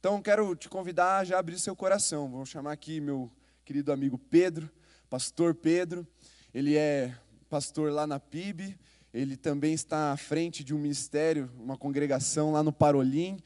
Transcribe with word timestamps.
Então, 0.00 0.22
quero 0.22 0.56
te 0.56 0.66
convidar 0.66 1.18
a 1.18 1.24
já 1.24 1.38
abrir 1.38 1.58
seu 1.58 1.76
coração. 1.76 2.30
Vou 2.30 2.46
chamar 2.46 2.72
aqui 2.72 3.02
meu 3.02 3.30
querido 3.66 3.92
amigo 3.92 4.16
Pedro, 4.16 4.70
pastor 5.10 5.54
Pedro. 5.54 6.08
Ele 6.54 6.74
é 6.74 7.14
pastor 7.50 7.92
lá 7.92 8.06
na 8.06 8.18
PIB, 8.18 8.78
ele 9.12 9.36
também 9.36 9.74
está 9.74 10.10
à 10.10 10.16
frente 10.16 10.64
de 10.64 10.74
um 10.74 10.78
ministério, 10.78 11.50
uma 11.58 11.76
congregação 11.76 12.50
lá 12.50 12.62
no 12.62 12.72
Parolim. 12.72 13.38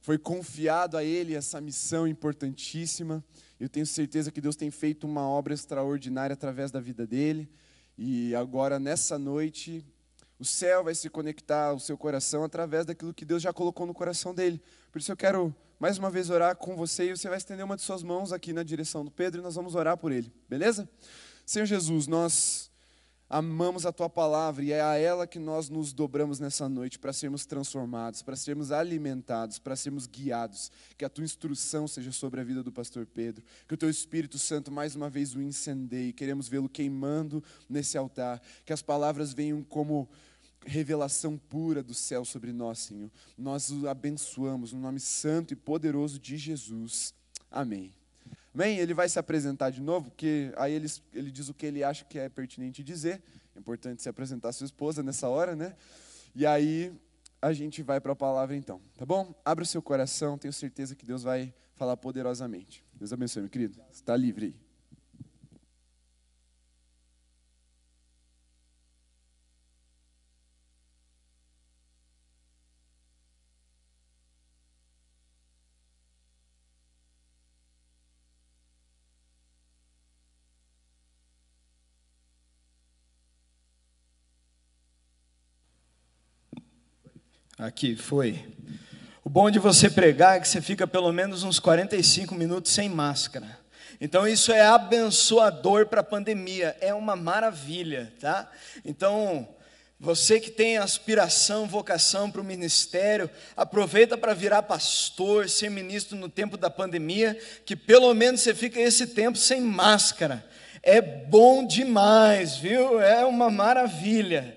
Foi 0.00 0.18
confiado 0.18 0.96
a 0.96 1.04
ele 1.04 1.36
essa 1.36 1.60
missão 1.60 2.04
importantíssima. 2.04 3.24
Eu 3.60 3.68
tenho 3.68 3.86
certeza 3.86 4.32
que 4.32 4.40
Deus 4.40 4.56
tem 4.56 4.72
feito 4.72 5.06
uma 5.06 5.22
obra 5.28 5.54
extraordinária 5.54 6.34
através 6.34 6.72
da 6.72 6.80
vida 6.80 7.06
dele. 7.06 7.48
E 7.96 8.34
agora, 8.34 8.80
nessa 8.80 9.16
noite, 9.20 9.84
o 10.44 10.46
céu 10.46 10.84
vai 10.84 10.94
se 10.94 11.08
conectar 11.08 11.70
ao 11.70 11.78
seu 11.80 11.96
coração 11.96 12.44
através 12.44 12.84
daquilo 12.84 13.14
que 13.14 13.24
Deus 13.24 13.42
já 13.42 13.50
colocou 13.50 13.86
no 13.86 13.94
coração 13.94 14.34
dele. 14.34 14.60
Por 14.92 14.98
isso 14.98 15.10
eu 15.10 15.16
quero 15.16 15.56
mais 15.80 15.96
uma 15.96 16.10
vez 16.10 16.28
orar 16.28 16.54
com 16.54 16.76
você 16.76 17.08
e 17.08 17.16
você 17.16 17.30
vai 17.30 17.38
estender 17.38 17.64
uma 17.64 17.76
de 17.76 17.82
suas 17.82 18.02
mãos 18.02 18.30
aqui 18.30 18.52
na 18.52 18.62
direção 18.62 19.02
do 19.02 19.10
Pedro 19.10 19.40
e 19.40 19.42
nós 19.42 19.54
vamos 19.54 19.74
orar 19.74 19.96
por 19.96 20.12
ele, 20.12 20.30
beleza? 20.46 20.86
Senhor 21.46 21.64
Jesus, 21.64 22.06
nós 22.06 22.70
amamos 23.28 23.86
a 23.86 23.92
tua 23.92 24.08
palavra 24.08 24.62
e 24.62 24.70
é 24.70 24.82
a 24.82 24.96
ela 24.96 25.26
que 25.26 25.38
nós 25.38 25.68
nos 25.68 25.92
dobramos 25.92 26.38
nessa 26.38 26.68
noite 26.68 26.98
para 26.98 27.12
sermos 27.12 27.46
transformados, 27.46 28.22
para 28.22 28.36
sermos 28.36 28.70
alimentados, 28.70 29.58
para 29.58 29.74
sermos 29.74 30.06
guiados. 30.06 30.70
Que 30.96 31.04
a 31.04 31.08
tua 31.08 31.24
instrução 31.24 31.88
seja 31.88 32.12
sobre 32.12 32.40
a 32.40 32.44
vida 32.44 32.62
do 32.62 32.70
pastor 32.70 33.06
Pedro, 33.06 33.42
que 33.66 33.74
o 33.74 33.76
teu 33.76 33.88
Espírito 33.88 34.38
Santo 34.38 34.70
mais 34.70 34.94
uma 34.94 35.08
vez 35.08 35.34
o 35.34 35.40
incendeie. 35.40 36.12
Queremos 36.12 36.48
vê-lo 36.48 36.68
queimando 36.68 37.42
nesse 37.68 37.96
altar, 37.96 38.40
que 38.64 38.72
as 38.72 38.82
palavras 38.82 39.32
venham 39.32 39.62
como 39.62 40.08
revelação 40.66 41.36
pura 41.36 41.82
do 41.82 41.94
céu 41.94 42.24
sobre 42.24 42.52
nós, 42.52 42.78
Senhor. 42.80 43.10
Nós 43.36 43.70
o 43.70 43.88
abençoamos 43.88 44.72
no 44.72 44.80
nome 44.80 45.00
santo 45.00 45.52
e 45.52 45.56
poderoso 45.56 46.18
de 46.18 46.36
Jesus. 46.36 47.14
Amém. 47.50 47.92
Amém? 48.54 48.78
Ele 48.78 48.94
vai 48.94 49.08
se 49.08 49.18
apresentar 49.18 49.70
de 49.70 49.80
novo, 49.80 50.10
porque 50.10 50.52
aí 50.56 50.72
ele, 50.72 50.86
ele 51.12 51.30
diz 51.30 51.48
o 51.48 51.54
que 51.54 51.66
ele 51.66 51.82
acha 51.82 52.04
que 52.04 52.18
é 52.18 52.28
pertinente 52.28 52.82
dizer. 52.82 53.22
É 53.54 53.58
importante 53.58 54.02
se 54.02 54.08
apresentar 54.08 54.50
a 54.50 54.52
sua 54.52 54.64
esposa 54.64 55.02
nessa 55.02 55.28
hora, 55.28 55.54
né? 55.54 55.74
E 56.34 56.46
aí 56.46 56.92
a 57.40 57.52
gente 57.52 57.82
vai 57.82 58.00
para 58.00 58.12
a 58.12 58.16
palavra 58.16 58.56
então, 58.56 58.80
tá 58.96 59.04
bom? 59.04 59.34
Abra 59.44 59.64
o 59.64 59.66
seu 59.66 59.82
coração, 59.82 60.38
tenho 60.38 60.52
certeza 60.52 60.94
que 60.94 61.04
Deus 61.04 61.22
vai 61.22 61.52
falar 61.74 61.96
poderosamente. 61.96 62.82
Deus 62.94 63.12
abençoe, 63.12 63.42
meu 63.42 63.50
querido. 63.50 63.80
Está 63.92 64.16
livre 64.16 64.46
aí. 64.46 64.63
Aqui, 87.66 87.96
foi. 87.96 88.44
O 89.24 89.30
bom 89.30 89.50
de 89.50 89.58
você 89.58 89.88
pregar 89.88 90.36
é 90.36 90.40
que 90.40 90.46
você 90.46 90.60
fica 90.60 90.86
pelo 90.86 91.10
menos 91.10 91.44
uns 91.44 91.58
45 91.58 92.34
minutos 92.34 92.70
sem 92.70 92.90
máscara. 92.90 93.58
Então 93.98 94.28
isso 94.28 94.52
é 94.52 94.60
abençoador 94.60 95.86
para 95.86 96.02
a 96.02 96.04
pandemia, 96.04 96.76
é 96.78 96.92
uma 96.92 97.16
maravilha, 97.16 98.12
tá? 98.20 98.50
Então, 98.84 99.48
você 99.98 100.38
que 100.38 100.50
tem 100.50 100.76
aspiração, 100.76 101.66
vocação 101.66 102.30
para 102.30 102.42
o 102.42 102.44
ministério, 102.44 103.30
aproveita 103.56 104.18
para 104.18 104.34
virar 104.34 104.64
pastor, 104.64 105.48
ser 105.48 105.70
ministro 105.70 106.18
no 106.18 106.28
tempo 106.28 106.58
da 106.58 106.68
pandemia, 106.68 107.34
que 107.64 107.74
pelo 107.74 108.12
menos 108.12 108.42
você 108.42 108.54
fica 108.54 108.78
esse 108.78 109.06
tempo 109.06 109.38
sem 109.38 109.62
máscara. 109.62 110.44
É 110.82 111.00
bom 111.00 111.66
demais, 111.66 112.58
viu? 112.58 113.00
É 113.00 113.24
uma 113.24 113.48
maravilha. 113.48 114.54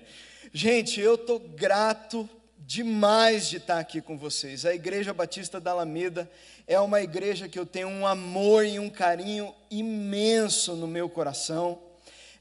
Gente, 0.52 1.00
eu 1.00 1.14
estou 1.14 1.38
grato 1.38 2.28
demais 2.68 3.48
de 3.48 3.56
estar 3.56 3.78
aqui 3.78 3.98
com 3.98 4.18
vocês. 4.18 4.66
A 4.66 4.74
Igreja 4.74 5.14
Batista 5.14 5.58
da 5.58 5.70
Alameda 5.70 6.30
é 6.66 6.78
uma 6.78 7.00
igreja 7.00 7.48
que 7.48 7.58
eu 7.58 7.64
tenho 7.64 7.88
um 7.88 8.06
amor 8.06 8.66
e 8.66 8.78
um 8.78 8.90
carinho 8.90 9.54
imenso 9.70 10.76
no 10.76 10.86
meu 10.86 11.08
coração. 11.08 11.80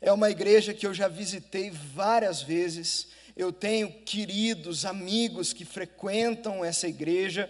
É 0.02 0.12
uma 0.12 0.30
igreja 0.30 0.74
que 0.74 0.86
eu 0.86 0.94
já 0.94 1.08
visitei 1.08 1.72
várias 1.72 2.42
vezes. 2.42 3.08
Eu 3.38 3.54
tenho 3.54 3.90
queridos, 4.04 4.84
amigos 4.84 5.54
que 5.54 5.64
frequentam 5.64 6.64
essa 6.64 6.90
igreja 6.90 7.50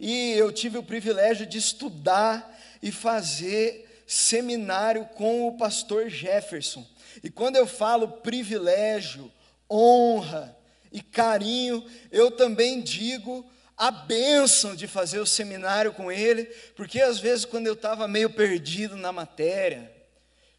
e 0.00 0.32
eu 0.32 0.50
tive 0.50 0.78
o 0.78 0.82
privilégio 0.82 1.46
de 1.46 1.58
estudar 1.58 2.60
e 2.82 2.90
fazer 2.90 4.02
seminário 4.04 5.04
com 5.14 5.46
o 5.46 5.56
pastor 5.56 6.10
Jefferson. 6.10 6.84
E 7.22 7.30
quando 7.30 7.54
eu 7.54 7.68
falo 7.68 8.08
privilégio, 8.08 9.30
honra, 9.70 10.56
e 10.92 11.00
carinho, 11.00 11.84
eu 12.10 12.30
também 12.30 12.80
digo 12.80 13.48
a 13.76 13.90
bênção 13.90 14.74
de 14.74 14.86
fazer 14.86 15.18
o 15.18 15.26
seminário 15.26 15.92
com 15.92 16.10
ele, 16.10 16.44
porque 16.74 17.00
às 17.00 17.18
vezes 17.18 17.44
quando 17.44 17.66
eu 17.66 17.74
estava 17.74 18.08
meio 18.08 18.30
perdido 18.30 18.96
na 18.96 19.12
matéria, 19.12 19.92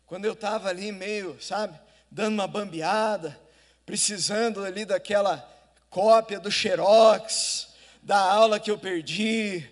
quando 0.05 0.25
eu 0.25 0.33
estava 0.33 0.69
ali 0.69 0.91
meio, 0.91 1.38
sabe, 1.41 1.77
dando 2.11 2.35
uma 2.35 2.47
bambeada, 2.47 3.38
precisando 3.85 4.63
ali 4.63 4.85
daquela 4.85 5.47
cópia 5.89 6.39
do 6.39 6.51
Xerox, 6.51 7.69
da 8.03 8.17
aula 8.17 8.59
que 8.59 8.69
eu 8.69 8.77
perdi, 8.77 9.67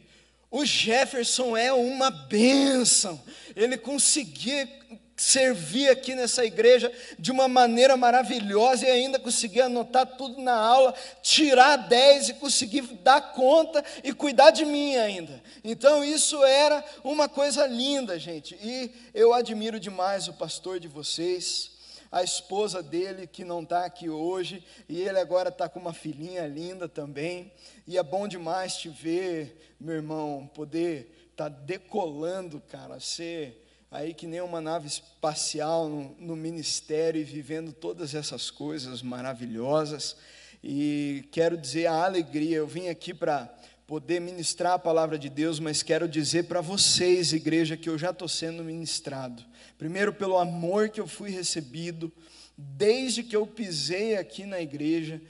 o 0.50 0.66
Jefferson 0.66 1.56
é 1.56 1.72
uma 1.72 2.10
bênção, 2.10 3.22
ele 3.56 3.78
conseguia 3.78 4.68
servir 5.16 5.90
aqui 5.90 6.14
nessa 6.14 6.44
igreja 6.44 6.92
de 7.18 7.32
uma 7.32 7.48
maneira 7.48 7.96
maravilhosa 7.96 8.86
e 8.86 8.92
ainda 8.92 9.18
conseguir 9.18 9.62
anotar 9.62 10.06
tudo 10.06 10.42
na 10.42 10.56
aula, 10.56 10.94
tirar 11.22 11.78
10 11.78 12.30
e 12.30 12.34
conseguir 12.34 12.82
dar 13.02 13.34
conta 13.34 13.84
e 14.04 14.14
cuidar 14.14 14.52
de 14.52 14.66
mim 14.66 14.96
ainda. 14.98 15.42
Então 15.64 16.04
isso 16.04 16.44
era 16.44 16.84
uma 17.04 17.30
coisa 17.30 17.66
linda, 17.66 18.20
gente. 18.20 18.56
E 18.62 18.92
eu 19.14 19.34
admiro 19.34 19.80
demais 19.80 20.28
o 20.28 20.34
pastor 20.34 20.80
de 20.80 20.88
vocês, 20.88 21.72
a 22.12 22.22
esposa 22.22 22.84
dele 22.84 23.26
que 23.26 23.46
não 23.46 23.64
está 23.64 23.86
aqui 23.86 24.10
hoje, 24.10 24.64
e 24.88 25.02
ele 25.02 25.20
agora 25.20 25.50
está 25.50 25.70
com 25.70 25.80
uma 25.80 25.94
filhinha 25.94 26.46
linda 26.46 26.90
também. 26.90 27.52
E 27.88 27.98
é 27.98 28.04
bom 28.04 28.28
demais 28.28 28.76
te 28.76 28.90
ver, 28.90 29.76
meu 29.80 29.96
irmão, 29.96 30.50
poder 30.54 31.30
estar 31.32 31.50
tá 31.50 31.58
decolando, 31.66 32.62
cara, 32.70 33.00
ser 33.00 33.65
aí 33.96 34.14
que 34.14 34.28
nem 34.28 34.42
uma 34.42 34.60
nave 34.60 34.88
espacial 34.88 35.88
no, 35.88 36.16
no 36.20 36.36
ministério 36.36 37.22
e 37.22 37.24
vivendo 37.24 37.72
todas 37.72 38.14
essas 38.14 38.52
coisas 38.52 39.02
maravilhosas. 39.02 40.18
E 40.62 41.24
quero 41.32 41.58
dizer 41.58 41.88
a 41.88 42.04
alegria, 42.04 42.58
eu 42.58 42.68
vim 42.68 42.90
aqui 42.90 43.14
para 43.14 43.50
poder 43.88 44.20
ministrar 44.20 44.74
a 44.74 44.80
palavra 44.80 45.18
de 45.18 45.30
Deus, 45.30 45.60
mas 45.60 45.82
quero 45.82 46.10
dizer 46.10 46.44
para 46.44 46.60
vocês, 46.60 47.32
igreja, 47.32 47.78
que 47.78 47.88
eu 47.88 47.98
já 47.98 48.10
estou 48.10 48.28
sendo 48.28 48.64
ministrado. 48.64 49.44
Primeiro, 49.78 50.12
pelo 50.12 50.38
amor 50.38 50.90
que 50.90 51.00
eu 51.00 51.08
fui 51.08 51.30
recebido, 51.30 52.12
desde 52.58 53.24
que 53.24 53.36
eu 53.36 53.48
pisei 53.48 54.18
aqui 54.18 54.46
na 54.46 54.60
igreja, 54.60 55.22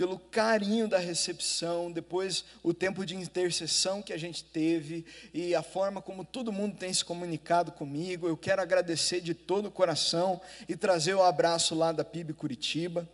pelo 0.00 0.18
carinho 0.18 0.88
da 0.88 0.96
recepção, 0.96 1.92
depois 1.92 2.42
o 2.62 2.72
tempo 2.72 3.04
de 3.04 3.14
intercessão 3.14 4.00
que 4.00 4.14
a 4.14 4.16
gente 4.16 4.42
teve 4.42 5.04
e 5.34 5.54
a 5.54 5.62
forma 5.62 6.00
como 6.00 6.24
todo 6.24 6.50
mundo 6.50 6.74
tem 6.74 6.90
se 6.90 7.04
comunicado 7.04 7.70
comigo. 7.70 8.26
Eu 8.26 8.34
quero 8.34 8.62
agradecer 8.62 9.20
de 9.20 9.34
todo 9.34 9.66
o 9.66 9.70
coração 9.70 10.40
e 10.66 10.74
trazer 10.74 11.12
o 11.12 11.22
abraço 11.22 11.74
lá 11.74 11.92
da 11.92 12.02
PIB 12.02 12.32
Curitiba 12.32 13.06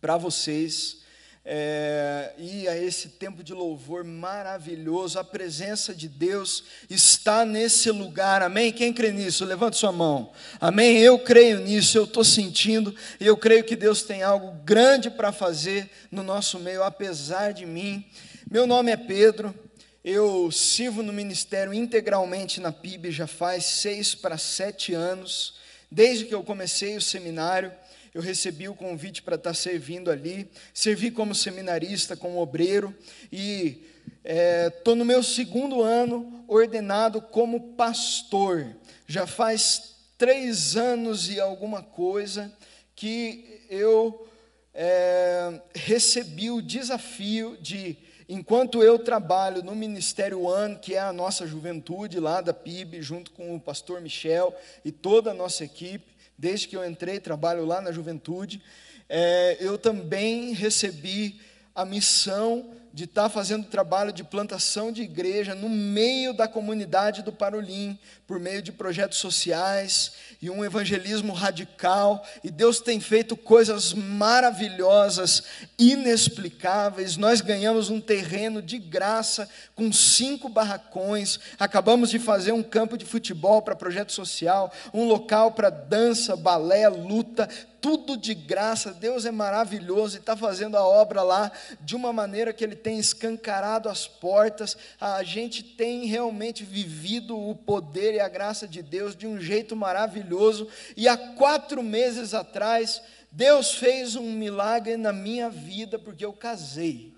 para 0.00 0.16
vocês 0.16 1.02
é, 1.46 2.32
e 2.38 2.66
a 2.66 2.76
esse 2.76 3.10
tempo 3.10 3.44
de 3.44 3.52
louvor 3.52 4.02
maravilhoso, 4.02 5.18
a 5.18 5.24
presença 5.24 5.94
de 5.94 6.08
Deus 6.08 6.64
está 6.88 7.44
nesse 7.44 7.90
lugar, 7.90 8.40
amém? 8.40 8.72
Quem 8.72 8.94
crê 8.94 9.12
nisso? 9.12 9.44
Levante 9.44 9.76
sua 9.76 9.92
mão, 9.92 10.32
amém? 10.58 10.98
Eu 10.98 11.18
creio 11.18 11.60
nisso, 11.60 11.98
eu 11.98 12.04
estou 12.04 12.24
sentindo, 12.24 12.94
e 13.20 13.26
eu 13.26 13.36
creio 13.36 13.62
que 13.62 13.76
Deus 13.76 14.02
tem 14.02 14.22
algo 14.22 14.52
grande 14.64 15.10
para 15.10 15.32
fazer 15.32 15.90
no 16.10 16.22
nosso 16.22 16.58
meio, 16.58 16.82
apesar 16.82 17.52
de 17.52 17.66
mim. 17.66 18.02
Meu 18.50 18.66
nome 18.66 18.90
é 18.90 18.96
Pedro, 18.96 19.54
eu 20.02 20.50
sirvo 20.50 21.02
no 21.02 21.12
ministério 21.12 21.74
integralmente 21.74 22.58
na 22.58 22.72
PIB 22.72 23.10
já 23.10 23.26
faz 23.26 23.66
seis 23.66 24.14
para 24.14 24.38
sete 24.38 24.94
anos, 24.94 25.56
desde 25.90 26.24
que 26.24 26.34
eu 26.34 26.42
comecei 26.42 26.96
o 26.96 27.02
seminário 27.02 27.70
eu 28.14 28.22
recebi 28.22 28.68
o 28.68 28.76
convite 28.76 29.22
para 29.22 29.34
estar 29.34 29.52
servindo 29.54 30.08
ali, 30.08 30.48
servi 30.72 31.10
como 31.10 31.34
seminarista, 31.34 32.16
como 32.16 32.38
obreiro, 32.38 32.94
e 33.30 33.82
estou 34.24 34.94
é, 34.94 34.96
no 34.96 35.04
meu 35.04 35.20
segundo 35.20 35.82
ano 35.82 36.44
ordenado 36.46 37.20
como 37.20 37.74
pastor. 37.74 38.76
Já 39.08 39.26
faz 39.26 39.96
três 40.16 40.76
anos 40.76 41.28
e 41.28 41.40
alguma 41.40 41.82
coisa 41.82 42.52
que 42.94 43.62
eu 43.68 44.28
é, 44.72 45.60
recebi 45.74 46.52
o 46.52 46.62
desafio 46.62 47.58
de 47.60 47.96
enquanto 48.28 48.80
eu 48.80 48.96
trabalho 48.96 49.62
no 49.62 49.74
Ministério 49.74 50.42
One, 50.42 50.76
que 50.76 50.94
é 50.94 51.00
a 51.00 51.12
nossa 51.12 51.46
juventude 51.46 52.20
lá 52.20 52.40
da 52.40 52.54
PIB, 52.54 53.02
junto 53.02 53.32
com 53.32 53.54
o 53.54 53.60
pastor 53.60 54.00
Michel 54.00 54.54
e 54.84 54.92
toda 54.92 55.32
a 55.32 55.34
nossa 55.34 55.64
equipe, 55.64 56.13
desde 56.44 56.68
que 56.68 56.76
eu 56.76 56.84
entrei, 56.84 57.18
trabalho 57.18 57.64
lá 57.64 57.80
na 57.80 57.90
juventude, 57.90 58.60
é, 59.08 59.56
eu 59.60 59.78
também 59.78 60.52
recebi 60.52 61.40
a 61.74 61.86
missão 61.86 62.70
de 62.94 63.04
estar 63.04 63.24
tá 63.24 63.28
fazendo 63.28 63.66
trabalho 63.66 64.12
de 64.12 64.22
plantação 64.22 64.92
de 64.92 65.02
igreja 65.02 65.52
no 65.52 65.68
meio 65.68 66.32
da 66.32 66.46
comunidade 66.46 67.24
do 67.24 67.32
Parolim, 67.32 67.98
por 68.24 68.38
meio 68.38 68.62
de 68.62 68.70
projetos 68.70 69.18
sociais 69.18 70.12
e 70.40 70.48
um 70.48 70.64
evangelismo 70.64 71.32
radical. 71.32 72.24
E 72.44 72.52
Deus 72.52 72.78
tem 72.78 73.00
feito 73.00 73.36
coisas 73.36 73.92
maravilhosas, 73.92 75.42
inexplicáveis. 75.76 77.16
Nós 77.16 77.40
ganhamos 77.40 77.90
um 77.90 78.00
terreno 78.00 78.62
de 78.62 78.78
graça 78.78 79.50
com 79.74 79.92
cinco 79.92 80.48
barracões. 80.48 81.40
Acabamos 81.58 82.10
de 82.10 82.20
fazer 82.20 82.52
um 82.52 82.62
campo 82.62 82.96
de 82.96 83.04
futebol 83.04 83.60
para 83.60 83.74
projeto 83.74 84.12
social, 84.12 84.72
um 84.92 85.02
local 85.04 85.50
para 85.50 85.68
dança, 85.68 86.36
balé, 86.36 86.88
luta 86.88 87.48
tudo 87.84 88.16
de 88.16 88.32
graça, 88.32 88.94
Deus 88.94 89.26
é 89.26 89.30
maravilhoso 89.30 90.16
e 90.16 90.18
está 90.18 90.34
fazendo 90.34 90.74
a 90.74 90.82
obra 90.82 91.22
lá 91.22 91.52
de 91.82 91.94
uma 91.94 92.14
maneira 92.14 92.50
que 92.50 92.64
Ele 92.64 92.74
tem 92.74 92.98
escancarado 92.98 93.90
as 93.90 94.06
portas, 94.06 94.74
a 94.98 95.22
gente 95.22 95.62
tem 95.62 96.06
realmente 96.06 96.64
vivido 96.64 97.38
o 97.38 97.54
poder 97.54 98.14
e 98.14 98.20
a 98.20 98.26
graça 98.26 98.66
de 98.66 98.80
Deus 98.80 99.14
de 99.14 99.26
um 99.26 99.38
jeito 99.38 99.76
maravilhoso, 99.76 100.66
e 100.96 101.06
há 101.06 101.14
quatro 101.14 101.82
meses 101.82 102.32
atrás, 102.32 103.02
Deus 103.30 103.74
fez 103.74 104.16
um 104.16 104.32
milagre 104.32 104.96
na 104.96 105.12
minha 105.12 105.50
vida, 105.50 105.98
porque 105.98 106.24
eu 106.24 106.32
casei, 106.32 107.12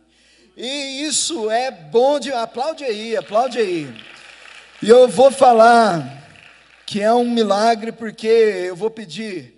e 0.56 1.04
isso 1.04 1.48
é 1.48 1.70
bom 1.70 2.18
de. 2.18 2.32
Aplaude 2.32 2.82
aí, 2.82 3.16
aplaude 3.16 3.58
aí. 3.58 3.94
E 4.82 4.88
eu 4.88 5.06
vou 5.06 5.30
falar 5.30 6.26
que 6.84 7.00
é 7.00 7.14
um 7.14 7.30
milagre, 7.30 7.92
porque 7.92 8.26
eu 8.26 8.74
vou 8.74 8.90
pedir 8.90 9.55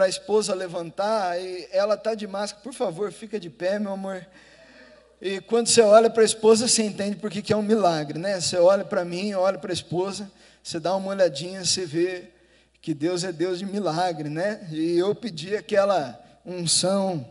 para 0.00 0.06
a 0.06 0.08
esposa 0.08 0.54
levantar, 0.54 1.38
e 1.38 1.68
ela 1.70 1.92
está 1.92 2.14
de 2.14 2.26
máscara, 2.26 2.62
por 2.62 2.72
favor, 2.72 3.12
fica 3.12 3.38
de 3.38 3.50
pé, 3.50 3.78
meu 3.78 3.92
amor. 3.92 4.26
E 5.20 5.42
quando 5.42 5.66
você 5.66 5.82
olha 5.82 6.08
para 6.08 6.22
a 6.22 6.24
esposa, 6.24 6.66
você 6.66 6.82
entende 6.84 7.16
porque 7.16 7.42
que 7.42 7.52
é 7.52 7.56
um 7.56 7.60
milagre, 7.60 8.18
né? 8.18 8.40
Você 8.40 8.56
olha 8.56 8.82
para 8.82 9.04
mim, 9.04 9.34
olha 9.34 9.58
para 9.58 9.70
a 9.70 9.74
esposa, 9.74 10.32
você 10.62 10.80
dá 10.80 10.96
uma 10.96 11.08
olhadinha, 11.08 11.62
você 11.66 11.84
vê 11.84 12.30
que 12.80 12.94
Deus 12.94 13.24
é 13.24 13.30
Deus 13.30 13.58
de 13.58 13.66
milagre, 13.66 14.30
né? 14.30 14.66
E 14.72 14.96
eu 14.96 15.14
pedi 15.14 15.54
aquela 15.54 16.18
unção, 16.46 17.28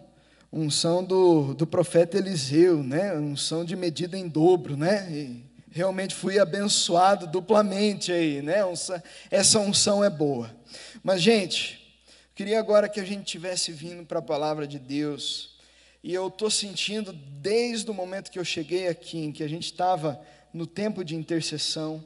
unção 0.53 1.03
do, 1.03 1.55
do 1.55 1.65
profeta 1.65 2.19
Eliseu, 2.19 2.83
né? 2.83 3.15
Unção 3.15 3.65
de 3.65 3.75
medida 3.75 4.15
em 4.15 4.27
dobro, 4.27 4.77
né? 4.77 5.07
E 5.09 5.43
realmente 5.71 6.13
fui 6.13 6.37
abençoado 6.37 7.25
duplamente 7.25 8.11
aí, 8.11 8.43
né? 8.43 8.57
Essa 9.31 9.57
unção 9.57 10.03
é 10.03 10.09
boa. 10.11 10.51
Mas, 11.01 11.19
gente, 11.19 11.78
Queria 12.39 12.57
agora 12.57 12.87
que 12.87 13.01
a 13.01 13.03
gente 13.03 13.25
tivesse 13.25 13.69
vindo 13.73 14.05
para 14.05 14.19
a 14.19 14.21
palavra 14.21 14.65
de 14.65 14.79
Deus. 14.79 15.57
E 16.01 16.13
eu 16.13 16.29
estou 16.29 16.49
sentindo, 16.49 17.11
desde 17.11 17.91
o 17.91 17.93
momento 17.93 18.31
que 18.31 18.39
eu 18.39 18.45
cheguei 18.45 18.87
aqui, 18.87 19.17
em 19.17 19.29
que 19.33 19.43
a 19.43 19.47
gente 19.49 19.65
estava 19.65 20.25
no 20.53 20.65
tempo 20.65 21.03
de 21.03 21.17
intercessão, 21.17 22.01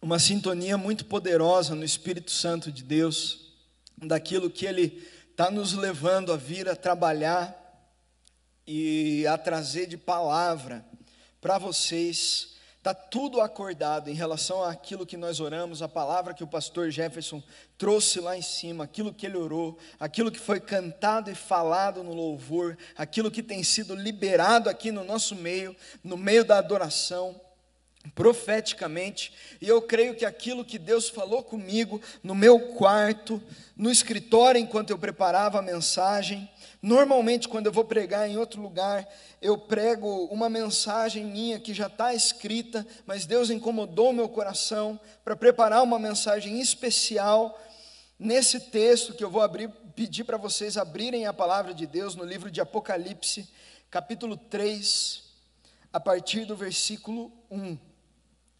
uma 0.00 0.18
sintonia 0.18 0.78
muito 0.78 1.04
poderosa 1.04 1.74
no 1.74 1.84
Espírito 1.84 2.30
Santo 2.30 2.72
de 2.72 2.82
Deus, 2.82 3.52
daquilo 3.98 4.48
que 4.48 4.64
Ele 4.64 5.06
está 5.30 5.50
nos 5.50 5.74
levando 5.74 6.32
a 6.32 6.38
vir 6.38 6.70
a 6.70 6.74
trabalhar 6.74 7.54
e 8.66 9.26
a 9.26 9.36
trazer 9.36 9.84
de 9.84 9.98
palavra 9.98 10.82
para 11.38 11.58
vocês 11.58 12.50
Está 12.80 12.94
tudo 12.94 13.42
acordado 13.42 14.08
em 14.08 14.14
relação 14.14 14.64
àquilo 14.64 15.04
que 15.04 15.18
nós 15.18 15.38
oramos, 15.38 15.82
a 15.82 15.88
palavra 15.88 16.32
que 16.32 16.42
o 16.42 16.46
pastor 16.46 16.90
Jefferson 16.90 17.42
trouxe 17.76 18.20
lá 18.20 18.38
em 18.38 18.40
cima, 18.40 18.84
aquilo 18.84 19.12
que 19.12 19.26
ele 19.26 19.36
orou, 19.36 19.76
aquilo 19.98 20.30
que 20.32 20.38
foi 20.40 20.58
cantado 20.58 21.30
e 21.30 21.34
falado 21.34 22.02
no 22.02 22.14
louvor, 22.14 22.78
aquilo 22.96 23.30
que 23.30 23.42
tem 23.42 23.62
sido 23.62 23.94
liberado 23.94 24.70
aqui 24.70 24.90
no 24.90 25.04
nosso 25.04 25.36
meio, 25.36 25.76
no 26.02 26.16
meio 26.16 26.42
da 26.42 26.56
adoração, 26.56 27.38
profeticamente. 28.14 29.30
E 29.60 29.68
eu 29.68 29.82
creio 29.82 30.14
que 30.14 30.24
aquilo 30.24 30.64
que 30.64 30.78
Deus 30.78 31.06
falou 31.10 31.42
comigo 31.42 32.00
no 32.22 32.34
meu 32.34 32.58
quarto, 32.76 33.42
no 33.76 33.90
escritório, 33.90 34.58
enquanto 34.58 34.88
eu 34.88 34.98
preparava 34.98 35.58
a 35.58 35.62
mensagem, 35.62 36.50
Normalmente, 36.82 37.46
quando 37.46 37.66
eu 37.66 37.72
vou 37.72 37.84
pregar 37.84 38.28
em 38.28 38.38
outro 38.38 38.62
lugar, 38.62 39.06
eu 39.40 39.58
prego 39.58 40.24
uma 40.26 40.48
mensagem 40.48 41.24
minha 41.26 41.60
que 41.60 41.74
já 41.74 41.88
está 41.88 42.14
escrita, 42.14 42.86
mas 43.04 43.26
Deus 43.26 43.50
incomodou 43.50 44.14
meu 44.14 44.28
coração 44.28 44.98
para 45.22 45.36
preparar 45.36 45.82
uma 45.82 45.98
mensagem 45.98 46.58
especial 46.58 47.60
nesse 48.18 48.60
texto 48.60 49.12
que 49.12 49.22
eu 49.22 49.30
vou 49.30 49.42
abrir, 49.42 49.68
pedir 49.94 50.24
para 50.24 50.38
vocês 50.38 50.78
abrirem 50.78 51.26
a 51.26 51.34
palavra 51.34 51.74
de 51.74 51.86
Deus 51.86 52.14
no 52.14 52.24
livro 52.24 52.50
de 52.50 52.62
Apocalipse, 52.62 53.46
capítulo 53.90 54.36
3, 54.36 55.22
a 55.92 56.00
partir 56.00 56.46
do 56.46 56.56
versículo 56.56 57.30
1. 57.50 57.76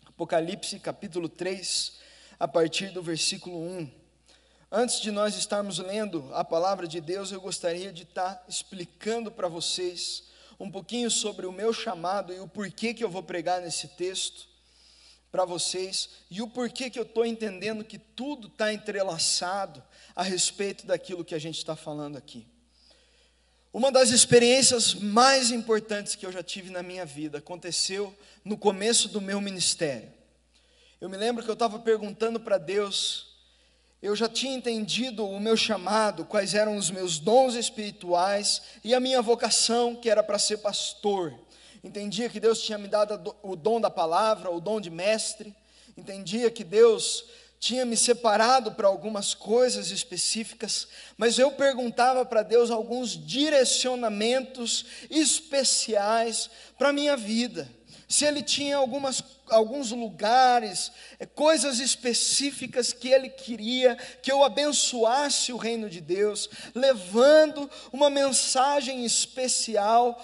Apocalipse, 0.07 0.79
capítulo 0.79 1.27
3, 1.27 1.99
a 2.39 2.47
partir 2.47 2.91
do 2.91 3.03
versículo 3.03 3.59
1. 3.59 4.00
Antes 4.73 5.01
de 5.01 5.11
nós 5.11 5.35
estarmos 5.35 5.81
lendo 5.81 6.31
a 6.33 6.45
palavra 6.45 6.87
de 6.87 7.01
Deus, 7.01 7.33
eu 7.33 7.41
gostaria 7.41 7.93
de 7.93 8.05
estar 8.05 8.45
explicando 8.49 9.29
para 9.29 9.49
vocês 9.49 10.23
um 10.61 10.71
pouquinho 10.71 11.11
sobre 11.11 11.45
o 11.45 11.51
meu 11.51 11.73
chamado 11.73 12.33
e 12.33 12.39
o 12.39 12.47
porquê 12.47 12.95
que 12.95 13.03
eu 13.03 13.11
vou 13.11 13.21
pregar 13.21 13.61
nesse 13.61 13.89
texto 13.89 14.47
para 15.33 15.45
vocês 15.45 16.11
e 16.31 16.41
o 16.41 16.47
porquê 16.47 16.89
que 16.89 17.01
eu 17.01 17.03
estou 17.03 17.27
entendendo 17.27 17.83
que 17.83 17.99
tudo 17.99 18.47
está 18.47 18.73
entrelaçado 18.73 19.83
a 20.15 20.23
respeito 20.23 20.87
daquilo 20.87 21.25
que 21.25 21.35
a 21.35 21.41
gente 21.41 21.59
está 21.59 21.75
falando 21.75 22.17
aqui. 22.17 22.47
Uma 23.73 23.91
das 23.91 24.11
experiências 24.11 24.95
mais 24.95 25.51
importantes 25.51 26.15
que 26.15 26.25
eu 26.25 26.31
já 26.31 26.45
tive 26.45 26.71
na 26.71 26.81
minha 26.83 27.05
vida 27.05 27.39
aconteceu 27.39 28.17
no 28.45 28.57
começo 28.57 29.09
do 29.09 29.21
meu 29.21 29.41
ministério. 29.41 30.13
Eu 31.01 31.09
me 31.09 31.17
lembro 31.17 31.43
que 31.43 31.51
eu 31.51 31.55
estava 31.55 31.81
perguntando 31.81 32.39
para 32.39 32.57
Deus 32.57 33.30
eu 34.03 34.17
já 34.17 34.29
tinha 34.29 34.57
entendido 34.57 35.27
o 35.27 35.39
meu 35.39 35.57
chamado, 35.57 36.25
quais 36.25 36.55
eram 36.55 36.77
os 36.77 36.91
meus 36.91 37.19
dons 37.19 37.55
espirituais 37.55 38.63
e 38.83 38.95
a 38.95 39.01
minha 39.01 39.21
vocação, 39.21 39.95
que 39.95 40.09
era 40.09 40.23
para 40.23 40.39
ser 40.39 40.59
pastor. 40.59 41.35
Entendia 41.85 42.31
que 42.31 42.41
Deus 42.41 42.63
tinha 42.63 42.79
me 42.79 42.89
dado 42.89 43.37
o 43.43 43.55
dom 43.55 43.79
da 43.79 43.91
palavra, 43.91 44.51
o 44.51 44.61
dom 44.61 44.81
de 44.81 44.89
mestre. 44.89 45.55
Entendia 45.99 46.51
que 46.51 46.65
Deus 46.65 47.25
tinha 47.59 47.85
me 47.85 47.97
separado 47.97 48.73
para 48.73 48.89
algumas 48.89 49.35
coisas 49.35 49.91
específicas, 49.91 50.89
mas 51.19 51.39
eu 51.39 51.53
perguntava 51.53 52.25
para 52.25 52.43
Deus 52.43 52.71
alguns 52.71 53.11
direcionamentos 53.11 54.87
especiais 55.11 56.49
para 56.79 56.89
a 56.89 56.93
minha 56.93 57.19
vida 57.19 57.69
se 58.11 58.25
ele 58.25 58.43
tinha 58.43 58.77
algumas, 58.77 59.23
alguns 59.49 59.93
lugares, 59.93 60.91
é, 61.21 61.25
coisas 61.25 61.79
específicas 61.79 62.93
que 62.93 63.09
ele 63.09 63.29
queria 63.29 63.95
que 64.21 64.33
eu 64.33 64.43
abençoasse 64.43 65.53
o 65.53 65.57
reino 65.57 65.89
de 65.89 66.01
Deus, 66.01 66.51
levando 66.75 67.71
uma 67.93 68.11
mensagem 68.11 69.05
especial 69.05 70.21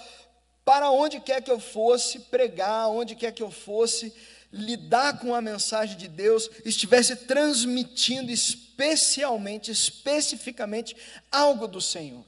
para 0.65 0.91
onde 0.91 1.21
quer 1.21 1.41
que 1.41 1.49
eu 1.49 1.61
fosse 1.61 2.19
pregar, 2.19 2.89
onde 2.89 3.15
quer 3.15 3.31
que 3.31 3.41
eu 3.41 3.49
fosse 3.49 4.13
lidar 4.51 5.19
com 5.19 5.33
a 5.33 5.41
mensagem 5.41 5.95
de 5.95 6.09
Deus, 6.09 6.49
estivesse 6.65 7.15
transmitindo 7.15 8.29
especialmente, 8.29 9.71
especificamente 9.71 10.93
algo 11.31 11.69
do 11.69 11.79
Senhor. 11.79 12.25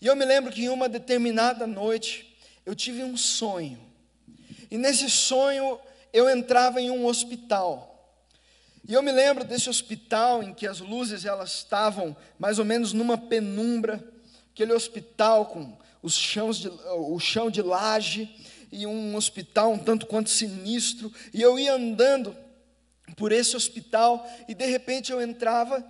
E 0.00 0.06
eu 0.08 0.16
me 0.16 0.24
lembro 0.24 0.50
que 0.50 0.64
em 0.64 0.68
uma 0.68 0.88
determinada 0.88 1.64
noite 1.64 2.36
eu 2.66 2.74
tive 2.74 3.04
um 3.04 3.16
sonho 3.16 3.85
e 4.70 4.78
nesse 4.78 5.08
sonho 5.10 5.78
eu 6.12 6.28
entrava 6.28 6.80
em 6.80 6.90
um 6.90 7.06
hospital. 7.06 7.92
E 8.88 8.94
eu 8.94 9.02
me 9.02 9.10
lembro 9.10 9.44
desse 9.44 9.68
hospital 9.68 10.42
em 10.42 10.54
que 10.54 10.66
as 10.66 10.80
luzes 10.80 11.24
elas 11.24 11.54
estavam 11.54 12.16
mais 12.38 12.58
ou 12.58 12.64
menos 12.64 12.92
numa 12.92 13.18
penumbra, 13.18 14.02
aquele 14.52 14.72
hospital 14.72 15.46
com 15.46 15.76
os 16.02 16.14
chãos 16.14 16.58
de, 16.58 16.68
o 16.68 17.18
chão 17.18 17.50
de 17.50 17.60
laje 17.62 18.32
e 18.70 18.86
um 18.86 19.16
hospital 19.16 19.72
um 19.72 19.78
tanto 19.78 20.06
quanto 20.06 20.30
sinistro, 20.30 21.12
e 21.34 21.42
eu 21.42 21.58
ia 21.58 21.74
andando 21.74 22.36
por 23.16 23.32
esse 23.32 23.56
hospital 23.56 24.24
e 24.48 24.54
de 24.54 24.66
repente 24.66 25.10
eu 25.10 25.20
entrava 25.20 25.84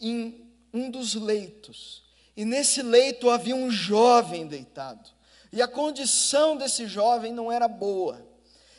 em 0.00 0.50
um 0.72 0.90
dos 0.90 1.14
leitos. 1.14 2.02
E 2.36 2.44
nesse 2.44 2.82
leito 2.82 3.30
havia 3.30 3.54
um 3.54 3.70
jovem 3.70 4.46
deitado. 4.46 5.10
E 5.52 5.60
a 5.60 5.68
condição 5.68 6.56
desse 6.56 6.86
jovem 6.86 7.32
não 7.32 7.52
era 7.52 7.68
boa. 7.68 8.24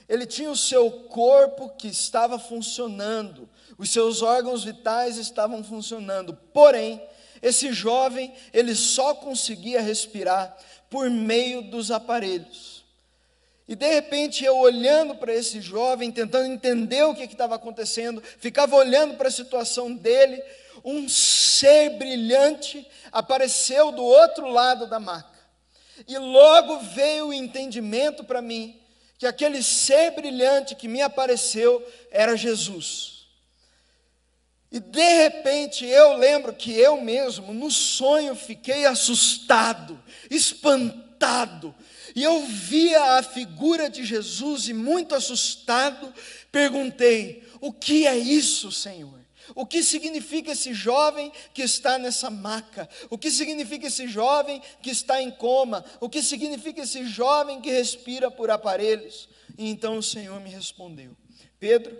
Ele 0.10 0.25
tinha 0.25 0.50
o 0.50 0.58
seu 0.58 0.89
corpo 0.92 1.70
que 1.77 1.88
estava 1.88 2.39
funcionando, 2.39 3.48
os 3.77 3.89
seus 3.89 4.22
órgãos 4.22 4.63
vitais 4.63 5.18
estavam 5.18 5.63
funcionando, 5.63 6.34
porém, 6.51 7.01
Esse 7.44 7.74
jovem, 7.74 8.34
ele 8.53 8.74
só 8.74 9.13
conseguia 9.13 9.82
respirar 9.82 10.58
por 10.89 11.10
meio 11.10 11.62
dos 11.62 11.92
aparelhos. 11.92 12.86
E 13.68 13.75
de 13.75 13.86
repente 13.86 14.46
eu 14.46 14.58
olhando 14.58 15.13
para 15.15 15.34
esse 15.34 15.60
jovem, 15.60 16.10
tentando 16.10 16.48
entender 16.48 17.03
o 17.03 17.13
que 17.13 17.24
estava 17.24 17.56
acontecendo, 17.56 18.24
ficava 18.39 18.77
olhando 18.77 19.15
para 19.15 19.27
a 19.27 19.32
situação 19.32 19.94
dele, 19.94 20.42
um 20.86 21.10
ser 21.10 21.98
brilhante 21.98 22.88
apareceu 23.12 23.92
do 23.92 24.03
outro 24.03 24.48
lado 24.48 24.88
da 24.88 25.00
maca. 25.00 25.33
E 26.07 26.17
logo 26.17 26.79
veio 26.79 27.27
o 27.27 27.33
entendimento 27.33 28.24
para 28.24 28.41
mim 28.41 28.79
que 29.17 29.25
aquele 29.25 29.63
ser 29.63 30.12
brilhante 30.12 30.75
que 30.75 30.88
me 30.88 31.01
apareceu 31.01 31.81
era 32.12 32.36
Jesus. 32.36 33.27
E 34.72 34.79
de 34.79 35.24
repente 35.24 35.86
eu 35.86 36.17
lembro 36.17 36.51
que 36.51 36.74
eu 36.74 37.00
mesmo, 37.00 37.53
no 37.53 37.69
sonho, 37.69 38.36
fiquei 38.36 38.86
assustado, 38.86 40.01
espantado. 40.29 41.74
E 42.15 42.24
eu 42.24 42.41
via 42.41 43.19
a 43.19 43.24
figura 43.24 43.89
de 43.89 44.03
Jesus 44.03 44.67
e, 44.67 44.74
muito 44.74 45.15
assustado, 45.15 46.13
perguntei: 46.51 47.48
O 47.62 47.72
que 47.72 48.05
é 48.07 48.17
isso, 48.17 48.72
Senhor? 48.72 49.23
O 49.55 49.65
que 49.65 49.83
significa 49.83 50.51
esse 50.51 50.73
jovem 50.73 51.31
que 51.53 51.62
está 51.62 51.97
nessa 51.97 52.29
maca? 52.29 52.89
O 53.09 53.17
que 53.17 53.29
significa 53.29 53.88
esse 53.88 54.07
jovem 54.07 54.62
que 54.81 54.89
está 54.89 55.21
em 55.21 55.31
coma? 55.31 55.83
O 56.00 56.09
que 56.09 56.21
significa 56.21 56.81
esse 56.81 57.05
jovem 57.05 57.62
que 57.62 57.71
respira 57.71 58.31
por 58.31 58.50
aparelhos? 58.50 59.29
E 59.57 59.69
então 59.69 59.97
o 59.97 60.03
Senhor 60.03 60.39
me 60.39 60.50
respondeu: 60.50 61.15
Pedro, 61.59 61.97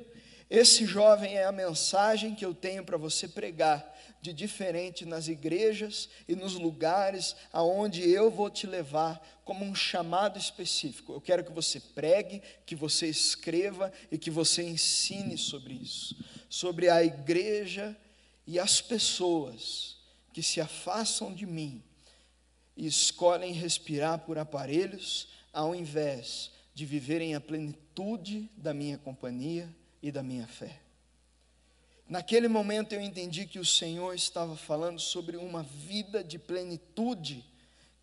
esse 0.50 0.86
jovem 0.86 1.36
é 1.36 1.46
a 1.46 1.52
mensagem 1.52 2.36
que 2.36 2.46
eu 2.46 2.54
tenho 2.54 2.84
para 2.84 2.98
você 2.98 3.28
pregar 3.28 3.94
de 4.24 4.32
diferente 4.32 5.06
nas 5.06 5.28
igrejas 5.28 6.08
e 6.30 6.36
nos 6.36 6.54
lugares 6.54 7.36
aonde 7.52 8.10
eu 8.10 8.32
vou 8.32 8.50
te 8.50 8.66
levar 8.66 9.22
como 9.44 9.66
um 9.66 9.76
chamado 9.76 10.40
específico. 10.40 11.12
Eu 11.12 11.20
quero 11.20 11.44
que 11.44 11.52
você 11.52 11.78
pregue, 11.80 12.42
que 12.66 12.74
você 12.74 13.08
escreva 13.08 13.92
e 14.10 14.18
que 14.18 14.32
você 14.32 14.64
ensine 14.64 15.38
sobre 15.38 15.74
isso, 15.74 16.16
sobre 16.54 16.88
a 16.88 17.04
igreja 17.04 17.98
e 18.46 18.60
as 18.60 18.80
pessoas 18.80 19.98
que 20.32 20.44
se 20.44 20.62
afastam 20.62 21.34
de 21.34 21.48
mim 21.48 21.82
e 22.78 22.86
escolhem 22.86 23.54
respirar 23.54 24.20
por 24.20 24.38
aparelhos 24.38 25.30
ao 25.52 25.74
invés 25.74 26.52
de 26.76 26.86
viverem 26.86 27.34
a 27.34 27.42
plenitude 27.42 28.48
da 28.56 28.72
minha 28.72 29.00
companhia 29.00 29.68
e 30.00 30.12
da 30.12 30.22
minha 30.22 30.46
fé. 30.46 30.80
Naquele 32.08 32.48
momento 32.48 32.94
eu 32.94 33.02
entendi 33.02 33.48
que 33.48 33.58
o 33.58 33.66
Senhor 33.66 34.14
estava 34.14 34.56
falando 34.56 35.00
sobre 35.00 35.38
uma 35.38 35.64
vida 35.64 36.24
de 36.24 36.38
plenitude 36.38 37.44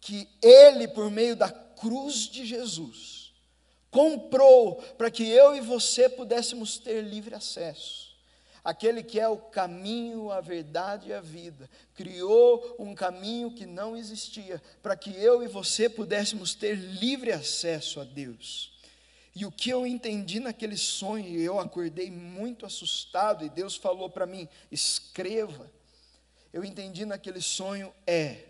que 0.00 0.28
Ele, 0.42 0.88
por 0.88 1.08
meio 1.08 1.36
da 1.36 1.52
cruz 1.52 2.28
de 2.28 2.44
Jesus, 2.44 3.32
comprou 3.92 4.74
para 4.98 5.08
que 5.08 5.22
eu 5.22 5.54
e 5.54 5.60
você 5.60 6.08
pudéssemos 6.08 6.78
ter 6.78 7.04
livre 7.04 7.36
acesso. 7.36 8.09
Aquele 8.62 9.02
que 9.02 9.18
é 9.18 9.26
o 9.26 9.38
caminho, 9.38 10.30
a 10.30 10.40
verdade 10.40 11.08
e 11.08 11.12
a 11.12 11.20
vida, 11.20 11.68
criou 11.94 12.76
um 12.78 12.94
caminho 12.94 13.50
que 13.50 13.64
não 13.64 13.96
existia, 13.96 14.62
para 14.82 14.96
que 14.96 15.10
eu 15.16 15.42
e 15.42 15.48
você 15.48 15.88
pudéssemos 15.88 16.54
ter 16.54 16.74
livre 16.74 17.32
acesso 17.32 18.00
a 18.00 18.04
Deus. 18.04 18.78
E 19.34 19.46
o 19.46 19.50
que 19.50 19.70
eu 19.70 19.86
entendi 19.86 20.40
naquele 20.40 20.76
sonho, 20.76 21.40
eu 21.40 21.58
acordei 21.58 22.10
muito 22.10 22.66
assustado, 22.66 23.44
e 23.44 23.48
Deus 23.48 23.76
falou 23.76 24.10
para 24.10 24.26
mim: 24.26 24.48
escreva. 24.70 25.70
Eu 26.52 26.64
entendi 26.64 27.06
naquele 27.06 27.40
sonho 27.40 27.94
é: 28.06 28.44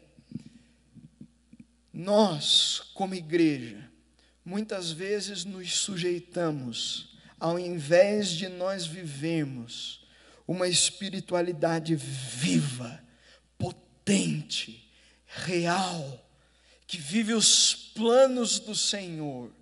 nós, 1.93 2.81
como 2.95 3.15
igreja, 3.15 3.89
muitas 4.45 4.91
vezes 4.91 5.45
nos 5.45 5.79
sujeitamos, 5.79 7.17
ao 7.39 7.59
invés 7.59 8.31
de 8.31 8.49
nós 8.49 8.87
vivermos 8.87 10.00
uma 10.51 10.67
espiritualidade 10.67 11.95
viva, 11.95 13.01
potente, 13.57 14.85
real, 15.25 16.29
que 16.89 16.99
vive 16.99 17.35
os 17.35 17.73
planos 17.95 18.59
do 18.59 18.75
Senhor, 18.75 19.53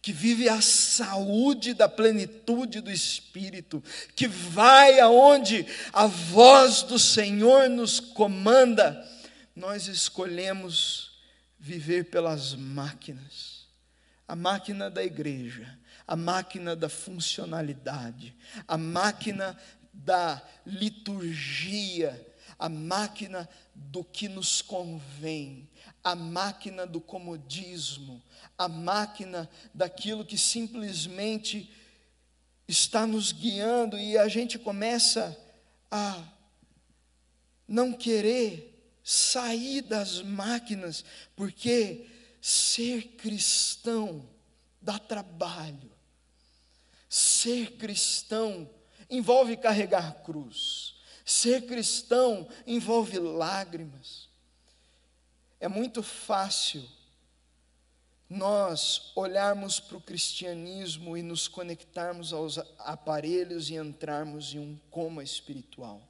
que 0.00 0.12
vive 0.12 0.48
a 0.48 0.60
saúde 0.60 1.74
da 1.74 1.88
plenitude 1.88 2.80
do 2.80 2.88
Espírito, 2.88 3.82
que 4.14 4.28
vai 4.28 5.00
aonde 5.00 5.66
a 5.92 6.06
voz 6.06 6.84
do 6.84 7.00
Senhor 7.00 7.68
nos 7.68 7.98
comanda, 7.98 9.04
nós 9.56 9.88
escolhemos 9.88 11.18
viver 11.58 12.10
pelas 12.10 12.54
máquinas. 12.54 13.66
A 14.28 14.36
máquina 14.36 14.88
da 14.88 15.02
igreja, 15.02 15.76
a 16.08 16.16
máquina 16.16 16.74
da 16.74 16.88
funcionalidade, 16.88 18.34
a 18.66 18.78
máquina 18.78 19.54
da 19.98 20.40
liturgia, 20.64 22.26
a 22.58 22.68
máquina 22.68 23.48
do 23.74 24.04
que 24.04 24.28
nos 24.28 24.62
convém, 24.62 25.68
a 26.02 26.14
máquina 26.14 26.86
do 26.86 27.00
comodismo, 27.00 28.22
a 28.56 28.68
máquina 28.68 29.50
daquilo 29.74 30.24
que 30.24 30.38
simplesmente 30.38 31.70
está 32.66 33.06
nos 33.06 33.32
guiando 33.32 33.98
e 33.98 34.16
a 34.16 34.28
gente 34.28 34.58
começa 34.58 35.36
a 35.90 36.22
não 37.66 37.92
querer 37.92 38.98
sair 39.02 39.82
das 39.82 40.22
máquinas, 40.22 41.04
porque 41.34 42.06
ser 42.40 43.16
cristão 43.16 44.28
dá 44.80 44.98
trabalho. 44.98 45.90
Ser 47.08 47.72
cristão 47.76 48.68
envolve 49.10 49.56
carregar 49.56 50.22
cruz. 50.22 50.96
Ser 51.24 51.66
cristão 51.66 52.48
envolve 52.66 53.18
lágrimas. 53.18 54.28
É 55.60 55.68
muito 55.68 56.02
fácil 56.02 56.82
nós 58.28 59.12
olharmos 59.16 59.80
para 59.80 59.96
o 59.96 60.00
cristianismo 60.00 61.16
e 61.16 61.22
nos 61.22 61.48
conectarmos 61.48 62.32
aos 62.32 62.58
aparelhos 62.78 63.70
e 63.70 63.74
entrarmos 63.74 64.54
em 64.54 64.58
um 64.58 64.78
coma 64.90 65.22
espiritual. 65.22 66.02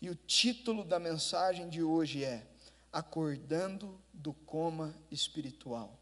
E 0.00 0.08
o 0.08 0.14
título 0.14 0.84
da 0.84 0.98
mensagem 0.98 1.68
de 1.68 1.82
hoje 1.82 2.24
é 2.24 2.46
Acordando 2.92 4.00
do 4.12 4.32
Coma 4.32 4.94
Espiritual 5.10 5.98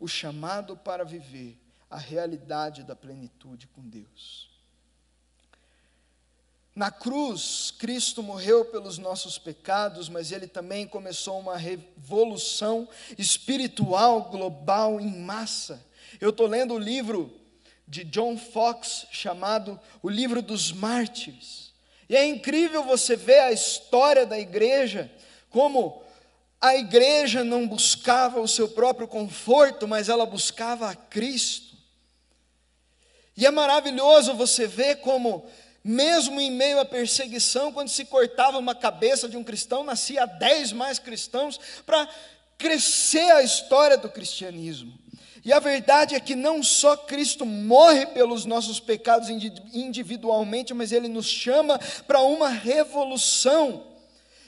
o 0.00 0.08
chamado 0.08 0.76
para 0.76 1.04
viver 1.04 1.60
a 1.88 1.98
realidade 1.98 2.82
da 2.82 2.96
plenitude 2.96 3.66
com 3.68 3.86
Deus. 3.86 4.49
Na 6.74 6.90
cruz, 6.90 7.74
Cristo 7.78 8.22
morreu 8.22 8.64
pelos 8.64 8.96
nossos 8.96 9.38
pecados, 9.38 10.08
mas 10.08 10.30
ele 10.30 10.46
também 10.46 10.86
começou 10.86 11.38
uma 11.38 11.56
revolução 11.56 12.88
espiritual 13.18 14.22
global 14.30 15.00
em 15.00 15.18
massa. 15.18 15.84
Eu 16.20 16.30
estou 16.30 16.46
lendo 16.46 16.74
o 16.74 16.78
livro 16.78 17.40
de 17.88 18.04
John 18.04 18.38
Fox 18.38 19.06
chamado 19.10 19.78
O 20.00 20.08
Livro 20.08 20.40
dos 20.40 20.70
Mártires. 20.70 21.72
E 22.08 22.16
é 22.16 22.24
incrível 22.24 22.84
você 22.84 23.16
ver 23.16 23.40
a 23.40 23.52
história 23.52 24.24
da 24.24 24.38
igreja, 24.38 25.10
como 25.48 26.02
a 26.60 26.76
igreja 26.76 27.42
não 27.42 27.66
buscava 27.66 28.40
o 28.40 28.46
seu 28.46 28.68
próprio 28.68 29.08
conforto, 29.08 29.88
mas 29.88 30.08
ela 30.08 30.24
buscava 30.24 30.88
a 30.88 30.94
Cristo. 30.94 31.76
E 33.36 33.46
é 33.46 33.50
maravilhoso 33.50 34.34
você 34.34 34.66
ver 34.66 34.96
como 34.96 35.48
mesmo 35.82 36.40
em 36.40 36.50
meio 36.50 36.78
à 36.78 36.84
perseguição, 36.84 37.72
quando 37.72 37.88
se 37.88 38.04
cortava 38.04 38.58
uma 38.58 38.74
cabeça 38.74 39.28
de 39.28 39.36
um 39.36 39.44
cristão, 39.44 39.82
nascia 39.82 40.26
dez 40.26 40.72
mais 40.72 40.98
cristãos 40.98 41.58
para 41.86 42.08
crescer 42.58 43.30
a 43.32 43.42
história 43.42 43.96
do 43.96 44.08
cristianismo. 44.08 44.98
E 45.42 45.52
a 45.52 45.58
verdade 45.58 46.14
é 46.14 46.20
que 46.20 46.34
não 46.34 46.62
só 46.62 46.96
Cristo 46.96 47.46
morre 47.46 48.04
pelos 48.06 48.44
nossos 48.44 48.78
pecados 48.78 49.30
individualmente, 49.30 50.74
mas 50.74 50.92
Ele 50.92 51.08
nos 51.08 51.26
chama 51.26 51.78
para 52.06 52.20
uma 52.20 52.50
revolução. 52.50 53.86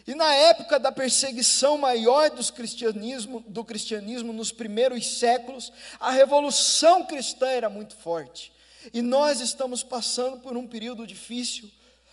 E 0.07 0.15
na 0.15 0.35
época 0.35 0.79
da 0.79 0.93
perseguição 0.93 1.79
maior 1.79 2.29
cristianismo, 2.51 3.43
do 3.49 3.65
cristianismo 3.65 4.33
nos 4.33 4.53
primeiros 4.53 5.19
séculos, 5.19 5.73
a 5.99 6.11
revolução 6.11 7.05
cristã 7.07 7.47
era 7.47 7.71
muito 7.71 7.95
forte. 7.97 8.53
E 8.93 9.03
nós 9.03 9.41
estamos 9.41 9.83
passando 9.83 10.41
por 10.41 10.57
um 10.57 10.67
período 10.67 11.07
difícil, 11.07 11.71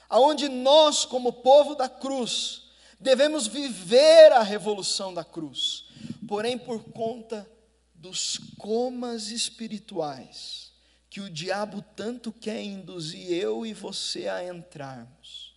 aonde 0.09 0.49
nós, 0.49 1.05
como 1.05 1.31
povo 1.31 1.75
da 1.75 1.87
cruz, 1.87 2.63
devemos 2.99 3.47
viver 3.47 4.31
a 4.33 4.43
revolução 4.43 5.13
da 5.13 5.23
cruz. 5.23 5.85
Porém, 6.27 6.57
por 6.57 6.83
conta 6.91 7.49
dos 7.93 8.37
comas 8.57 9.29
espirituais 9.29 10.69
que 11.09 11.21
o 11.21 11.29
diabo 11.29 11.81
tanto 11.95 12.31
quer 12.31 12.61
induzir 12.61 13.31
eu 13.31 13.65
e 13.65 13.73
você 13.73 14.27
a 14.27 14.45
entrarmos. 14.45 15.55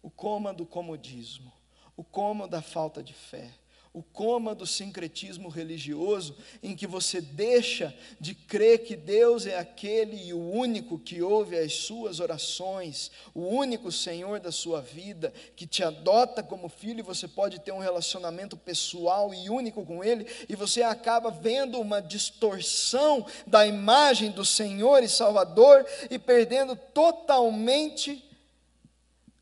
O 0.00 0.08
coma 0.08 0.54
do 0.54 0.64
comodismo, 0.64 1.52
o 1.96 2.04
coma 2.04 2.46
da 2.46 2.62
falta 2.62 3.02
de 3.02 3.12
fé 3.12 3.52
o 3.96 4.02
coma 4.02 4.54
do 4.54 4.66
sincretismo 4.66 5.48
religioso, 5.48 6.36
em 6.62 6.76
que 6.76 6.86
você 6.86 7.18
deixa 7.18 7.96
de 8.20 8.34
crer 8.34 8.84
que 8.84 8.94
Deus 8.94 9.46
é 9.46 9.58
aquele 9.58 10.22
e 10.22 10.34
o 10.34 10.50
único 10.50 10.98
que 10.98 11.22
ouve 11.22 11.56
as 11.56 11.72
suas 11.72 12.20
orações, 12.20 13.10
o 13.34 13.40
único 13.40 13.90
Senhor 13.90 14.38
da 14.38 14.52
sua 14.52 14.82
vida, 14.82 15.32
que 15.56 15.66
te 15.66 15.82
adota 15.82 16.42
como 16.42 16.68
filho 16.68 16.98
e 16.98 17.02
você 17.02 17.26
pode 17.26 17.58
ter 17.58 17.72
um 17.72 17.78
relacionamento 17.78 18.54
pessoal 18.54 19.32
e 19.32 19.48
único 19.48 19.82
com 19.82 20.04
Ele, 20.04 20.26
e 20.46 20.54
você 20.54 20.82
acaba 20.82 21.30
vendo 21.30 21.80
uma 21.80 22.02
distorção 22.02 23.24
da 23.46 23.66
imagem 23.66 24.30
do 24.30 24.44
Senhor 24.44 25.02
e 25.02 25.08
Salvador 25.08 25.86
e 26.10 26.18
perdendo 26.18 26.76
totalmente 26.76 28.25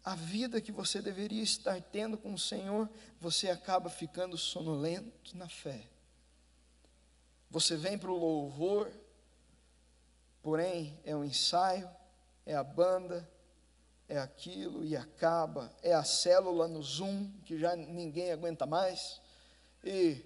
a 0.05 0.15
vida 0.15 0.61
que 0.61 0.71
você 0.71 1.01
deveria 1.01 1.43
estar 1.43 1.81
tendo 1.81 2.19
com 2.19 2.35
o 2.35 2.39
Senhor, 2.39 2.91
você 3.19 3.49
acaba 3.49 3.89
ficando 3.89 4.37
sonolento 4.37 5.35
na 5.35 5.49
fé. 5.49 5.89
Você 7.51 7.77
vem 7.77 7.97
para 7.97 8.11
o 8.11 8.19
louvor, 8.19 8.93
porém 10.43 11.01
é 11.05 11.17
um 11.17 11.25
ensaio, 11.25 11.89
é 12.45 12.55
a 12.55 12.63
banda, 12.63 13.27
é 14.07 14.19
aquilo 14.19 14.85
e 14.85 14.95
acaba, 14.95 15.75
é 15.83 15.95
a 15.95 16.05
célula 16.05 16.69
no 16.69 16.83
Zoom 16.83 17.31
que 17.47 17.59
já 17.59 17.75
ninguém 17.75 18.31
aguenta 18.31 18.67
mais, 18.67 19.23
e 19.83 20.23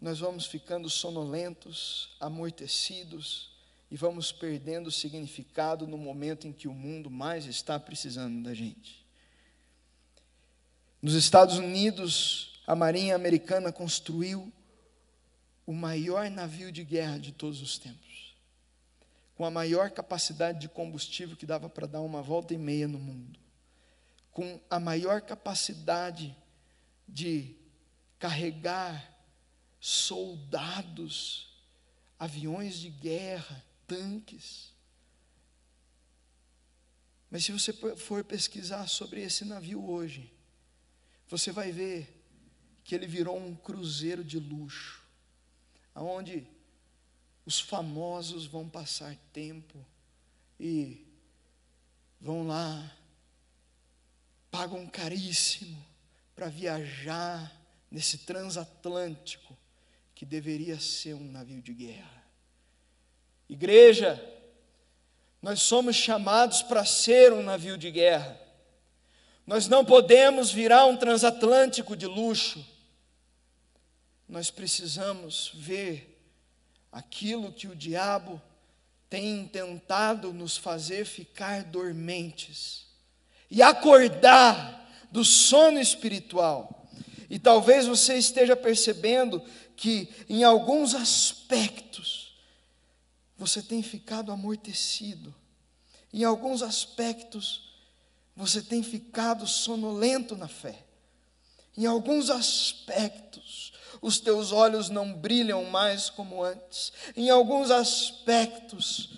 nós 0.00 0.18
vamos 0.18 0.46
ficando 0.46 0.90
sonolentos, 0.90 2.16
amortecidos, 2.20 3.55
e 3.90 3.96
vamos 3.96 4.32
perdendo 4.32 4.88
o 4.88 4.92
significado 4.92 5.86
no 5.86 5.96
momento 5.96 6.46
em 6.46 6.52
que 6.52 6.66
o 6.66 6.74
mundo 6.74 7.10
mais 7.10 7.46
está 7.46 7.78
precisando 7.78 8.42
da 8.42 8.52
gente. 8.52 9.04
Nos 11.00 11.14
Estados 11.14 11.56
Unidos, 11.56 12.60
a 12.66 12.74
Marinha 12.74 13.14
Americana 13.14 13.70
construiu 13.70 14.52
o 15.64 15.72
maior 15.72 16.28
navio 16.30 16.72
de 16.72 16.82
guerra 16.82 17.18
de 17.18 17.32
todos 17.32 17.60
os 17.60 17.78
tempos, 17.78 18.36
com 19.36 19.44
a 19.44 19.50
maior 19.50 19.90
capacidade 19.90 20.60
de 20.60 20.68
combustível 20.68 21.36
que 21.36 21.46
dava 21.46 21.68
para 21.68 21.86
dar 21.86 22.00
uma 22.00 22.22
volta 22.22 22.54
e 22.54 22.58
meia 22.58 22.88
no 22.88 22.98
mundo, 22.98 23.38
com 24.32 24.60
a 24.68 24.80
maior 24.80 25.20
capacidade 25.20 26.36
de 27.06 27.54
carregar 28.18 29.14
soldados, 29.78 31.48
aviões 32.18 32.78
de 32.78 32.90
guerra, 32.90 33.62
tanques. 33.86 34.74
Mas 37.30 37.44
se 37.44 37.52
você 37.52 37.72
for 37.96 38.24
pesquisar 38.24 38.86
sobre 38.86 39.20
esse 39.22 39.44
navio 39.44 39.84
hoje, 39.88 40.32
você 41.28 41.50
vai 41.50 41.72
ver 41.72 42.12
que 42.84 42.94
ele 42.94 43.06
virou 43.06 43.36
um 43.36 43.54
cruzeiro 43.54 44.22
de 44.22 44.38
luxo, 44.38 45.04
aonde 45.94 46.46
os 47.44 47.60
famosos 47.60 48.46
vão 48.46 48.68
passar 48.68 49.16
tempo 49.32 49.84
e 50.58 51.04
vão 52.20 52.46
lá, 52.46 52.96
pagam 54.50 54.86
caríssimo 54.86 55.84
para 56.34 56.48
viajar 56.48 57.52
nesse 57.90 58.18
transatlântico 58.18 59.56
que 60.14 60.24
deveria 60.24 60.78
ser 60.80 61.14
um 61.14 61.30
navio 61.30 61.60
de 61.60 61.74
guerra. 61.74 62.15
Igreja, 63.48 64.22
nós 65.40 65.62
somos 65.62 65.94
chamados 65.94 66.62
para 66.62 66.84
ser 66.84 67.32
um 67.32 67.42
navio 67.42 67.78
de 67.78 67.90
guerra. 67.90 68.40
Nós 69.46 69.68
não 69.68 69.84
podemos 69.84 70.50
virar 70.50 70.86
um 70.86 70.96
transatlântico 70.96 71.96
de 71.96 72.06
luxo. 72.06 72.66
Nós 74.28 74.50
precisamos 74.50 75.52
ver 75.54 76.20
aquilo 76.90 77.52
que 77.52 77.68
o 77.68 77.76
diabo 77.76 78.42
tem 79.08 79.46
tentado 79.46 80.32
nos 80.32 80.56
fazer 80.56 81.04
ficar 81.04 81.62
dormentes 81.62 82.86
e 83.48 83.62
acordar 83.62 84.90
do 85.12 85.24
sono 85.24 85.78
espiritual. 85.78 86.88
E 87.30 87.38
talvez 87.38 87.86
você 87.86 88.16
esteja 88.16 88.56
percebendo 88.56 89.40
que 89.76 90.08
em 90.28 90.42
alguns 90.42 90.92
aspectos 90.92 92.25
você 93.36 93.62
tem 93.62 93.82
ficado 93.82 94.32
amortecido. 94.32 95.34
Em 96.12 96.24
alguns 96.24 96.62
aspectos, 96.62 97.74
você 98.34 98.62
tem 98.62 98.82
ficado 98.82 99.46
sonolento 99.46 100.36
na 100.36 100.48
fé. 100.48 100.84
Em 101.76 101.86
alguns 101.86 102.30
aspectos, 102.30 103.72
os 104.00 104.18
teus 104.18 104.52
olhos 104.52 104.88
não 104.88 105.12
brilham 105.12 105.64
mais 105.64 106.08
como 106.08 106.42
antes. 106.42 106.92
Em 107.14 107.28
alguns 107.28 107.70
aspectos, 107.70 109.10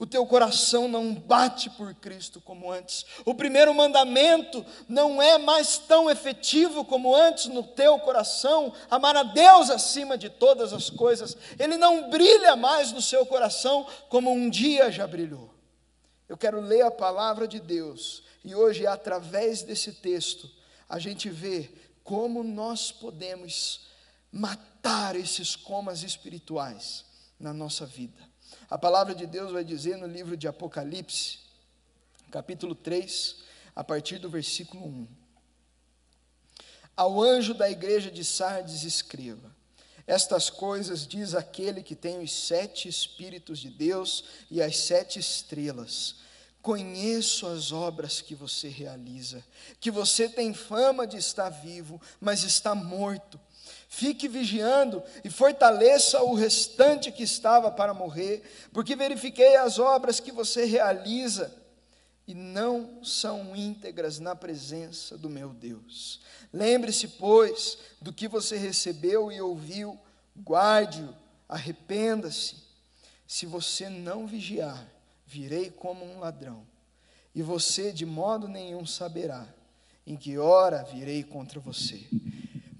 o 0.00 0.06
teu 0.06 0.24
coração 0.24 0.88
não 0.88 1.14
bate 1.14 1.68
por 1.68 1.94
Cristo 1.94 2.40
como 2.40 2.72
antes. 2.72 3.04
O 3.22 3.34
primeiro 3.34 3.74
mandamento 3.74 4.64
não 4.88 5.20
é 5.20 5.36
mais 5.36 5.76
tão 5.76 6.10
efetivo 6.10 6.86
como 6.86 7.14
antes 7.14 7.48
no 7.48 7.62
teu 7.62 7.98
coração, 7.98 8.72
amar 8.90 9.14
a 9.14 9.22
Deus 9.22 9.68
acima 9.68 10.16
de 10.16 10.30
todas 10.30 10.72
as 10.72 10.88
coisas. 10.88 11.36
Ele 11.58 11.76
não 11.76 12.08
brilha 12.08 12.56
mais 12.56 12.92
no 12.92 13.02
seu 13.02 13.26
coração 13.26 13.86
como 14.08 14.32
um 14.32 14.48
dia 14.48 14.90
já 14.90 15.06
brilhou. 15.06 15.54
Eu 16.26 16.38
quero 16.38 16.62
ler 16.62 16.80
a 16.80 16.90
palavra 16.90 17.46
de 17.46 17.60
Deus 17.60 18.22
e 18.42 18.54
hoje, 18.54 18.86
através 18.86 19.62
desse 19.62 19.92
texto, 19.92 20.50
a 20.88 20.98
gente 20.98 21.28
vê 21.28 21.70
como 22.02 22.42
nós 22.42 22.90
podemos 22.90 23.86
matar 24.32 25.14
esses 25.14 25.54
comas 25.54 26.02
espirituais 26.02 27.04
na 27.38 27.52
nossa 27.52 27.84
vida. 27.84 28.29
A 28.70 28.78
palavra 28.78 29.16
de 29.16 29.26
Deus 29.26 29.50
vai 29.50 29.64
dizer 29.64 29.96
no 29.96 30.06
livro 30.06 30.36
de 30.36 30.46
Apocalipse, 30.46 31.40
capítulo 32.30 32.72
3, 32.72 33.38
a 33.74 33.82
partir 33.82 34.18
do 34.18 34.30
versículo 34.30 34.86
1. 34.86 35.08
Ao 36.96 37.20
anjo 37.20 37.52
da 37.52 37.68
igreja 37.68 38.12
de 38.12 38.24
Sardes 38.24 38.84
escreva: 38.84 39.52
Estas 40.06 40.48
coisas 40.48 41.04
diz 41.04 41.34
aquele 41.34 41.82
que 41.82 41.96
tem 41.96 42.22
os 42.22 42.32
sete 42.32 42.88
Espíritos 42.88 43.58
de 43.58 43.70
Deus 43.70 44.22
e 44.48 44.62
as 44.62 44.76
sete 44.76 45.18
estrelas. 45.18 46.20
Conheço 46.62 47.48
as 47.48 47.72
obras 47.72 48.20
que 48.20 48.36
você 48.36 48.68
realiza, 48.68 49.44
que 49.80 49.90
você 49.90 50.28
tem 50.28 50.54
fama 50.54 51.08
de 51.08 51.16
estar 51.16 51.48
vivo, 51.48 52.00
mas 52.20 52.44
está 52.44 52.72
morto. 52.72 53.40
Fique 53.92 54.28
vigiando 54.28 55.02
e 55.24 55.28
fortaleça 55.28 56.22
o 56.22 56.32
restante 56.32 57.10
que 57.10 57.24
estava 57.24 57.72
para 57.72 57.92
morrer, 57.92 58.40
porque 58.72 58.94
verifiquei 58.94 59.56
as 59.56 59.80
obras 59.80 60.20
que 60.20 60.30
você 60.30 60.64
realiza 60.64 61.52
e 62.24 62.32
não 62.32 63.02
são 63.02 63.54
íntegras 63.56 64.20
na 64.20 64.36
presença 64.36 65.18
do 65.18 65.28
meu 65.28 65.48
Deus. 65.48 66.20
Lembre-se, 66.52 67.08
pois, 67.08 67.78
do 68.00 68.12
que 68.12 68.28
você 68.28 68.56
recebeu 68.56 69.32
e 69.32 69.40
ouviu, 69.40 69.98
guarde-o, 70.38 71.12
arrependa-se. 71.48 72.58
Se 73.26 73.44
você 73.44 73.88
não 73.88 74.24
vigiar, 74.24 74.86
virei 75.26 75.68
como 75.68 76.04
um 76.04 76.20
ladrão, 76.20 76.64
e 77.34 77.42
você 77.42 77.90
de 77.90 78.06
modo 78.06 78.46
nenhum 78.46 78.86
saberá 78.86 79.44
em 80.06 80.16
que 80.16 80.38
hora 80.38 80.84
virei 80.84 81.24
contra 81.24 81.58
você. 81.58 82.06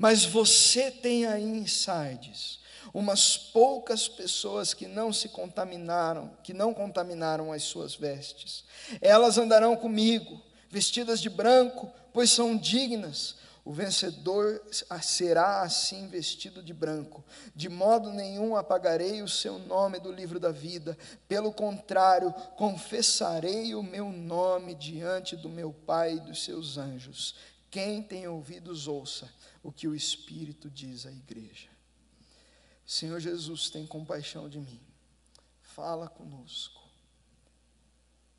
Mas 0.01 0.25
você 0.25 0.91
tem 0.91 1.27
aí 1.27 1.69
Sardes 1.69 2.59
umas 2.95 3.37
poucas 3.37 4.09
pessoas 4.09 4.73
que 4.73 4.89
não 4.89 5.13
se 5.13 5.29
contaminaram, 5.29 6.31
que 6.43 6.55
não 6.55 6.73
contaminaram 6.73 7.53
as 7.53 7.65
suas 7.65 7.95
vestes. 7.97 8.65
Elas 9.03 9.37
andarão 9.37 9.77
comigo, 9.77 10.41
vestidas 10.71 11.21
de 11.21 11.29
branco, 11.29 11.93
pois 12.15 12.31
são 12.31 12.57
dignas. 12.57 13.37
O 13.63 13.75
vencedor 13.75 14.63
será 15.03 15.61
assim 15.61 16.09
vestido 16.09 16.63
de 16.63 16.73
branco. 16.73 17.23
De 17.55 17.69
modo 17.69 18.11
nenhum 18.11 18.57
apagarei 18.57 19.21
o 19.21 19.29
seu 19.29 19.59
nome 19.59 20.01
do 20.01 20.11
livro 20.11 20.41
da 20.41 20.51
vida. 20.51 20.97
Pelo 21.29 21.53
contrário, 21.53 22.33
confessarei 22.57 23.75
o 23.75 23.83
meu 23.83 24.09
nome 24.09 24.75
diante 24.75 25.37
do 25.37 25.51
meu 25.51 25.75
Pai 25.75 26.15
e 26.15 26.21
dos 26.21 26.43
seus 26.43 26.79
anjos. 26.79 27.35
Quem 27.71 28.03
tem 28.03 28.27
ouvidos, 28.27 28.89
ouça 28.89 29.29
o 29.63 29.73
que 29.73 29.87
o 29.87 29.95
Espírito 29.95 30.71
diz 30.71 31.07
à 31.07 31.13
igreja. 31.13 31.69
Senhor 32.87 33.21
Jesus, 33.21 33.71
tem 33.71 33.87
compaixão 33.87 34.49
de 34.49 34.59
mim. 34.59 34.81
Fala 35.63 36.09
conosco. 36.09 36.81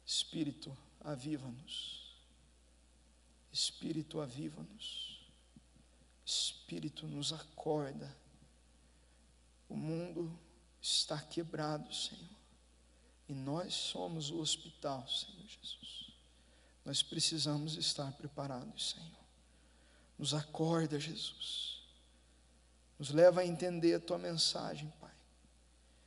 Espírito, 0.06 0.76
aviva-nos. 1.00 2.18
Espírito, 3.52 4.20
aviva-nos. 4.20 5.22
Espírito, 6.26 7.08
nos 7.08 7.32
acorda. 7.32 8.16
O 9.70 9.76
mundo 9.76 10.38
está 10.82 11.22
quebrado, 11.22 11.94
Senhor. 11.94 12.42
E 13.30 13.34
nós 13.34 13.74
somos 13.74 14.30
o 14.30 14.40
hospital, 14.40 15.08
Senhor 15.08 15.48
Jesus. 15.48 16.12
Nós 16.84 17.02
precisamos 17.02 17.78
estar 17.78 18.12
preparados, 18.14 18.92
Senhor. 18.92 19.21
Nos 20.22 20.36
acorda, 20.36 21.00
Jesus. 21.00 21.82
Nos 23.00 23.10
leva 23.10 23.42
a 23.42 23.46
entender 23.46 23.96
a 23.96 24.00
tua 24.00 24.20
mensagem, 24.20 24.94
Pai. 25.02 25.10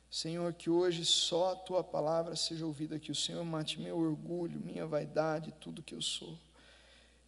Senhor, 0.09 0.53
que 0.53 0.69
hoje 0.69 1.03
só 1.03 1.51
a 1.51 1.55
tua 1.57 1.83
palavra 1.83 2.33
seja 2.33 2.65
ouvida, 2.65 2.97
que 2.97 3.11
o 3.11 3.15
Senhor 3.15 3.43
mate 3.43 3.77
meu 3.77 3.97
orgulho, 3.97 4.61
minha 4.61 4.87
vaidade, 4.87 5.53
tudo 5.59 5.83
que 5.83 5.93
eu 5.93 6.01
sou. 6.01 6.39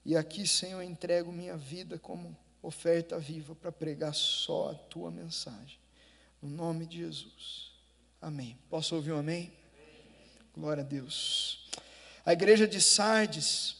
E 0.05 0.15
aqui, 0.15 0.47
Senhor, 0.47 0.81
entrego 0.81 1.29
minha 1.29 1.57
vida 1.57 1.99
como 1.99 2.33
oferta 2.63 3.19
viva 3.19 3.53
para 3.53 3.69
pregar 3.69 4.15
só 4.15 4.71
a 4.71 4.75
tua 4.75 5.11
mensagem. 5.11 5.77
No 6.41 6.47
nome 6.47 6.85
de 6.85 6.99
Jesus. 6.99 7.73
Amém. 8.21 8.57
Posso 8.69 8.95
ouvir 8.95 9.11
um 9.11 9.19
amém? 9.19 9.51
amém? 9.73 10.39
Glória 10.55 10.83
a 10.83 10.87
Deus. 10.87 11.67
A 12.25 12.31
igreja 12.31 12.65
de 12.65 12.79
Sardes, 12.79 13.75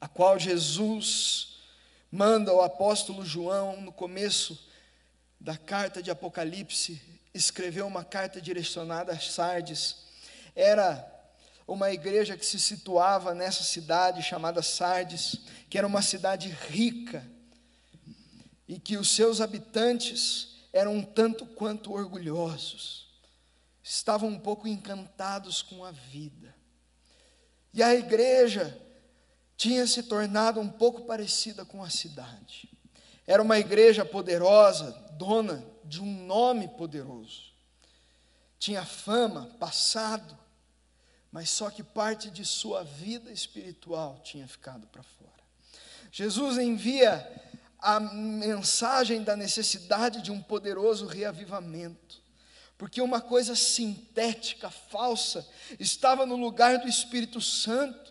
a 0.00 0.08
qual 0.08 0.38
Jesus 0.38 1.49
manda 2.10 2.52
o 2.52 2.60
apóstolo 2.60 3.24
João 3.24 3.80
no 3.80 3.92
começo 3.92 4.58
da 5.38 5.56
carta 5.56 6.02
de 6.02 6.10
Apocalipse, 6.10 7.00
escreveu 7.32 7.86
uma 7.86 8.04
carta 8.04 8.40
direcionada 8.40 9.12
a 9.12 9.18
Sardes. 9.18 9.96
Era 10.54 11.06
uma 11.66 11.92
igreja 11.92 12.36
que 12.36 12.44
se 12.44 12.58
situava 12.58 13.32
nessa 13.32 13.62
cidade 13.62 14.22
chamada 14.22 14.60
Sardes, 14.60 15.40
que 15.68 15.78
era 15.78 15.86
uma 15.86 16.02
cidade 16.02 16.48
rica, 16.48 17.24
e 18.66 18.78
que 18.78 18.96
os 18.96 19.10
seus 19.10 19.40
habitantes 19.40 20.66
eram 20.72 20.94
um 20.94 21.02
tanto 21.02 21.46
quanto 21.46 21.92
orgulhosos, 21.92 23.08
estavam 23.82 24.28
um 24.28 24.38
pouco 24.38 24.68
encantados 24.68 25.62
com 25.62 25.84
a 25.84 25.90
vida. 25.90 26.54
E 27.72 27.82
a 27.82 27.94
igreja 27.94 28.76
tinha 29.60 29.86
se 29.86 30.04
tornado 30.04 30.58
um 30.58 30.70
pouco 30.70 31.02
parecida 31.02 31.66
com 31.66 31.84
a 31.84 31.90
cidade. 31.90 32.66
Era 33.26 33.42
uma 33.42 33.58
igreja 33.58 34.06
poderosa, 34.06 34.92
dona 35.18 35.62
de 35.84 36.00
um 36.00 36.24
nome 36.24 36.66
poderoso. 36.66 37.52
Tinha 38.58 38.86
fama, 38.86 39.54
passado, 39.60 40.34
mas 41.30 41.50
só 41.50 41.68
que 41.68 41.82
parte 41.82 42.30
de 42.30 42.42
sua 42.42 42.82
vida 42.84 43.30
espiritual 43.30 44.22
tinha 44.24 44.48
ficado 44.48 44.86
para 44.86 45.02
fora. 45.02 45.44
Jesus 46.10 46.56
envia 46.56 47.30
a 47.78 48.00
mensagem 48.00 49.22
da 49.22 49.36
necessidade 49.36 50.22
de 50.22 50.32
um 50.32 50.40
poderoso 50.40 51.04
reavivamento, 51.04 52.22
porque 52.78 53.02
uma 53.02 53.20
coisa 53.20 53.54
sintética, 53.54 54.70
falsa, 54.70 55.46
estava 55.78 56.24
no 56.24 56.36
lugar 56.36 56.78
do 56.78 56.88
Espírito 56.88 57.42
Santo, 57.42 58.09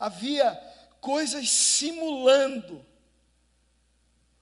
havia 0.00 0.54
coisas 1.00 1.50
simulando 1.50 2.84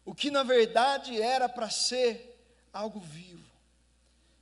o 0.04 0.14
que 0.14 0.30
na 0.30 0.44
verdade 0.44 1.20
era 1.20 1.48
para 1.48 1.68
ser 1.68 2.40
algo 2.72 3.00
vivo. 3.00 3.44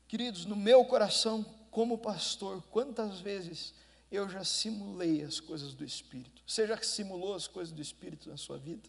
Queridos, 0.07 0.45
no 0.45 0.55
meu 0.55 0.85
coração 0.85 1.45
como 1.71 1.99
pastor, 1.99 2.63
quantas 2.71 3.19
vezes 3.19 3.75
eu 4.13 4.29
já 4.29 4.45
simulei 4.45 5.23
as 5.23 5.41
coisas 5.41 5.75
do 5.75 5.85
Espírito? 5.85 6.43
Você 6.47 6.67
já 6.67 6.81
simulou 6.81 7.35
as 7.35 7.49
coisas 7.49 7.73
do 7.73 7.83
Espírito 7.83 8.29
na 8.29 8.37
sua 8.37 8.59
vida? 8.59 8.89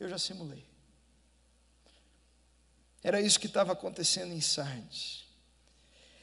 Eu 0.00 0.08
já 0.08 0.18
simulei. 0.18 0.64
Era 3.02 3.20
isso 3.20 3.38
que 3.38 3.46
estava 3.46 3.72
acontecendo 3.72 4.32
em 4.32 4.40
Sardes. 4.40 5.26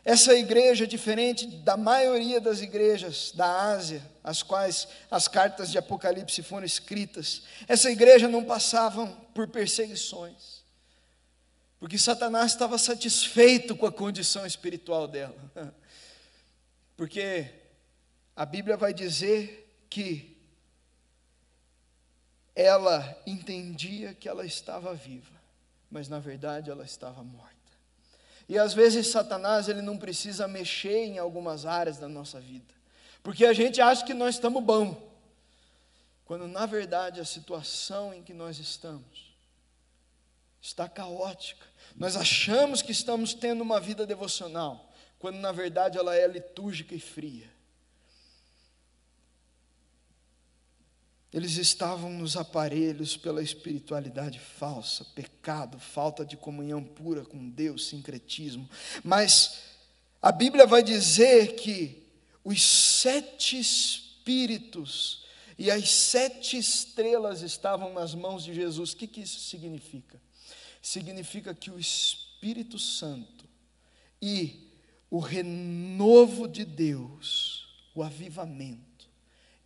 Essa 0.04 0.34
igreja, 0.34 0.88
diferente 0.88 1.46
da 1.46 1.78
maioria 1.78 2.42
das 2.42 2.62
igrejas 2.62 3.32
da 3.34 3.72
Ásia, 3.72 4.02
as 4.24 4.42
quais 4.42 4.88
as 5.10 5.28
cartas 5.28 5.72
de 5.72 5.78
Apocalipse 5.78 6.42
foram 6.42 6.66
escritas, 6.66 7.44
essa 7.68 7.92
igreja 7.92 8.28
não 8.28 8.44
passava 8.44 9.08
por 9.34 9.48
perseguições 9.48 10.62
porque 11.82 11.98
Satanás 11.98 12.52
estava 12.52 12.78
satisfeito 12.78 13.76
com 13.76 13.88
a 13.88 13.92
condição 13.92 14.46
espiritual 14.46 15.08
dela. 15.08 15.36
Porque 16.96 17.52
a 18.36 18.46
Bíblia 18.46 18.78
vai 18.78 18.94
dizer 18.94 19.84
que 19.90 20.38
ela 22.54 23.20
entendia 23.26 24.14
que 24.14 24.30
ela 24.30 24.46
estava 24.46 24.94
viva, 24.94 25.34
mas 25.90 26.08
na 26.08 26.20
verdade 26.20 26.70
ela 26.70 26.86
estava 26.86 27.24
morta. 27.24 27.51
E 28.52 28.60
às 28.60 28.74
vezes 28.74 29.08
Satanás 29.08 29.70
ele 29.70 29.82
não 29.82 29.98
precisa 29.98 30.46
mexer 30.46 31.06
em 31.06 31.18
algumas 31.18 31.66
áreas 31.66 31.98
da 31.98 32.10
nossa 32.10 32.38
vida, 32.38 32.74
porque 33.24 33.46
a 33.46 33.54
gente 33.54 33.80
acha 33.80 34.04
que 34.04 34.14
nós 34.14 34.36
estamos 34.36 34.62
bom, 34.62 35.10
quando 36.26 36.50
na 36.50 36.66
verdade 36.66 37.22
a 37.22 37.24
situação 37.24 38.14
em 38.14 38.22
que 38.22 38.34
nós 38.34 38.60
estamos 38.60 39.34
está 40.62 40.90
caótica. 40.90 41.66
Nós 41.96 42.18
achamos 42.18 42.82
que 42.82 42.92
estamos 42.92 43.34
tendo 43.34 43.62
uma 43.62 43.80
vida 43.80 44.06
devocional, 44.06 44.92
quando 45.18 45.38
na 45.38 45.54
verdade 45.54 45.98
ela 45.98 46.14
é 46.14 46.28
litúrgica 46.28 46.94
e 46.94 47.00
fria. 47.00 47.50
Eles 51.34 51.58
estavam 51.58 52.12
nos 52.12 52.36
aparelhos 52.36 53.16
pela 53.16 53.42
espiritualidade 53.42 54.40
falsa, 54.40 55.06
pecado, 55.16 55.80
falta 55.80 56.26
de 56.26 56.36
comunhão 56.36 56.84
pura 56.84 57.24
com 57.24 57.50
Deus, 57.50 57.88
sincretismo. 57.88 58.70
Mas 59.04 59.60
a 60.22 60.32
Bíblia 60.32 60.66
vai 60.66 60.84
dizer 60.84 61.56
que 61.56 62.04
os 62.44 62.62
sete 62.62 63.60
espíritos 63.60 65.26
e 65.58 65.72
as 65.72 65.90
sete 65.90 66.58
estrelas 66.58 67.42
estavam 67.42 67.94
nas 67.94 68.14
mãos 68.14 68.44
de 68.44 68.54
Jesus. 68.54 68.92
O 68.92 68.98
que, 68.98 69.08
que 69.08 69.22
isso 69.22 69.40
significa? 69.40 70.20
significa 70.82 71.54
que 71.54 71.70
o 71.70 71.80
Espírito 71.80 72.80
Santo 72.80 73.46
e 74.22 74.72
o 75.10 75.20
renovo 75.20 76.48
de 76.48 76.66
Deus, 76.66 77.68
o 77.94 78.02
avivamento, 78.02 78.91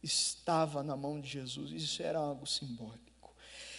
estava 0.05 0.83
na 0.83 0.95
mão 0.95 1.19
de 1.19 1.27
Jesus. 1.27 1.71
Isso 1.71 2.01
era 2.01 2.19
algo 2.19 2.47
simbólico. 2.47 3.35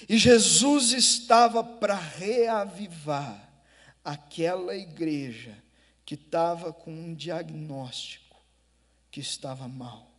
E 0.08 0.18
Jesus 0.18 0.92
estava 0.92 1.64
para 1.64 1.94
reavivar 1.94 3.48
aquela 4.04 4.76
igreja 4.76 5.56
que 6.04 6.14
estava 6.14 6.72
com 6.72 6.92
um 6.92 7.14
diagnóstico 7.14 8.36
que 9.10 9.20
estava 9.20 9.66
mal. 9.66 10.10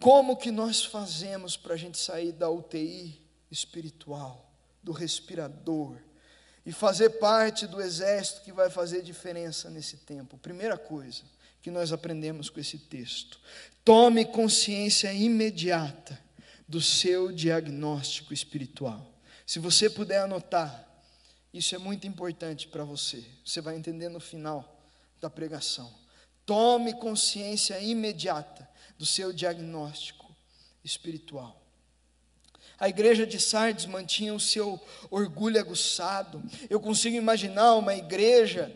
Como 0.00 0.36
que 0.36 0.50
nós 0.50 0.84
fazemos 0.84 1.56
para 1.56 1.74
a 1.74 1.76
gente 1.76 1.98
sair 1.98 2.32
da 2.32 2.48
UTI 2.48 3.20
espiritual? 3.50 4.46
do 4.86 4.92
respirador 4.92 5.96
e 6.64 6.70
fazer 6.70 7.10
parte 7.18 7.66
do 7.66 7.80
exército 7.80 8.42
que 8.42 8.52
vai 8.52 8.70
fazer 8.70 9.02
diferença 9.02 9.68
nesse 9.68 9.96
tempo. 9.96 10.38
Primeira 10.38 10.78
coisa 10.78 11.24
que 11.66 11.70
nós 11.72 11.92
aprendemos 11.92 12.48
com 12.48 12.60
esse 12.60 12.78
texto: 12.78 13.40
tome 13.84 14.24
consciência 14.24 15.12
imediata 15.12 16.16
do 16.68 16.80
seu 16.80 17.32
diagnóstico 17.32 18.32
espiritual. 18.32 19.12
Se 19.44 19.58
você 19.58 19.90
puder 19.90 20.20
anotar, 20.20 20.88
isso 21.52 21.74
é 21.74 21.78
muito 21.78 22.06
importante 22.06 22.68
para 22.68 22.84
você. 22.84 23.24
Você 23.44 23.60
vai 23.60 23.74
entender 23.74 24.08
no 24.08 24.20
final 24.20 24.80
da 25.20 25.28
pregação. 25.28 25.92
Tome 26.44 26.92
consciência 27.00 27.80
imediata 27.80 28.68
do 28.96 29.04
seu 29.04 29.32
diagnóstico 29.32 30.32
espiritual. 30.84 31.60
A 32.78 32.88
igreja 32.88 33.26
de 33.26 33.40
Sardes 33.40 33.86
mantinha 33.86 34.32
o 34.32 34.38
seu 34.38 34.80
orgulho 35.10 35.58
aguçado. 35.58 36.40
Eu 36.70 36.78
consigo 36.78 37.16
imaginar 37.16 37.74
uma 37.74 37.96
igreja 37.96 38.72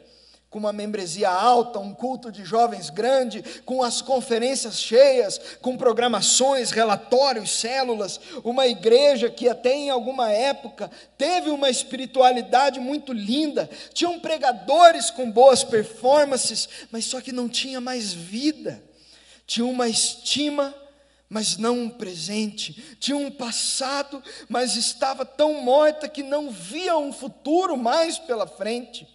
com 0.50 0.58
uma 0.58 0.72
membresia 0.72 1.30
alta, 1.30 1.78
um 1.78 1.94
culto 1.94 2.32
de 2.32 2.44
jovens 2.44 2.90
grande, 2.90 3.40
com 3.64 3.84
as 3.84 4.02
conferências 4.02 4.80
cheias, 4.80 5.40
com 5.62 5.76
programações, 5.76 6.72
relatórios, 6.72 7.52
células, 7.52 8.20
uma 8.42 8.66
igreja 8.66 9.30
que 9.30 9.48
até 9.48 9.72
em 9.72 9.90
alguma 9.90 10.32
época 10.32 10.90
teve 11.16 11.50
uma 11.50 11.70
espiritualidade 11.70 12.80
muito 12.80 13.12
linda, 13.12 13.70
tinham 13.94 14.18
pregadores 14.18 15.08
com 15.08 15.30
boas 15.30 15.62
performances, 15.62 16.68
mas 16.90 17.04
só 17.04 17.20
que 17.20 17.30
não 17.30 17.48
tinha 17.48 17.80
mais 17.80 18.12
vida, 18.12 18.82
tinha 19.46 19.64
uma 19.64 19.88
estima 19.88 20.74
mas 21.32 21.56
não 21.56 21.82
um 21.82 21.88
presente. 21.88 22.96
Tinha 22.98 23.16
um 23.16 23.30
passado, 23.30 24.20
mas 24.48 24.74
estava 24.74 25.24
tão 25.24 25.62
morta 25.62 26.08
que 26.08 26.24
não 26.24 26.50
via 26.50 26.96
um 26.96 27.12
futuro 27.12 27.76
mais 27.76 28.18
pela 28.18 28.48
frente. 28.48 29.06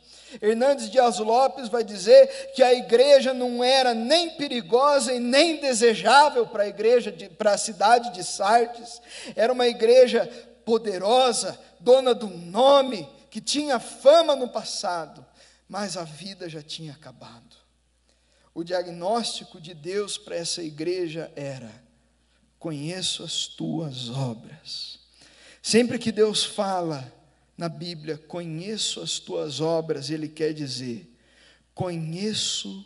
Hernandes 0.42 0.90
Dias 0.90 1.20
Lopes 1.20 1.70
vai 1.70 1.84
dizer 1.84 2.52
que 2.54 2.64
a 2.64 2.74
igreja 2.74 3.34
não 3.34 3.64
era 3.64 3.94
nem 3.94 4.32
perigosa 4.32 5.14
e 5.14 5.20
nem 5.20 5.60
desejável 5.60 6.48
para 6.48 6.64
a 6.64 6.68
igreja, 6.68 7.14
para 7.38 7.54
a 7.54 7.58
cidade 7.58 8.12
de 8.12 8.24
Sardes. 8.24 9.02
Era 9.36 9.54
uma 9.54 9.68
igreja 9.68 10.26
poderosa, 10.64 11.60
dona 11.80 12.14
do 12.14 12.28
nome, 12.28 13.08
que 13.30 13.40
tinha 13.40 13.80
fama 13.80 14.36
no 14.36 14.50
passado, 14.50 15.26
mas 15.68 15.98
a 15.98 16.04
vida 16.04 16.50
já 16.50 16.62
tinha 16.62 16.94
acabado. 16.94 17.56
O 18.54 18.64
diagnóstico 18.64 19.60
de 19.60 19.74
Deus 19.74 20.18
para 20.18 20.36
essa 20.36 20.64
igreja 20.64 21.32
era: 21.36 21.70
conheço 22.58 23.24
as 23.24 23.48
tuas 23.48 24.10
obras. 24.10 25.00
Sempre 25.62 26.00
que 26.00 26.12
Deus 26.12 26.44
fala 26.46 27.12
na 27.58 27.70
Bíblia, 27.70 28.18
conheço 28.18 29.02
as 29.02 29.20
tuas 29.20 29.62
obras, 29.62 30.10
Ele 30.10 30.28
quer 30.28 30.54
dizer, 30.54 31.10
conheço 31.74 32.86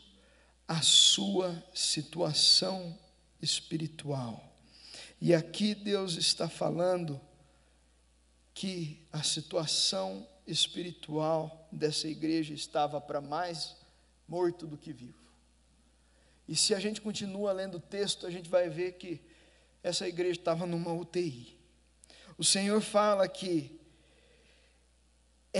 a 0.67 0.81
sua 0.81 1.63
situação 1.73 2.97
espiritual. 3.41 4.53
E 5.19 5.33
aqui 5.33 5.73
Deus 5.73 6.15
está 6.15 6.47
falando 6.47 7.19
que 8.53 9.05
a 9.11 9.23
situação 9.23 10.27
espiritual 10.45 11.67
dessa 11.71 12.07
igreja 12.07 12.53
estava 12.53 13.01
para 13.01 13.21
mais 13.21 13.75
morto 14.27 14.67
do 14.67 14.77
que 14.77 14.93
vivo. 14.93 15.17
E 16.47 16.55
se 16.55 16.73
a 16.73 16.79
gente 16.79 17.01
continua 17.01 17.51
lendo 17.51 17.77
o 17.77 17.81
texto, 17.81 18.25
a 18.25 18.31
gente 18.31 18.49
vai 18.49 18.69
ver 18.69 18.93
que 18.93 19.21
essa 19.81 20.07
igreja 20.07 20.39
estava 20.39 20.65
numa 20.65 20.91
UTI. 20.91 21.57
O 22.37 22.43
Senhor 22.43 22.81
fala 22.81 23.27
que 23.27 23.78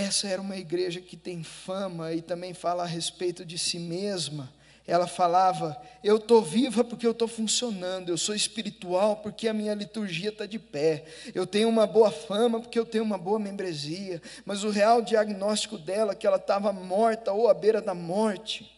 essa 0.00 0.26
era 0.28 0.40
uma 0.40 0.56
igreja 0.56 1.00
que 1.00 1.16
tem 1.16 1.42
fama 1.42 2.12
e 2.12 2.22
também 2.22 2.54
fala 2.54 2.84
a 2.84 2.86
respeito 2.86 3.44
de 3.44 3.58
si 3.58 3.78
mesma. 3.78 4.52
Ela 4.86 5.06
falava: 5.06 5.80
Eu 6.02 6.16
estou 6.16 6.42
viva 6.42 6.82
porque 6.82 7.06
eu 7.06 7.12
estou 7.12 7.28
funcionando, 7.28 8.08
eu 8.08 8.18
sou 8.18 8.34
espiritual 8.34 9.16
porque 9.16 9.46
a 9.46 9.52
minha 9.52 9.74
liturgia 9.74 10.30
está 10.30 10.46
de 10.46 10.58
pé, 10.58 11.04
eu 11.34 11.46
tenho 11.46 11.68
uma 11.68 11.86
boa 11.86 12.10
fama 12.10 12.60
porque 12.60 12.78
eu 12.78 12.86
tenho 12.86 13.04
uma 13.04 13.18
boa 13.18 13.38
membresia. 13.38 14.20
Mas 14.44 14.64
o 14.64 14.70
real 14.70 15.02
diagnóstico 15.02 15.78
dela 15.78 16.12
é 16.12 16.14
que 16.16 16.26
ela 16.26 16.38
estava 16.38 16.72
morta 16.72 17.32
ou 17.32 17.48
à 17.48 17.54
beira 17.54 17.80
da 17.80 17.94
morte. 17.94 18.76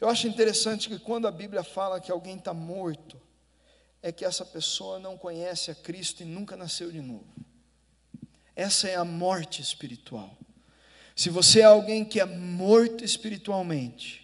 Eu 0.00 0.08
acho 0.08 0.28
interessante 0.28 0.88
que 0.88 0.98
quando 0.98 1.26
a 1.26 1.30
Bíblia 1.30 1.62
fala 1.62 2.00
que 2.00 2.12
alguém 2.12 2.36
está 2.36 2.52
morto, 2.52 3.20
é 4.02 4.10
que 4.10 4.24
essa 4.24 4.44
pessoa 4.44 4.98
não 4.98 5.16
conhece 5.16 5.70
a 5.70 5.74
Cristo 5.74 6.22
e 6.22 6.26
nunca 6.26 6.56
nasceu 6.56 6.90
de 6.90 7.00
novo. 7.00 7.24
Essa 8.54 8.88
é 8.88 8.94
a 8.94 9.04
morte 9.04 9.62
espiritual. 9.62 10.36
Se 11.14 11.30
você 11.30 11.60
é 11.60 11.64
alguém 11.64 12.04
que 12.04 12.20
é 12.20 12.24
morto 12.24 13.04
espiritualmente, 13.04 14.22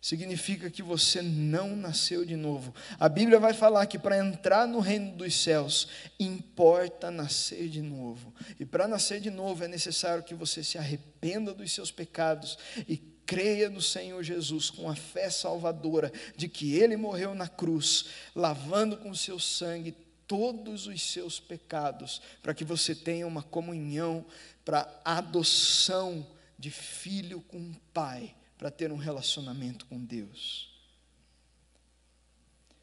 significa 0.00 0.70
que 0.70 0.82
você 0.82 1.20
não 1.20 1.74
nasceu 1.74 2.24
de 2.24 2.36
novo. 2.36 2.74
A 2.98 3.08
Bíblia 3.08 3.38
vai 3.38 3.52
falar 3.52 3.86
que 3.86 3.98
para 3.98 4.18
entrar 4.18 4.66
no 4.66 4.80
reino 4.80 5.16
dos 5.16 5.34
céus, 5.34 5.88
importa 6.18 7.10
nascer 7.10 7.68
de 7.68 7.82
novo. 7.82 8.32
E 8.58 8.64
para 8.64 8.86
nascer 8.86 9.20
de 9.20 9.30
novo 9.30 9.64
é 9.64 9.68
necessário 9.68 10.22
que 10.22 10.34
você 10.34 10.62
se 10.62 10.78
arrependa 10.78 11.52
dos 11.52 11.72
seus 11.72 11.90
pecados 11.90 12.58
e 12.86 12.96
creia 13.26 13.68
no 13.68 13.82
Senhor 13.82 14.22
Jesus 14.22 14.70
com 14.70 14.88
a 14.88 14.96
fé 14.96 15.28
salvadora 15.28 16.10
de 16.36 16.48
que 16.48 16.74
Ele 16.74 16.96
morreu 16.96 17.34
na 17.34 17.46
cruz, 17.46 18.06
lavando 18.34 18.96
com 18.96 19.12
seu 19.14 19.38
sangue 19.38 19.94
todos 20.28 20.86
os 20.86 21.02
seus 21.02 21.40
pecados, 21.40 22.20
para 22.42 22.54
que 22.54 22.64
você 22.64 22.94
tenha 22.94 23.26
uma 23.26 23.42
comunhão 23.42 24.24
para 24.64 25.00
adoção 25.02 26.24
de 26.58 26.70
filho 26.70 27.40
com 27.40 27.72
pai, 27.94 28.36
para 28.58 28.70
ter 28.70 28.92
um 28.92 28.96
relacionamento 28.96 29.86
com 29.86 30.04
Deus. 30.04 30.70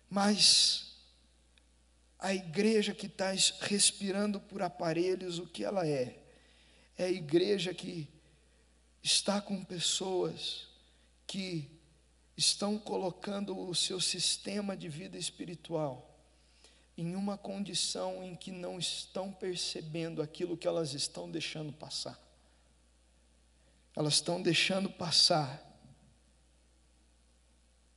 Mas 0.09 0.95
a 2.17 2.33
igreja 2.33 2.95
que 2.95 3.05
está 3.05 3.31
respirando 3.61 4.39
por 4.39 4.63
aparelhos, 4.63 5.37
o 5.37 5.45
que 5.45 5.63
ela 5.63 5.87
é? 5.87 6.17
É 6.97 7.05
a 7.05 7.11
igreja 7.11 7.73
que 7.73 8.07
está 9.03 9.39
com 9.39 9.63
pessoas 9.63 10.67
que 11.27 11.69
estão 12.35 12.79
colocando 12.79 13.57
o 13.57 13.75
seu 13.75 13.99
sistema 13.99 14.75
de 14.75 14.89
vida 14.89 15.17
espiritual 15.17 16.14
em 16.97 17.15
uma 17.15 17.37
condição 17.37 18.23
em 18.23 18.35
que 18.35 18.51
não 18.51 18.79
estão 18.79 19.31
percebendo 19.31 20.21
aquilo 20.21 20.57
que 20.57 20.67
elas 20.67 20.93
estão 20.93 21.29
deixando 21.29 21.73
passar. 21.73 22.19
Elas 23.95 24.15
estão 24.15 24.41
deixando 24.41 24.89
passar, 24.89 25.61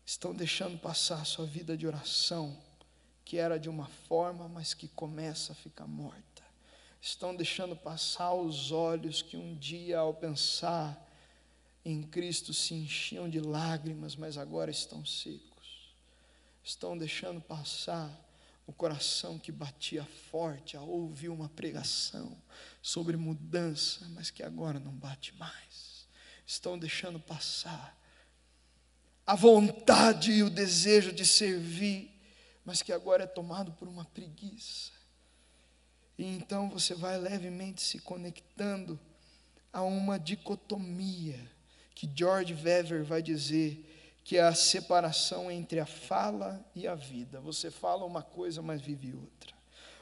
estão 0.07 0.35
deixando 0.35 0.79
passar 0.79 1.21
a 1.21 1.25
sua 1.25 1.47
vida 1.47 1.77
de 1.77 1.87
oração, 1.87 2.57
que 3.25 3.37
era 3.37 3.59
de 3.59 3.69
uma 3.69 3.87
forma, 4.09 4.49
mas 4.49 4.75
que 4.75 4.89
começa 4.89 5.53
a 5.53 5.57
ficar 5.57 5.87
morta 5.87 6.39
estão 7.01 7.35
deixando 7.35 7.77
passar 7.77 8.35
os 8.35 8.73
olhos 8.73 9.23
que 9.23 9.37
um 9.37 9.55
dia, 9.55 9.99
ao 9.99 10.15
pensar 10.15 11.07
em 11.85 12.03
Cristo, 12.03 12.53
se 12.53 12.75
enchiam 12.75 13.29
de 13.29 13.41
lágrimas, 13.41 14.17
mas 14.17 14.37
agora 14.37 14.71
estão 14.71 15.05
secos. 15.05 15.95
Estão 16.63 16.99
deixando 16.99 17.41
passar 17.41 18.11
o 18.69 18.73
coração 18.75 19.39
que 19.39 19.51
batia 19.51 20.05
forte 20.31 20.77
ao 20.77 20.87
ouvir 20.87 21.31
uma 21.31 21.49
pregação 21.49 22.37
sobre 22.83 23.17
mudança, 23.17 24.07
mas 24.11 24.31
que 24.31 24.43
agora 24.43 24.79
não 24.79 24.93
bate 24.93 25.35
mais. 25.37 26.07
Estão 26.47 26.79
deixando 26.79 27.19
passar 27.19 27.99
a 29.27 29.35
vontade 29.35 30.33
e 30.33 30.43
o 30.43 30.51
desejo 30.51 31.15
de 31.15 31.25
servir, 31.25 32.15
mas 32.63 32.83
que 32.83 32.93
agora 32.93 33.25
é 33.25 33.27
tomado 33.27 33.73
por 33.73 33.89
uma 33.89 34.05
preguiça. 34.05 34.93
E 36.19 36.27
então 36.27 36.69
você 36.69 36.95
vai 36.95 37.17
levemente 37.17 37.81
se 37.81 37.99
conectando 37.99 39.01
a 39.73 39.81
uma 39.81 40.19
dicotomia 40.19 41.41
que 41.95 42.07
George 42.15 42.53
Wever 42.53 43.03
vai 43.03 43.23
dizer 43.23 43.98
que 44.29 44.37
é 44.37 44.43
a 44.43 44.55
separação 44.55 45.51
entre 45.51 45.81
a 45.81 45.87
fala 45.87 46.63
e 46.75 46.87
a 46.87 46.95
vida. 46.95 47.41
Você 47.41 47.71
fala 47.71 48.05
uma 48.05 48.23
coisa, 48.23 48.61
mas 48.61 48.79
vive 48.79 49.15
outra. 49.15 49.55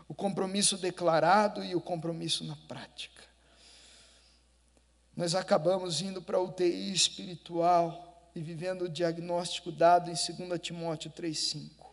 O 0.08 0.14
compromisso 0.14 0.76
declarado 0.76 1.62
e 1.62 1.76
o 1.76 1.80
compromisso 1.80 2.42
na 2.42 2.56
prática. 2.66 3.22
Nós 5.16 5.36
acabamos 5.36 6.00
indo 6.00 6.20
para 6.20 6.38
a 6.38 6.42
UTI 6.42 6.92
espiritual 6.92 8.28
e 8.34 8.40
vivendo 8.40 8.86
o 8.86 8.88
diagnóstico 8.88 9.70
dado 9.70 10.10
em 10.10 10.14
2 10.14 10.60
Timóteo 10.60 11.12
3,5. 11.12 11.86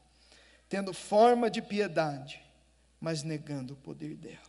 Tendo 0.67 0.91
forma 0.91 1.51
de 1.51 1.61
piedade, 1.61 2.41
mas 2.99 3.21
negando 3.21 3.75
o 3.75 3.77
poder 3.77 4.15
dela. 4.15 4.39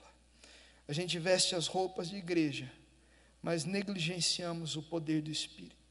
A 0.89 0.93
gente 0.95 1.19
veste 1.19 1.55
as 1.55 1.67
roupas 1.67 2.09
de 2.09 2.17
igreja, 2.17 2.73
mas 3.43 3.67
negligenciamos 3.67 4.75
o 4.75 4.83
poder 4.83 5.21
do 5.21 5.31
Espírito. 5.31 5.84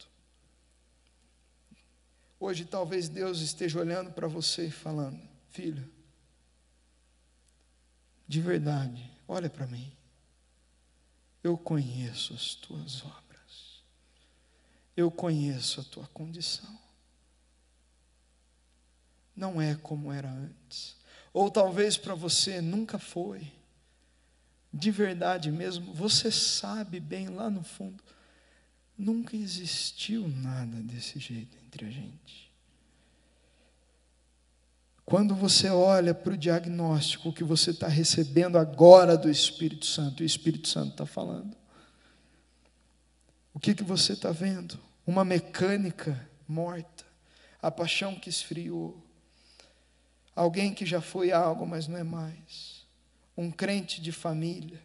Hoje 2.44 2.66
talvez 2.66 3.08
Deus 3.08 3.40
esteja 3.40 3.80
olhando 3.80 4.12
para 4.12 4.28
você 4.28 4.68
e 4.68 4.70
falando: 4.70 5.18
Filho, 5.52 5.90
de 8.28 8.42
verdade, 8.42 9.10
olha 9.26 9.50
para 9.50 9.66
mim. 9.66 9.90
Eu 11.42 11.58
conheço 11.58 12.34
as 12.34 12.54
tuas 12.54 13.02
obras. 13.06 13.82
Eu 14.94 15.10
conheço 15.10 15.80
a 15.80 15.86
tua 15.86 16.06
condição. 16.08 16.78
Não 19.34 19.62
é 19.62 19.76
como 19.76 20.12
era 20.12 20.30
antes. 20.30 20.98
Ou 21.32 21.50
talvez 21.50 21.98
para 21.98 22.14
você 22.14 22.60
nunca 22.60 23.00
foi. 23.00 23.50
De 24.74 24.92
verdade 24.92 25.50
mesmo, 25.50 25.94
você 25.94 26.30
sabe 26.30 27.00
bem 27.00 27.30
lá 27.30 27.50
no 27.50 27.64
fundo, 27.64 28.04
nunca 28.98 29.34
existiu 29.34 30.28
nada 30.28 30.82
desse 30.82 31.20
jeito 31.20 31.63
entre 31.74 31.86
a 31.88 31.90
gente. 31.90 32.54
Quando 35.06 35.36
você 35.36 35.70
olha 35.70 36.14
para 36.14 36.34
o 36.34 36.38
diagnóstico 36.38 37.34
que 37.34 37.44
você 37.44 37.72
está 37.72 37.88
recebendo 37.88 38.58
agora 38.58 39.18
do 39.18 39.30
Espírito 39.30 39.86
Santo, 39.86 40.22
o 40.22 40.26
Espírito 40.26 40.68
Santo 40.68 40.92
está 40.92 41.06
falando. 41.06 41.58
O 43.54 43.60
que, 43.60 43.76
que 43.76 43.84
você 43.84 44.14
está 44.14 44.32
vendo? 44.32 44.80
Uma 45.06 45.26
mecânica 45.26 46.30
morta, 46.48 47.04
a 47.62 47.70
paixão 47.70 48.16
que 48.16 48.30
esfriou, 48.30 49.04
alguém 50.36 50.74
que 50.74 50.86
já 50.86 51.02
foi 51.02 51.32
algo, 51.32 51.66
mas 51.66 51.88
não 51.88 51.98
é 51.98 52.04
mais, 52.04 52.86
um 53.36 53.52
crente 53.52 54.02
de 54.02 54.12
família, 54.12 54.82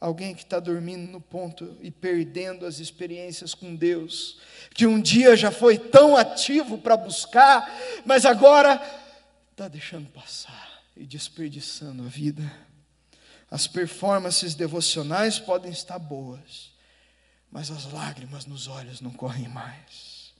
alguém 0.00 0.34
que 0.34 0.42
está 0.42 0.60
dormindo 0.60 1.10
no 1.10 1.20
ponto 1.20 1.76
e 1.80 1.90
perdendo 1.90 2.64
as 2.64 2.78
experiências 2.78 3.54
com 3.54 3.74
Deus, 3.74 4.38
que 4.74 4.86
um 4.86 5.00
dia 5.00 5.36
já 5.36 5.50
foi 5.50 5.76
tão 5.76 6.16
ativo 6.16 6.78
para 6.78 6.96
buscar, 6.96 7.68
mas 8.04 8.24
agora 8.24 8.80
está 9.50 9.66
deixando 9.66 10.08
passar 10.10 10.82
e 10.96 11.04
desperdiçando 11.04 12.04
a 12.04 12.08
vida. 12.08 12.50
As 13.50 13.66
performances 13.66 14.54
devocionais 14.54 15.38
podem 15.38 15.72
estar 15.72 15.98
boas, 15.98 16.70
mas 17.50 17.70
as 17.70 17.90
lágrimas 17.90 18.46
nos 18.46 18.68
olhos 18.68 19.00
não 19.00 19.10
correm 19.10 19.48
mais. 19.48 20.32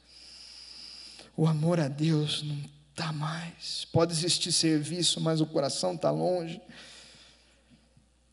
O 1.36 1.46
amor 1.46 1.80
a 1.80 1.88
Deus 1.88 2.42
não 2.42 2.58
está 2.90 3.12
mais. 3.12 3.86
Pode 3.92 4.12
existir 4.12 4.52
serviço, 4.52 5.20
mas 5.20 5.40
o 5.40 5.46
coração 5.46 5.94
está 5.94 6.10
longe. 6.10 6.60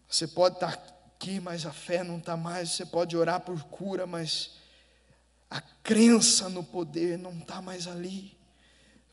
Você 0.09 0.27
pode 0.27 0.55
estar 0.55 0.75
tá 0.75 0.94
aqui, 1.15 1.39
mas 1.39 1.65
a 1.65 1.71
fé 1.71 2.03
não 2.03 2.17
está 2.17 2.35
mais. 2.37 2.71
Você 2.71 2.85
pode 2.85 3.15
orar 3.15 3.39
por 3.39 3.61
cura, 3.63 4.05
mas 4.05 4.51
a 5.49 5.61
crença 5.61 6.49
no 6.49 6.63
poder 6.63 7.17
não 7.17 7.37
está 7.37 7.61
mais 7.61 7.87
ali. 7.87 8.37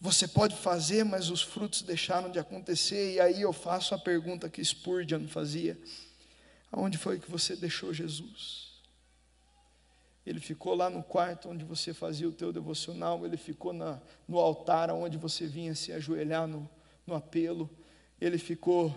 Você 0.01 0.27
pode 0.27 0.57
fazer, 0.57 1.05
mas 1.05 1.31
os 1.31 1.43
frutos 1.43 1.83
deixaram 1.83 2.31
de 2.31 2.39
acontecer. 2.39 3.15
E 3.15 3.21
aí 3.21 3.41
eu 3.41 3.53
faço 3.53 3.95
a 3.95 3.99
pergunta 3.99 4.49
que 4.49 4.65
Spurgeon 4.65 5.29
fazia: 5.29 5.79
Aonde 6.73 6.99
foi 6.99 7.21
que 7.21 7.31
você 7.31 7.55
deixou 7.55 7.95
Jesus? 7.95 8.73
Ele 10.27 10.41
ficou 10.41 10.75
lá 10.75 10.91
no 10.91 11.03
quarto 11.03 11.49
onde 11.49 11.65
você 11.65 11.93
fazia 11.93 12.29
o 12.29 12.33
teu 12.33 12.53
devocional, 12.53 13.25
ele 13.25 13.37
ficou 13.37 13.73
na, 13.73 14.01
no 14.29 14.39
altar 14.39 14.91
onde 14.91 15.19
você 15.19 15.47
vinha 15.47 15.75
se 15.75 15.93
ajoelhar 15.93 16.47
no, 16.47 16.69
no 17.05 17.15
apelo, 17.15 17.69
ele 18.21 18.39
ficou 18.39 18.95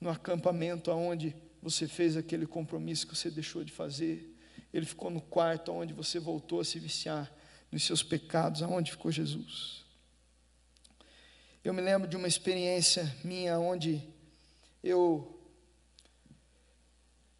no 0.00 0.08
acampamento 0.08 0.92
onde 0.92 1.34
você 1.62 1.88
fez 1.88 2.16
aquele 2.16 2.46
compromisso 2.46 3.06
que 3.06 3.16
você 3.16 3.30
deixou 3.30 3.64
de 3.64 3.72
fazer, 3.72 4.34
ele 4.72 4.86
ficou 4.86 5.10
no 5.10 5.20
quarto 5.20 5.72
onde 5.72 5.92
você 5.92 6.18
voltou 6.18 6.60
a 6.60 6.64
se 6.64 6.78
viciar 6.78 7.32
nos 7.70 7.84
seus 7.84 8.02
pecados, 8.02 8.62
aonde 8.62 8.90
ficou 8.90 9.10
Jesus? 9.10 9.84
Eu 11.64 11.74
me 11.74 11.82
lembro 11.82 12.08
de 12.08 12.16
uma 12.16 12.28
experiência 12.28 13.14
minha 13.24 13.58
onde 13.58 14.02
eu 14.82 15.34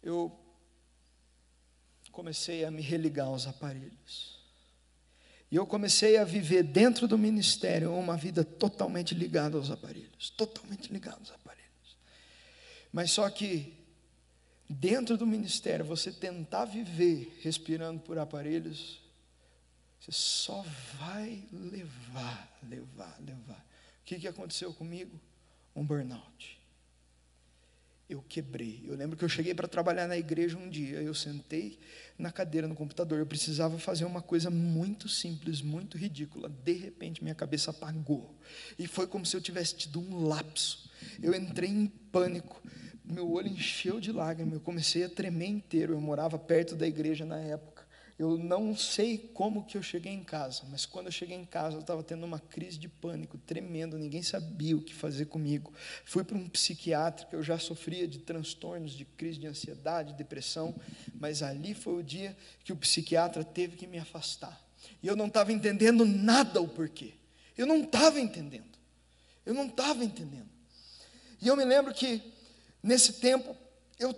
eu 0.01 0.37
comecei 2.11 2.65
a 2.65 2.71
me 2.71 2.81
religar 2.81 3.27
aos 3.27 3.47
aparelhos. 3.47 4.39
E 5.51 5.55
eu 5.55 5.65
comecei 5.65 6.17
a 6.17 6.23
viver 6.23 6.63
dentro 6.63 7.07
do 7.07 7.17
ministério 7.17 7.93
uma 7.93 8.15
vida 8.15 8.43
totalmente 8.43 9.15
ligada 9.15 9.57
aos 9.57 9.71
aparelhos, 9.71 10.29
totalmente 10.29 10.91
ligada 10.91 11.17
aos 11.17 11.31
aparelhos. 11.31 11.97
Mas 12.91 13.11
só 13.11 13.29
que 13.29 13.78
dentro 14.69 15.17
do 15.17 15.25
ministério, 15.25 15.83
você 15.83 16.11
tentar 16.11 16.65
viver 16.65 17.37
respirando 17.41 17.99
por 18.01 18.17
aparelhos, 18.17 19.01
você 19.99 20.11
só 20.11 20.63
vai 20.99 21.43
levar, 21.51 22.59
levar, 22.69 23.19
levar. 23.19 23.65
O 24.01 24.05
que, 24.05 24.19
que 24.19 24.27
aconteceu 24.27 24.73
comigo? 24.73 25.19
Um 25.75 25.83
burnout 25.83 26.59
eu 28.09 28.25
quebrei. 28.27 28.83
Eu 28.87 28.95
lembro 28.95 29.15
que 29.15 29.23
eu 29.23 29.29
cheguei 29.29 29.53
para 29.53 29.67
trabalhar 29.67 30.07
na 30.07 30.17
igreja 30.17 30.57
um 30.57 30.67
dia, 30.67 30.99
eu 30.99 31.13
sentei 31.13 31.77
na 32.17 32.31
cadeira 32.31 32.67
no 32.67 32.73
computador, 32.73 33.19
eu 33.19 33.25
precisava 33.25 33.77
fazer 33.77 34.03
uma 34.03 34.21
coisa 34.21 34.49
muito 34.49 35.07
simples, 35.07 35.61
muito 35.61 35.95
ridícula. 35.95 36.49
De 36.49 36.73
repente 36.73 37.21
minha 37.21 37.35
cabeça 37.35 37.69
apagou. 37.69 38.35
E 38.79 38.87
foi 38.87 39.05
como 39.05 39.25
se 39.25 39.37
eu 39.37 39.41
tivesse 39.41 39.75
tido 39.75 39.99
um 39.99 40.27
lapso. 40.27 40.89
Eu 41.21 41.35
entrei 41.35 41.69
em 41.69 41.85
pânico. 41.85 42.59
Meu 43.09 43.31
olho 43.31 43.47
encheu 43.47 43.99
de 43.99 44.11
lágrimas, 44.11 44.53
eu 44.53 44.59
comecei 44.59 45.03
a 45.03 45.09
tremer 45.09 45.47
inteiro. 45.47 45.93
Eu 45.93 45.99
morava 45.99 46.37
perto 46.37 46.75
da 46.75 46.87
igreja 46.87 47.25
na 47.25 47.39
época. 47.39 47.79
Eu 48.19 48.37
não 48.37 48.75
sei 48.75 49.17
como 49.33 49.63
que 49.63 49.77
eu 49.77 49.81
cheguei 49.81 50.11
em 50.11 50.23
casa, 50.23 50.63
mas 50.69 50.85
quando 50.85 51.05
eu 51.05 51.11
cheguei 51.11 51.37
em 51.37 51.45
casa, 51.45 51.77
eu 51.77 51.79
estava 51.79 52.03
tendo 52.03 52.25
uma 52.25 52.37
crise 52.37 52.77
de 52.77 52.89
pânico 52.89 53.37
tremendo, 53.37 53.97
ninguém 53.97 54.21
sabia 54.21 54.75
o 54.75 54.81
que 54.81 54.93
fazer 54.93 55.27
comigo. 55.27 55.73
Fui 56.03 56.23
para 56.23 56.37
um 56.37 56.49
psiquiatra, 56.49 57.25
que 57.25 57.35
eu 57.35 57.41
já 57.41 57.57
sofria 57.57 58.05
de 58.05 58.19
transtornos, 58.19 58.91
de 58.91 59.05
crise 59.05 59.39
de 59.39 59.47
ansiedade, 59.47 60.13
depressão, 60.15 60.75
mas 61.17 61.41
ali 61.41 61.73
foi 61.73 61.93
o 61.93 62.03
dia 62.03 62.35
que 62.65 62.73
o 62.73 62.75
psiquiatra 62.75 63.41
teve 63.41 63.77
que 63.77 63.87
me 63.87 63.97
afastar. 63.97 64.61
E 65.01 65.07
eu 65.07 65.15
não 65.15 65.27
estava 65.27 65.53
entendendo 65.53 66.05
nada 66.05 66.61
o 66.61 66.67
porquê. 66.67 67.13
Eu 67.57 67.65
não 67.65 67.83
estava 67.83 68.19
entendendo. 68.19 68.77
Eu 69.45 69.53
não 69.53 69.67
estava 69.67 70.03
entendendo. 70.03 70.49
E 71.41 71.47
eu 71.47 71.55
me 71.55 71.63
lembro 71.63 71.93
que, 71.93 72.21
nesse 72.81 73.13
tempo, 73.13 73.55
eu 73.99 74.13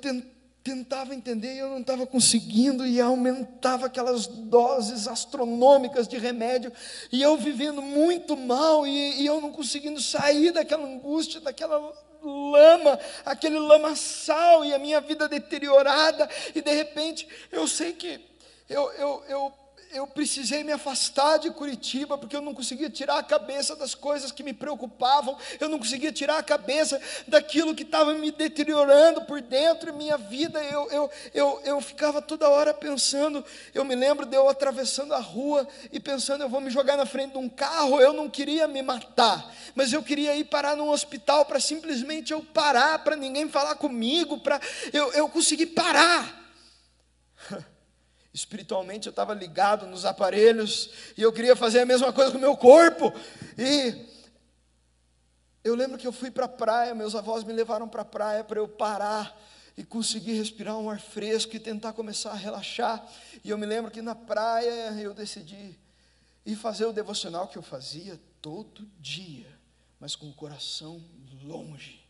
tentava 0.64 1.16
entender 1.16 1.56
e 1.56 1.60
eu 1.60 1.70
não 1.70 1.82
estava 1.82 2.06
conseguindo, 2.06 2.86
e 2.86 3.02
aumentava 3.02 3.88
aquelas 3.88 4.28
doses 4.28 5.08
astronômicas 5.08 6.08
de 6.08 6.18
remédio, 6.18 6.72
e 7.12 7.22
eu 7.22 7.36
vivendo 7.38 7.82
muito 7.82 8.38
mal, 8.38 8.86
e, 8.86 9.22
e 9.22 9.26
eu 9.26 9.42
não 9.42 9.52
conseguindo 9.52 10.02
sair 10.02 10.52
daquela 10.52 10.86
angústia, 10.86 11.42
daquela 11.42 11.94
lama, 12.24 13.00
aquele 13.26 13.58
lamaçal, 13.58 14.64
e 14.64 14.74
a 14.74 14.80
minha 14.80 15.02
vida 15.02 15.28
deteriorada, 15.28 16.30
e 16.54 16.62
de 16.62 16.72
repente 16.72 17.28
eu 17.52 17.68
sei 17.68 17.94
que 17.94 18.22
eu, 18.70 18.92
eu, 18.94 19.24
eu 19.28 19.54
eu 19.94 20.08
precisei 20.08 20.64
me 20.64 20.72
afastar 20.72 21.38
de 21.38 21.52
Curitiba, 21.52 22.18
porque 22.18 22.36
eu 22.36 22.42
não 22.42 22.54
conseguia 22.54 22.90
tirar 22.90 23.18
a 23.18 23.24
cabeça 23.24 23.76
das 23.76 23.94
coisas 23.94 24.32
que 24.32 24.44
me 24.44 24.54
preocupavam, 24.54 25.38
eu 25.60 25.68
não 25.68 25.78
conseguia 25.78 26.12
tirar 26.12 26.38
a 26.38 26.44
cabeça 26.44 27.00
daquilo 27.28 27.76
que 27.76 27.84
estava 27.84 28.14
me 28.14 28.32
deteriorando 28.32 29.22
por 29.24 29.42
dentro, 29.42 29.94
minha 29.94 30.18
vida, 30.18 30.64
eu, 30.64 30.90
eu, 30.92 31.12
eu, 31.34 31.62
eu 31.64 31.82
ficava 31.82 32.22
toda 32.22 32.50
hora 32.50 32.74
pensando, 32.74 33.44
eu 33.74 33.84
me 33.84 33.96
lembro 33.96 34.26
de 34.26 34.36
eu 34.36 34.48
atravessando 34.48 35.14
a 35.14 35.20
rua 35.20 35.68
e 35.92 36.00
pensando, 36.00 36.44
eu 36.44 36.50
vou 36.50 36.62
me 36.62 36.70
jogar 36.70 36.98
na 36.98 37.06
frente 37.06 37.34
de 37.34 37.38
um 37.38 37.50
carro, 37.50 38.00
eu 38.00 38.14
não 38.14 38.30
queria 38.30 38.68
me 38.68 38.82
matar, 38.82 39.54
mas 39.76 39.92
eu 39.94 40.02
queria 40.02 40.36
ir 40.36 40.46
parar 40.46 40.76
num 40.76 40.90
hospital 40.90 41.46
para 41.46 41.60
simplesmente 41.60 42.32
eu 42.32 42.42
parar, 42.42 43.00
para 43.00 43.16
ninguém 43.16 43.50
falar 43.50 43.76
comigo, 43.76 44.40
para 44.40 44.60
eu, 44.94 45.12
eu 45.14 45.28
conseguir 45.28 45.68
parar. 45.68 46.40
Espiritualmente 48.34 49.08
eu 49.08 49.12
estava 49.12 49.34
ligado 49.34 49.86
nos 49.86 50.06
aparelhos 50.06 50.90
e 51.18 51.22
eu 51.22 51.34
queria 51.34 51.56
fazer 51.56 51.82
a 51.82 51.86
mesma 51.86 52.14
coisa 52.14 52.32
com 52.32 52.38
o 52.38 52.42
meu 52.42 52.56
corpo. 52.56 53.12
E 53.58 54.06
eu 55.64 55.76
lembro 55.76 55.98
que 55.98 56.08
eu 56.08 56.14
fui 56.14 56.32
para 56.32 56.46
a 56.46 56.50
praia, 56.50 56.96
meus 56.96 57.14
avós 57.14 57.44
me 57.44 57.54
levaram 57.54 57.88
para 57.88 58.02
a 58.04 58.06
praia 58.06 58.44
para 58.44 58.60
eu 58.60 58.68
parar 58.68 59.38
e 59.78 59.84
conseguir 59.84 60.34
respirar 60.34 60.78
um 60.78 60.90
ar 60.90 61.00
fresco 61.00 61.56
e 61.56 61.60
tentar 61.60 61.94
começar 61.94 62.32
a 62.32 62.36
relaxar. 62.36 63.06
E 63.44 63.50
eu 63.50 63.58
me 63.58 63.66
lembro 63.66 63.92
que 63.92 64.02
na 64.02 64.16
praia 64.16 64.92
eu 65.00 65.14
decidi 65.14 65.78
ir 66.46 66.56
fazer 66.56 66.86
o 66.86 66.94
devocional 66.94 67.48
que 67.48 67.58
eu 67.58 67.62
fazia 67.62 68.20
todo 68.42 68.90
dia, 69.00 69.60
mas 70.00 70.16
com 70.16 70.30
o 70.30 70.34
coração 70.34 71.04
longe. 71.44 72.02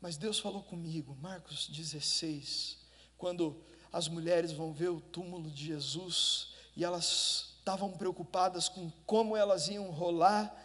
Mas 0.00 0.16
Deus 0.16 0.38
falou 0.38 0.62
comigo, 0.62 1.16
Marcos 1.20 1.68
16, 1.68 2.77
quando 3.18 3.60
as 3.92 4.08
mulheres 4.08 4.52
vão 4.52 4.72
ver 4.72 4.88
o 4.88 5.00
túmulo 5.00 5.50
de 5.50 5.66
Jesus 5.66 6.54
e 6.76 6.84
elas 6.84 7.54
estavam 7.58 7.90
preocupadas 7.90 8.68
com 8.68 8.90
como 9.04 9.36
elas 9.36 9.68
iam 9.68 9.90
rolar 9.90 10.56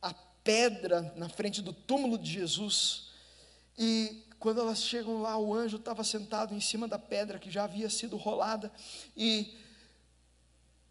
a 0.00 0.14
pedra 0.42 1.12
na 1.16 1.28
frente 1.28 1.60
do 1.60 1.72
túmulo 1.72 2.16
de 2.16 2.32
Jesus. 2.32 3.08
E 3.76 4.24
quando 4.38 4.60
elas 4.60 4.82
chegam 4.82 5.20
lá, 5.20 5.36
o 5.36 5.52
anjo 5.52 5.76
estava 5.76 6.04
sentado 6.04 6.54
em 6.54 6.60
cima 6.60 6.86
da 6.86 6.98
pedra 6.98 7.38
que 7.38 7.50
já 7.50 7.64
havia 7.64 7.90
sido 7.90 8.16
rolada 8.16 8.72
e 9.16 9.58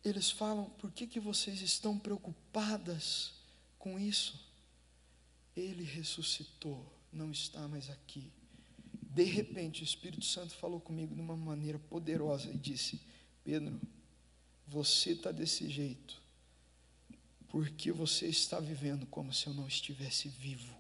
eles 0.03 0.29
falam: 0.29 0.65
"Por 0.77 0.91
que 0.91 1.07
que 1.07 1.19
vocês 1.19 1.61
estão 1.61 1.97
preocupadas 1.97 3.33
com 3.79 3.97
isso? 3.97 4.39
Ele 5.55 5.83
ressuscitou, 5.83 6.85
não 7.11 7.31
está 7.31 7.67
mais 7.67 7.89
aqui. 7.89 8.31
De 9.17 9.23
repente, 9.23 9.81
o 9.81 9.83
Espírito 9.83 10.23
Santo 10.23 10.53
falou 10.53 10.79
comigo 10.79 11.15
de 11.15 11.19
uma 11.19 11.35
maneira 11.35 11.79
poderosa 11.79 12.51
e 12.51 12.55
disse: 12.55 13.01
Pedro, 13.43 13.81
você 14.67 15.13
está 15.13 15.31
desse 15.31 15.67
jeito, 15.67 16.21
porque 17.47 17.91
você 17.91 18.27
está 18.27 18.59
vivendo 18.59 19.07
como 19.07 19.33
se 19.33 19.47
eu 19.47 19.55
não 19.55 19.67
estivesse 19.67 20.29
vivo. 20.29 20.71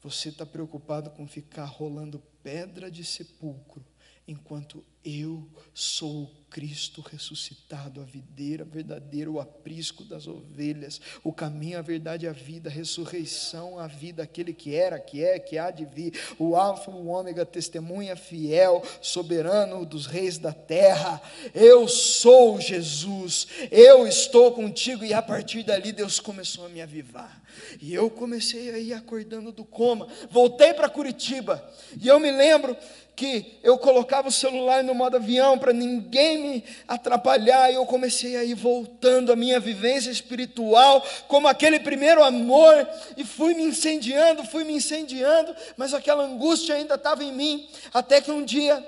Você 0.00 0.28
está 0.28 0.46
preocupado 0.46 1.10
com 1.10 1.26
ficar 1.26 1.64
rolando 1.64 2.20
pedra 2.44 2.88
de 2.88 3.04
sepulcro, 3.04 3.84
enquanto 4.28 4.84
eu 5.08 5.48
sou 5.72 6.24
o 6.24 6.30
Cristo 6.50 7.00
ressuscitado, 7.00 8.00
a 8.00 8.04
videira 8.04 8.64
verdadeira, 8.64 9.30
o 9.30 9.40
aprisco 9.40 10.04
das 10.04 10.26
ovelhas, 10.26 11.00
o 11.24 11.32
caminho, 11.32 11.78
a 11.78 11.82
verdade 11.82 12.26
a 12.26 12.32
vida, 12.32 12.68
a 12.68 12.72
ressurreição, 12.72 13.78
a 13.78 13.86
vida, 13.86 14.22
aquele 14.22 14.52
que 14.52 14.74
era, 14.74 14.98
que 14.98 15.24
é, 15.24 15.38
que 15.38 15.56
há 15.56 15.70
de 15.70 15.86
vir, 15.86 16.12
o 16.38 16.56
Alfa, 16.56 16.90
o 16.90 17.06
Ômega, 17.06 17.46
testemunha 17.46 18.16
fiel, 18.16 18.82
soberano 19.00 19.86
dos 19.86 20.06
reis 20.06 20.36
da 20.36 20.52
terra. 20.52 21.22
Eu 21.54 21.88
sou 21.88 22.60
Jesus, 22.60 23.46
eu 23.70 24.06
estou 24.06 24.52
contigo, 24.52 25.04
e 25.04 25.14
a 25.14 25.22
partir 25.22 25.62
dali 25.62 25.92
Deus 25.92 26.20
começou 26.20 26.66
a 26.66 26.68
me 26.68 26.82
avivar. 26.82 27.42
E 27.80 27.94
eu 27.94 28.10
comecei 28.10 28.70
a 28.70 28.78
ir 28.78 28.92
acordando 28.92 29.52
do 29.52 29.64
coma, 29.64 30.06
voltei 30.30 30.74
para 30.74 30.88
Curitiba, 30.88 31.62
e 32.00 32.08
eu 32.08 32.18
me 32.20 32.30
lembro 32.30 32.76
que 33.18 33.58
eu 33.64 33.76
colocava 33.76 34.28
o 34.28 34.32
celular 34.32 34.84
no 34.84 34.94
modo 34.98 35.16
avião 35.16 35.58
para 35.58 35.72
ninguém 35.72 36.38
me 36.38 36.64
atrapalhar, 36.86 37.70
e 37.70 37.76
eu 37.76 37.86
comecei 37.86 38.36
a 38.36 38.44
ir 38.44 38.54
voltando 38.54 39.32
a 39.32 39.36
minha 39.36 39.58
vivência 39.58 40.10
espiritual, 40.10 41.02
como 41.26 41.48
aquele 41.48 41.80
primeiro 41.80 42.22
amor, 42.22 42.86
e 43.16 43.24
fui 43.24 43.54
me 43.54 43.62
incendiando, 43.62 44.44
fui 44.44 44.64
me 44.64 44.74
incendiando, 44.74 45.54
mas 45.76 45.94
aquela 45.94 46.24
angústia 46.24 46.74
ainda 46.74 46.96
estava 46.96 47.24
em 47.24 47.32
mim, 47.32 47.68
até 47.94 48.20
que 48.20 48.30
um 48.30 48.44
dia 48.44 48.84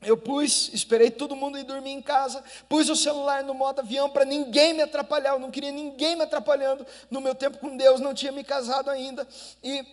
eu 0.00 0.16
pus, 0.16 0.70
esperei 0.72 1.10
todo 1.10 1.34
mundo 1.34 1.58
ir 1.58 1.64
dormir 1.64 1.90
em 1.90 2.02
casa, 2.02 2.42
pus 2.68 2.88
o 2.88 2.96
celular 2.96 3.42
no 3.42 3.54
modo 3.54 3.80
avião 3.80 4.08
para 4.08 4.24
ninguém 4.24 4.74
me 4.74 4.82
atrapalhar, 4.82 5.30
eu 5.30 5.38
não 5.38 5.50
queria 5.50 5.72
ninguém 5.72 6.14
me 6.14 6.22
atrapalhando 6.22 6.86
no 7.10 7.20
meu 7.20 7.34
tempo 7.34 7.58
com 7.58 7.76
Deus, 7.76 8.00
não 8.00 8.14
tinha 8.14 8.30
me 8.30 8.44
casado 8.44 8.90
ainda, 8.90 9.26
e 9.62 9.84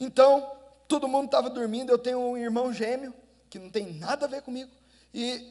então 0.00 0.50
todo 0.88 1.08
mundo 1.08 1.26
estava 1.26 1.50
dormindo, 1.50 1.90
eu 1.90 1.98
tenho 1.98 2.18
um 2.18 2.36
irmão 2.36 2.72
gêmeo, 2.72 3.12
que 3.54 3.58
não 3.60 3.70
tem 3.70 3.92
nada 3.94 4.26
a 4.26 4.28
ver 4.28 4.42
comigo, 4.42 4.68
e 5.14 5.48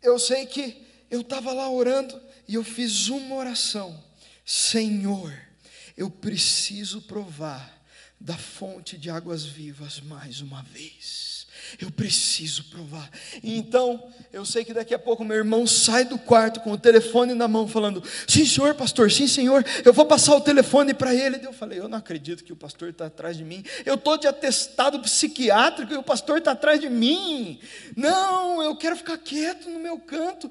eu 0.00 0.16
sei 0.16 0.46
que 0.46 0.86
eu 1.10 1.22
estava 1.22 1.52
lá 1.52 1.68
orando, 1.68 2.22
e 2.46 2.54
eu 2.54 2.62
fiz 2.62 3.08
uma 3.08 3.34
oração, 3.34 4.00
Senhor, 4.46 5.36
eu 5.96 6.08
preciso 6.08 7.02
provar 7.02 7.82
da 8.20 8.38
fonte 8.38 8.96
de 8.96 9.10
águas 9.10 9.44
vivas 9.44 9.98
mais 9.98 10.40
uma 10.40 10.62
vez. 10.62 11.31
Eu 11.80 11.90
preciso 11.90 12.64
provar. 12.64 13.10
Então, 13.42 14.02
eu 14.32 14.44
sei 14.44 14.64
que 14.64 14.72
daqui 14.72 14.94
a 14.94 14.98
pouco 14.98 15.24
meu 15.24 15.36
irmão 15.36 15.66
sai 15.66 16.04
do 16.04 16.18
quarto 16.18 16.60
com 16.60 16.72
o 16.72 16.78
telefone 16.78 17.34
na 17.34 17.46
mão, 17.46 17.68
falando: 17.68 18.02
Sim, 18.26 18.44
senhor, 18.44 18.74
pastor, 18.74 19.10
sim, 19.10 19.26
senhor, 19.26 19.64
eu 19.84 19.92
vou 19.92 20.06
passar 20.06 20.34
o 20.36 20.40
telefone 20.40 20.94
para 20.94 21.14
ele. 21.14 21.40
Eu 21.44 21.52
falei: 21.52 21.78
Eu 21.78 21.88
não 21.88 21.98
acredito 21.98 22.44
que 22.44 22.52
o 22.52 22.56
pastor 22.56 22.90
está 22.90 23.06
atrás 23.06 23.36
de 23.36 23.44
mim. 23.44 23.64
Eu 23.84 23.94
estou 23.94 24.16
de 24.16 24.26
atestado 24.26 25.00
psiquiátrico 25.00 25.92
e 25.92 25.96
o 25.96 26.02
pastor 26.02 26.38
está 26.38 26.52
atrás 26.52 26.80
de 26.80 26.88
mim. 26.88 27.58
Não, 27.96 28.62
eu 28.62 28.74
quero 28.76 28.96
ficar 28.96 29.18
quieto 29.18 29.68
no 29.68 29.78
meu 29.78 29.98
canto. 29.98 30.50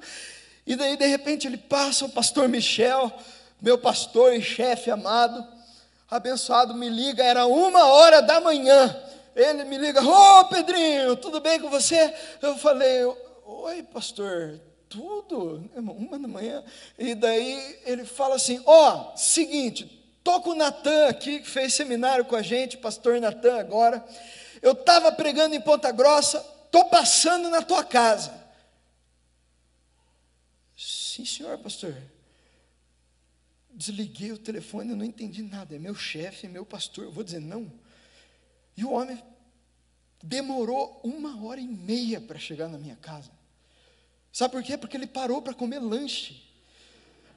E 0.66 0.76
daí, 0.76 0.96
de 0.96 1.06
repente, 1.06 1.46
ele 1.46 1.56
passa, 1.56 2.04
o 2.04 2.08
pastor 2.08 2.48
Michel, 2.48 3.12
meu 3.60 3.78
pastor 3.78 4.34
e 4.34 4.42
chefe 4.42 4.90
amado, 4.90 5.44
abençoado, 6.10 6.74
me 6.74 6.88
liga, 6.88 7.24
era 7.24 7.46
uma 7.46 7.86
hora 7.86 8.20
da 8.20 8.40
manhã. 8.40 8.96
Ele 9.34 9.64
me 9.64 9.78
liga, 9.78 10.02
ô 10.02 10.40
oh, 10.40 10.44
Pedrinho, 10.46 11.16
tudo 11.16 11.40
bem 11.40 11.58
com 11.58 11.70
você? 11.70 12.14
Eu 12.40 12.56
falei, 12.56 13.04
oi 13.44 13.82
pastor, 13.84 14.60
tudo? 14.88 15.70
Uma 15.74 16.18
da 16.18 16.28
manhã. 16.28 16.62
E 16.98 17.14
daí 17.14 17.80
ele 17.84 18.04
fala 18.04 18.36
assim: 18.36 18.62
ó, 18.66 19.12
oh, 19.12 19.16
seguinte, 19.16 19.86
tô 20.22 20.40
com 20.42 20.50
o 20.50 20.54
Natan 20.54 21.08
aqui, 21.08 21.40
que 21.40 21.48
fez 21.48 21.72
seminário 21.72 22.26
com 22.26 22.36
a 22.36 22.42
gente, 22.42 22.76
pastor 22.76 23.18
Natan 23.18 23.58
agora. 23.58 24.04
Eu 24.60 24.72
estava 24.72 25.10
pregando 25.10 25.54
em 25.54 25.60
Ponta 25.60 25.90
Grossa, 25.90 26.40
tô 26.70 26.84
passando 26.84 27.48
na 27.48 27.62
tua 27.62 27.82
casa. 27.82 28.32
Sim, 30.76 31.24
senhor, 31.24 31.58
pastor. 31.58 31.96
Desliguei 33.70 34.30
o 34.32 34.38
telefone, 34.38 34.90
eu 34.90 34.96
não 34.96 35.04
entendi 35.04 35.42
nada. 35.42 35.74
É 35.74 35.78
meu 35.78 35.94
chefe, 35.94 36.46
é 36.46 36.50
meu 36.50 36.66
pastor. 36.66 37.04
Eu 37.04 37.12
vou 37.12 37.24
dizer 37.24 37.40
não. 37.40 37.72
E 38.76 38.84
o 38.84 38.92
homem 38.92 39.22
demorou 40.22 41.00
uma 41.02 41.44
hora 41.44 41.60
e 41.60 41.66
meia 41.66 42.20
para 42.20 42.38
chegar 42.38 42.68
na 42.68 42.78
minha 42.78 42.96
casa. 42.96 43.30
Sabe 44.32 44.52
por 44.52 44.62
quê? 44.62 44.78
Porque 44.78 44.96
ele 44.96 45.06
parou 45.06 45.42
para 45.42 45.52
comer 45.52 45.78
lanche. 45.78 46.50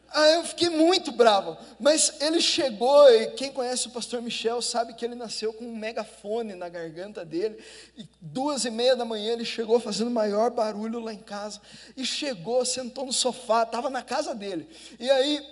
Ah, 0.09 0.29
eu 0.29 0.45
fiquei 0.45 0.69
muito 0.69 1.11
bravo. 1.11 1.57
Mas 1.77 2.21
ele 2.21 2.39
chegou, 2.39 3.09
e 3.09 3.31
quem 3.31 3.51
conhece 3.51 3.87
o 3.87 3.91
pastor 3.91 4.21
Michel 4.21 4.61
sabe 4.61 4.93
que 4.93 5.03
ele 5.03 5.15
nasceu 5.15 5.51
com 5.51 5.65
um 5.65 5.75
megafone 5.75 6.55
na 6.55 6.69
garganta 6.69 7.25
dele. 7.25 7.61
E 7.97 8.07
duas 8.21 8.63
e 8.63 8.69
meia 8.69 8.95
da 8.95 9.03
manhã 9.03 9.33
ele 9.33 9.43
chegou 9.43 9.77
fazendo 9.77 10.09
maior 10.09 10.51
barulho 10.51 10.99
lá 10.99 11.13
em 11.13 11.21
casa. 11.21 11.59
E 11.97 12.05
chegou, 12.05 12.63
sentou 12.63 13.05
no 13.05 13.11
sofá, 13.11 13.63
estava 13.63 13.89
na 13.89 14.01
casa 14.01 14.33
dele. 14.33 14.69
E 14.97 15.09
aí, 15.09 15.45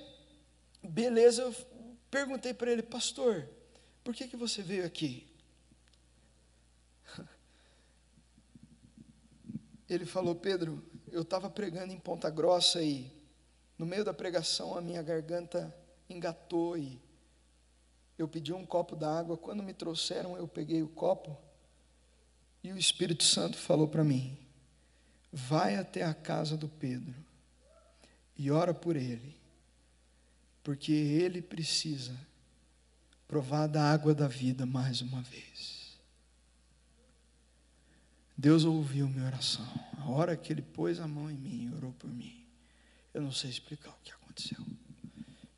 beleza, 0.82 1.42
eu 1.42 1.56
perguntei 2.10 2.54
para 2.54 2.72
ele, 2.72 2.84
pastor, 2.84 3.50
por 4.02 4.14
que, 4.14 4.28
que 4.28 4.38
você 4.38 4.62
veio 4.62 4.86
aqui? 4.86 5.33
Ele 9.94 10.06
falou: 10.06 10.36
Pedro, 10.36 10.84
eu 11.12 11.22
estava 11.22 11.50
pregando 11.50 11.94
em 11.94 12.00
Ponta 12.00 12.30
Grossa 12.30 12.82
e 12.82 13.12
no 13.78 13.86
meio 13.86 14.04
da 14.04 14.14
pregação 14.14 14.78
a 14.78 14.82
minha 14.82 15.02
garganta 15.02 15.76
engatou 16.10 16.78
e 16.78 17.02
eu 18.18 18.28
pedi 18.28 18.54
um 18.54 18.66
copo 18.66 18.96
d'água. 18.96 19.38
Quando 19.38 19.64
me 19.64 19.74
trouxeram, 19.74 20.38
eu 20.38 20.48
peguei 20.48 20.82
o 20.82 20.88
copo 20.88 21.38
e 22.64 22.72
o 22.72 22.78
Espírito 22.78 23.24
Santo 23.24 23.58
falou 23.58 23.88
para 23.88 24.04
mim: 24.04 24.38
Vai 25.32 25.76
até 25.76 26.04
a 26.04 26.14
casa 26.14 26.56
do 26.56 26.70
Pedro 26.70 27.16
e 28.38 28.50
ora 28.50 28.74
por 28.74 28.96
ele, 28.96 29.36
porque 30.64 30.92
ele 30.92 31.42
precisa 31.42 32.16
provar 33.28 33.68
da 33.68 33.84
água 33.84 34.14
da 34.14 34.28
vida 34.28 34.66
mais 34.66 35.02
uma 35.02 35.22
vez. 35.22 35.83
Deus 38.38 38.66
ouviu 38.66 39.08
minha 39.08 39.26
oração. 39.26 39.68
A 39.98 40.10
hora 40.10 40.36
que 40.36 40.52
Ele 40.52 40.62
pôs 40.62 41.00
a 41.00 41.08
mão 41.08 41.30
em 41.30 41.38
mim 41.38 41.64
e 41.64 41.76
orou 41.76 41.94
por 41.94 42.10
mim, 42.10 42.46
eu 43.14 43.22
não 43.22 43.32
sei 43.32 43.50
explicar 43.50 43.92
o 43.92 44.04
que 44.04 44.12
aconteceu. 44.12 44.66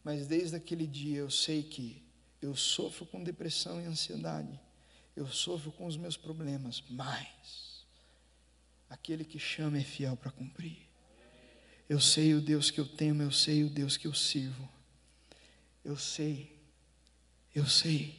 Mas 0.03 0.27
desde 0.27 0.55
aquele 0.55 0.85
dia 0.85 1.19
eu 1.19 1.31
sei 1.31 1.63
que 1.63 2.03
eu 2.41 2.55
sofro 2.55 3.05
com 3.05 3.23
depressão 3.23 3.81
e 3.81 3.85
ansiedade, 3.85 4.59
eu 5.15 5.27
sofro 5.27 5.71
com 5.71 5.85
os 5.85 5.97
meus 5.97 6.17
problemas, 6.17 6.83
mas 6.89 7.85
aquele 8.89 9.23
que 9.23 9.39
chama 9.39 9.77
é 9.77 9.83
fiel 9.83 10.15
para 10.15 10.31
cumprir. 10.31 10.77
Eu 11.87 11.99
sei 11.99 12.33
o 12.33 12.41
Deus 12.41 12.69
que 12.69 12.79
eu 12.79 12.87
tenho, 12.87 13.19
eu 13.21 13.31
sei 13.31 13.63
o 13.63 13.69
Deus 13.69 13.95
que 13.95 14.07
eu 14.07 14.13
sirvo. 14.13 14.67
Eu 15.83 15.97
sei, 15.97 16.59
eu 17.53 17.65
sei. 17.65 18.15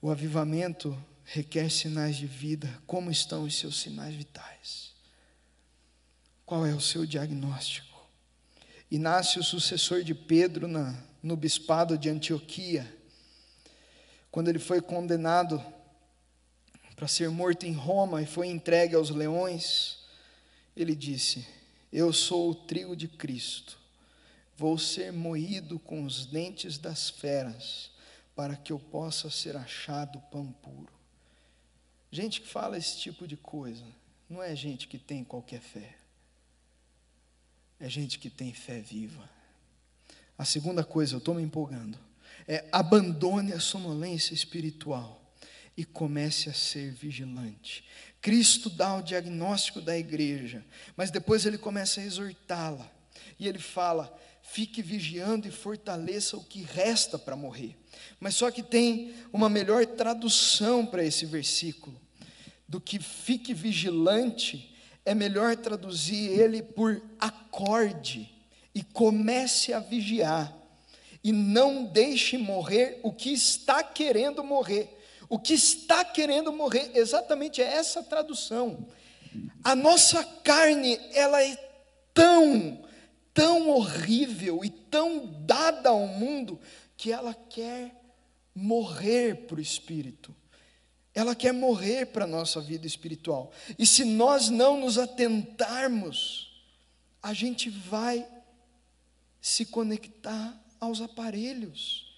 O 0.00 0.10
avivamento 0.10 0.96
requer 1.30 1.68
sinais 1.70 2.16
de 2.16 2.26
vida. 2.26 2.82
Como 2.86 3.10
estão 3.10 3.44
os 3.44 3.54
seus 3.54 3.78
sinais 3.78 4.14
vitais? 4.14 4.92
Qual 6.46 6.64
é 6.64 6.74
o 6.74 6.80
seu 6.80 7.04
diagnóstico? 7.04 7.86
E 8.90 8.98
nasce 8.98 9.38
o 9.38 9.44
sucessor 9.44 10.02
de 10.02 10.14
Pedro 10.14 10.66
na, 10.66 10.98
no 11.22 11.36
bispado 11.36 11.98
de 11.98 12.08
Antioquia. 12.08 12.90
Quando 14.30 14.48
ele 14.48 14.58
foi 14.58 14.80
condenado 14.80 15.62
para 16.96 17.06
ser 17.06 17.28
morto 17.28 17.66
em 17.66 17.72
Roma 17.72 18.22
e 18.22 18.26
foi 18.26 18.46
entregue 18.48 18.94
aos 18.94 19.10
leões, 19.10 19.98
ele 20.74 20.94
disse: 20.94 21.46
Eu 21.92 22.10
sou 22.12 22.50
o 22.50 22.54
trigo 22.54 22.96
de 22.96 23.06
Cristo, 23.06 23.78
vou 24.56 24.78
ser 24.78 25.12
moído 25.12 25.78
com 25.78 26.04
os 26.04 26.24
dentes 26.24 26.78
das 26.78 27.10
feras, 27.10 27.90
para 28.34 28.56
que 28.56 28.72
eu 28.72 28.78
possa 28.78 29.28
ser 29.28 29.54
achado 29.56 30.18
pão 30.30 30.50
puro. 30.62 30.97
Gente 32.10 32.40
que 32.40 32.48
fala 32.48 32.78
esse 32.78 32.98
tipo 32.98 33.26
de 33.26 33.36
coisa 33.36 33.84
não 34.28 34.42
é 34.42 34.54
gente 34.54 34.88
que 34.88 34.98
tem 34.98 35.24
qualquer 35.24 35.60
fé. 35.60 35.96
É 37.80 37.88
gente 37.88 38.18
que 38.18 38.28
tem 38.28 38.52
fé 38.52 38.80
viva. 38.80 39.28
A 40.36 40.44
segunda 40.44 40.84
coisa, 40.84 41.14
eu 41.14 41.18
estou 41.18 41.34
me 41.34 41.42
empolgando, 41.42 41.98
é 42.46 42.66
abandone 42.72 43.52
a 43.52 43.60
sonolência 43.60 44.34
espiritual 44.34 45.20
e 45.76 45.84
comece 45.84 46.48
a 46.48 46.54
ser 46.54 46.92
vigilante. 46.92 47.84
Cristo 48.20 48.68
dá 48.68 48.96
o 48.96 49.02
diagnóstico 49.02 49.80
da 49.80 49.96
igreja, 49.96 50.64
mas 50.96 51.10
depois 51.10 51.46
ele 51.46 51.58
começa 51.58 52.00
a 52.00 52.04
exortá-la. 52.04 52.90
E 53.38 53.46
ele 53.46 53.58
fala: 53.58 54.12
fique 54.50 54.82
vigiando 54.82 55.46
e 55.46 55.50
fortaleça 55.50 56.36
o 56.36 56.44
que 56.44 56.62
resta 56.62 57.18
para 57.18 57.36
morrer. 57.36 57.76
Mas 58.18 58.34
só 58.34 58.50
que 58.50 58.62
tem 58.62 59.14
uma 59.32 59.48
melhor 59.48 59.84
tradução 59.86 60.84
para 60.84 61.04
esse 61.04 61.26
versículo 61.26 62.00
do 62.68 62.80
que 62.80 62.98
fique 62.98 63.54
vigilante, 63.54 64.74
é 65.04 65.14
melhor 65.14 65.56
traduzir 65.56 66.30
ele 66.38 66.62
por 66.62 67.02
acorde 67.18 68.30
e 68.74 68.82
comece 68.82 69.72
a 69.72 69.80
vigiar 69.80 70.54
e 71.24 71.32
não 71.32 71.84
deixe 71.84 72.36
morrer 72.38 73.00
o 73.02 73.12
que 73.12 73.32
está 73.32 73.82
querendo 73.82 74.44
morrer. 74.44 74.96
O 75.28 75.38
que 75.38 75.52
está 75.52 76.04
querendo 76.04 76.50
morrer, 76.52 76.90
exatamente 76.94 77.60
é 77.60 77.66
essa 77.66 78.02
tradução. 78.02 78.86
A 79.62 79.76
nossa 79.76 80.24
carne, 80.24 80.98
ela 81.12 81.42
é 81.42 81.54
tão, 82.14 82.82
tão 83.32 83.68
horrível 83.70 84.64
e 84.64 84.70
tão 84.70 85.26
dada 85.44 85.90
ao 85.90 86.06
mundo 86.06 86.60
que 86.96 87.12
ela 87.12 87.34
quer 87.34 87.94
morrer 88.54 89.46
para 89.46 89.56
o 89.56 89.60
espírito. 89.60 90.34
Ela 91.14 91.34
quer 91.34 91.52
morrer 91.52 92.06
para 92.06 92.24
a 92.24 92.28
nossa 92.28 92.60
vida 92.60 92.86
espiritual. 92.86 93.52
E 93.78 93.86
se 93.86 94.04
nós 94.04 94.48
não 94.48 94.78
nos 94.78 94.98
atentarmos, 94.98 96.62
a 97.22 97.32
gente 97.32 97.70
vai 97.70 98.26
se 99.40 99.64
conectar 99.64 100.60
aos 100.80 101.00
aparelhos. 101.00 102.08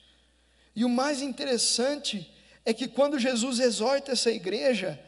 E 0.74 0.84
o 0.84 0.88
mais 0.88 1.22
interessante 1.22 2.30
é 2.64 2.72
que 2.72 2.88
quando 2.88 3.18
Jesus 3.18 3.58
exorta 3.58 4.12
essa 4.12 4.30
igreja, 4.30 5.02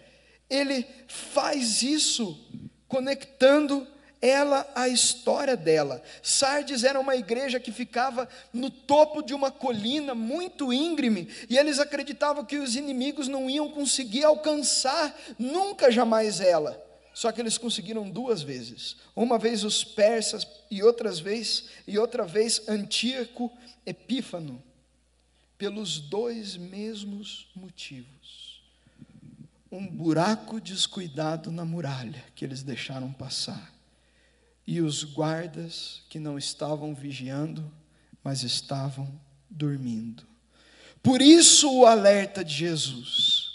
ele 0.49 0.87
faz 1.07 1.83
isso 1.83 2.39
conectando 2.89 3.87
ela 4.23 4.71
a 4.73 4.89
história 4.89 5.57
dela. 5.57 6.01
Sardes 6.23 6.85
era 6.85 7.01
uma 7.01 7.17
igreja 7.17 7.59
que 7.59 7.73
ficava 7.73 8.29
no 8.53 8.71
topo 8.71 9.21
de 9.21 9.35
uma 9.35 9.51
colina 9.51 10.15
muito 10.15 10.73
íngreme, 10.73 11.29
e 11.51 11.59
eles 11.59 11.81
acreditavam 11.81 12.45
que 12.45 12.59
os 12.59 12.77
inimigos 12.77 13.27
não 13.27 13.51
iam 13.51 13.69
conseguir 13.69 14.23
alcançar 14.23 15.13
nunca 15.37 15.91
jamais 15.91 16.41
ela. 16.41 16.81
Só 17.13 17.31
que 17.31 17.41
eles 17.41 17.59
conseguiram 17.59 18.09
duas 18.09 18.41
vezes. 18.41 18.97
Uma 19.15 19.39
vez 19.39 19.65
os 19.65 19.85
persas 19.85 20.47
e 20.71 20.83
outras 20.83 21.19
vezes 21.19 21.69
e 21.87 21.99
outra 21.99 22.25
vez 22.25 22.67
Antíoco 22.69 23.53
Epífano, 23.85 24.63
pelos 25.59 25.99
dois 25.99 26.57
mesmos 26.57 27.49
motivos. 27.55 28.63
Um 29.71 29.87
buraco 29.87 30.61
descuidado 30.61 31.51
na 31.51 31.65
muralha 31.65 32.25
que 32.35 32.45
eles 32.45 32.63
deixaram 32.63 33.13
passar 33.13 33.72
e 34.67 34.81
os 34.81 35.05
guardas 35.05 36.03
que 36.09 36.19
não 36.19 36.39
estavam 36.39 36.95
vigiando, 36.95 37.71
mas 38.23 38.43
estavam 38.43 39.21
dormindo. 39.51 40.27
Por 41.03 41.21
isso 41.21 41.71
o 41.73 41.85
alerta 41.85 42.45
de 42.45 42.55
Jesus. 42.55 43.51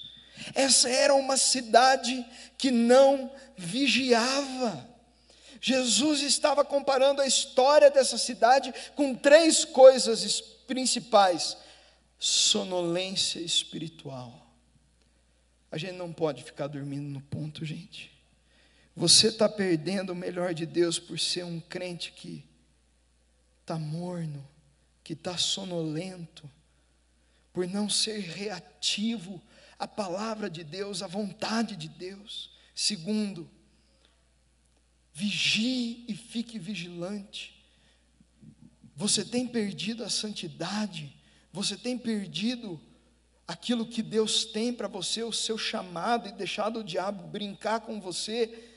Essa 0.53 0.89
era 0.89 1.15
uma 1.15 1.37
cidade 1.37 2.25
que 2.57 2.71
não 2.71 3.31
vigiava. 3.55 4.87
Jesus 5.61 6.21
estava 6.21 6.63
comparando 6.63 7.21
a 7.21 7.27
história 7.27 7.89
dessa 7.89 8.17
cidade 8.17 8.73
com 8.95 9.15
três 9.15 9.65
coisas 9.65 10.41
principais: 10.41 11.57
sonolência 12.19 13.39
espiritual. 13.39 14.45
A 15.71 15.77
gente 15.77 15.93
não 15.93 16.13
pode 16.13 16.43
ficar 16.43 16.67
dormindo 16.67 17.09
no 17.09 17.21
ponto, 17.21 17.65
gente. 17.65 18.16
Você 18.97 19.27
está 19.27 19.47
perdendo 19.47 20.09
o 20.09 20.15
melhor 20.15 20.55
de 20.55 20.65
Deus 20.65 20.97
por 20.97 21.19
ser 21.19 21.45
um 21.45 21.59
crente 21.59 22.11
que 22.11 22.43
está 23.61 23.77
morno, 23.77 24.43
que 25.03 25.13
está 25.13 25.37
sonolento, 25.37 26.49
por 27.53 27.67
não 27.67 27.87
ser 27.87 28.17
reativo 28.21 29.39
à 29.77 29.87
palavra 29.87 30.49
de 30.49 30.63
Deus, 30.63 31.03
à 31.03 31.07
vontade 31.07 31.75
de 31.75 31.87
Deus. 31.87 32.49
Segundo, 32.73 33.47
vigie 35.13 36.03
e 36.07 36.15
fique 36.15 36.57
vigilante. 36.57 37.63
Você 38.95 39.23
tem 39.23 39.47
perdido 39.47 40.03
a 40.03 40.09
santidade, 40.09 41.15
você 41.53 41.77
tem 41.77 41.99
perdido 41.99 42.81
aquilo 43.47 43.85
que 43.85 44.01
Deus 44.01 44.43
tem 44.43 44.73
para 44.73 44.87
você, 44.87 45.21
o 45.21 45.31
seu 45.31 45.55
chamado, 45.55 46.27
e 46.27 46.31
deixado 46.31 46.79
o 46.79 46.83
diabo 46.83 47.27
brincar 47.27 47.81
com 47.81 48.01
você, 48.01 48.73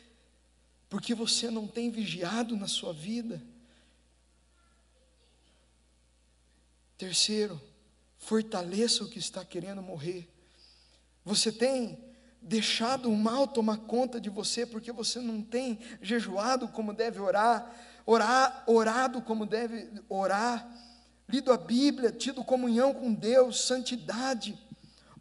porque 0.91 1.15
você 1.15 1.49
não 1.49 1.69
tem 1.69 1.89
vigiado 1.89 2.57
na 2.57 2.67
sua 2.67 2.93
vida. 2.93 3.41
Terceiro, 6.99 7.59
fortaleça 8.19 9.05
o 9.05 9.09
que 9.09 9.21
está 9.21 9.45
querendo 9.45 9.81
morrer. 9.81 10.29
Você 11.25 11.53
tem 11.53 11.97
deixado 12.43 13.09
o 13.09 13.17
mal 13.17 13.47
tomar 13.47 13.79
conta 13.79 14.21
de 14.21 14.29
você 14.29 14.67
porque 14.67 14.91
você 14.91 15.21
não 15.21 15.41
tem 15.41 15.79
jejuado 16.03 16.67
como 16.69 16.93
deve 16.93 17.21
orar, 17.21 17.73
orar, 18.05 18.65
orado 18.67 19.23
como 19.23 19.47
deve 19.47 19.89
orar, 20.09 20.69
lido 21.29 21.53
a 21.53 21.57
Bíblia, 21.57 22.11
tido 22.11 22.43
comunhão 22.43 22.93
com 22.93 23.15
Deus, 23.15 23.61
santidade. 23.61 24.59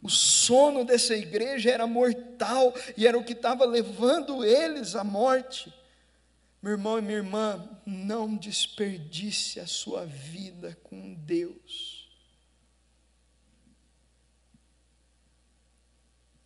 O 0.02 0.08
sono 0.08 0.84
dessa 0.84 1.14
igreja 1.14 1.70
era 1.70 1.86
mortal 1.86 2.72
e 2.96 3.06
era 3.06 3.18
o 3.18 3.24
que 3.24 3.32
estava 3.32 3.66
levando 3.66 4.44
eles 4.44 4.94
à 4.94 5.04
morte. 5.04 5.72
Meu 6.62 6.72
irmão 6.72 6.98
e 6.98 7.02
minha 7.02 7.18
irmã, 7.18 7.68
não 7.84 8.34
desperdice 8.34 9.60
a 9.60 9.66
sua 9.66 10.06
vida 10.06 10.76
com 10.84 11.14
Deus. 11.14 12.08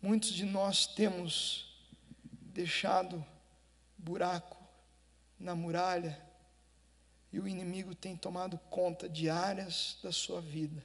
Muitos 0.01 0.29
de 0.29 0.45
nós 0.45 0.85
temos 0.85 1.73
deixado 2.31 3.25
buraco 3.97 4.63
na 5.39 5.55
muralha 5.55 6.21
e 7.31 7.39
o 7.39 7.47
inimigo 7.47 7.95
tem 7.95 8.15
tomado 8.15 8.57
conta 8.69 9.09
de 9.09 9.29
áreas 9.29 9.97
da 10.03 10.11
sua 10.11 10.41
vida 10.41 10.83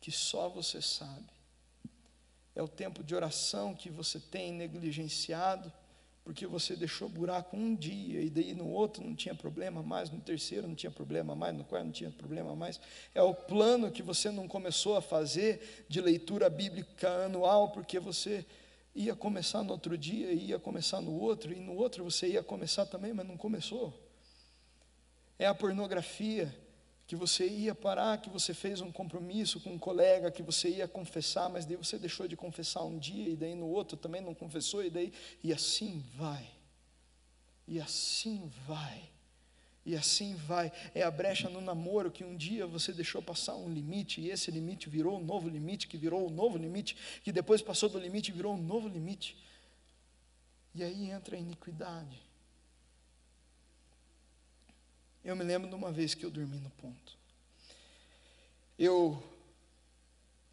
que 0.00 0.10
só 0.10 0.48
você 0.48 0.80
sabe 0.80 1.33
é 2.54 2.62
o 2.62 2.68
tempo 2.68 3.02
de 3.02 3.14
oração 3.14 3.74
que 3.74 3.90
você 3.90 4.18
tem 4.18 4.52
negligenciado, 4.52 5.72
porque 6.24 6.46
você 6.46 6.74
deixou 6.74 7.08
buraco 7.08 7.54
um 7.54 7.74
dia, 7.74 8.22
e 8.22 8.30
daí 8.30 8.54
no 8.54 8.68
outro 8.70 9.04
não 9.04 9.14
tinha 9.14 9.34
problema 9.34 9.82
mais, 9.82 10.10
no 10.10 10.20
terceiro 10.20 10.66
não 10.66 10.74
tinha 10.74 10.90
problema 10.90 11.34
mais, 11.34 11.54
no 11.54 11.64
quarto 11.64 11.84
não 11.84 11.92
tinha 11.92 12.10
problema 12.10 12.56
mais. 12.56 12.80
É 13.14 13.22
o 13.22 13.34
plano 13.34 13.90
que 13.90 14.02
você 14.02 14.30
não 14.30 14.48
começou 14.48 14.96
a 14.96 15.02
fazer 15.02 15.84
de 15.86 16.00
leitura 16.00 16.48
bíblica 16.48 17.26
anual, 17.26 17.72
porque 17.72 18.00
você 18.00 18.46
ia 18.94 19.14
começar 19.14 19.62
no 19.62 19.72
outro 19.72 19.98
dia, 19.98 20.32
ia 20.32 20.58
começar 20.58 21.00
no 21.02 21.12
outro, 21.12 21.52
e 21.52 21.60
no 21.60 21.74
outro 21.74 22.04
você 22.04 22.28
ia 22.28 22.42
começar 22.42 22.86
também, 22.86 23.12
mas 23.12 23.26
não 23.26 23.36
começou. 23.36 23.92
É 25.38 25.46
a 25.46 25.54
pornografia 25.54 26.54
que 27.06 27.14
você 27.14 27.46
ia 27.46 27.74
parar, 27.74 28.18
que 28.18 28.30
você 28.30 28.54
fez 28.54 28.80
um 28.80 28.90
compromisso 28.90 29.60
com 29.60 29.70
um 29.70 29.78
colega, 29.78 30.30
que 30.30 30.42
você 30.42 30.70
ia 30.70 30.88
confessar, 30.88 31.50
mas 31.50 31.66
daí 31.66 31.76
você 31.76 31.98
deixou 31.98 32.26
de 32.26 32.36
confessar 32.36 32.82
um 32.84 32.98
dia, 32.98 33.28
e 33.28 33.36
daí 33.36 33.54
no 33.54 33.66
outro 33.66 33.96
também 33.96 34.22
não 34.22 34.34
confessou, 34.34 34.82
e 34.82 34.88
daí, 34.88 35.12
e 35.42 35.52
assim 35.52 36.02
vai, 36.14 36.48
e 37.68 37.78
assim 37.78 38.50
vai, 38.66 39.10
e 39.84 39.94
assim 39.94 40.34
vai. 40.34 40.72
É 40.94 41.02
a 41.02 41.10
brecha 41.10 41.50
no 41.50 41.60
namoro 41.60 42.10
que 42.10 42.24
um 42.24 42.34
dia 42.34 42.66
você 42.66 42.90
deixou 42.90 43.20
passar 43.20 43.54
um 43.54 43.68
limite, 43.68 44.22
e 44.22 44.30
esse 44.30 44.50
limite 44.50 44.88
virou 44.88 45.18
um 45.18 45.22
novo 45.22 45.46
limite, 45.46 45.86
que 45.86 45.98
virou 45.98 46.26
um 46.26 46.30
novo 46.30 46.56
limite, 46.56 46.96
que 47.22 47.30
depois 47.30 47.60
passou 47.60 47.90
do 47.90 47.98
limite 47.98 48.30
e 48.30 48.34
virou 48.34 48.54
um 48.54 48.62
novo 48.62 48.88
limite. 48.88 49.36
E 50.74 50.82
aí 50.82 51.10
entra 51.10 51.36
a 51.36 51.38
iniquidade. 51.38 52.23
Eu 55.24 55.34
me 55.34 55.42
lembro 55.42 55.68
de 55.68 55.74
uma 55.74 55.90
vez 55.90 56.14
que 56.14 56.24
eu 56.24 56.30
dormi 56.30 56.58
no 56.58 56.68
ponto. 56.70 57.16
Eu 58.78 59.22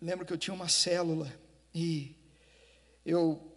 lembro 0.01 0.25
que 0.25 0.31
eu 0.31 0.37
tinha 0.37 0.53
uma 0.53 0.69
célula 0.69 1.31
e 1.75 2.15
eu 3.05 3.53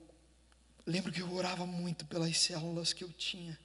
lembro 0.84 1.12
que 1.12 1.20
eu 1.20 1.32
orava 1.32 1.64
muito 1.64 2.04
pelas 2.06 2.36
células 2.36 2.92
que 2.92 3.04
eu 3.04 3.12
tinha. 3.12 3.56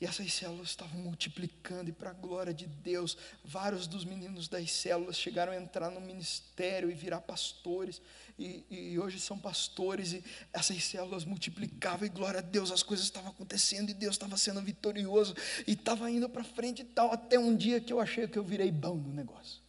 E 0.00 0.04
essas 0.04 0.30
células 0.32 0.68
estavam 0.68 1.00
multiplicando, 1.00 1.88
e 1.88 1.92
para 1.92 2.10
a 2.10 2.12
glória 2.12 2.52
de 2.52 2.66
Deus, 2.66 3.16
vários 3.42 3.86
dos 3.86 4.04
meninos 4.04 4.46
das 4.46 4.70
células 4.70 5.16
chegaram 5.16 5.52
a 5.52 5.56
entrar 5.56 5.90
no 5.90 6.00
ministério 6.00 6.90
e 6.90 6.94
virar 6.94 7.22
pastores, 7.22 8.02
e, 8.38 8.64
e 8.70 8.98
hoje 8.98 9.18
são 9.18 9.38
pastores, 9.38 10.12
e 10.12 10.24
essas 10.52 10.82
células 10.84 11.24
multiplicavam, 11.24 12.06
e 12.06 12.10
glória 12.10 12.40
a 12.40 12.42
Deus, 12.42 12.70
as 12.70 12.82
coisas 12.82 13.06
estavam 13.06 13.30
acontecendo, 13.30 13.90
e 13.90 13.94
Deus 13.94 14.14
estava 14.14 14.36
sendo 14.36 14.60
vitorioso, 14.60 15.34
e 15.66 15.72
estava 15.72 16.10
indo 16.10 16.28
para 16.28 16.44
frente 16.44 16.82
e 16.82 16.84
tal, 16.84 17.12
até 17.12 17.38
um 17.38 17.56
dia 17.56 17.80
que 17.80 17.92
eu 17.92 18.00
achei 18.00 18.28
que 18.28 18.38
eu 18.38 18.44
virei 18.44 18.70
bom 18.70 18.94
no 18.94 19.12
negócio. 19.12 19.62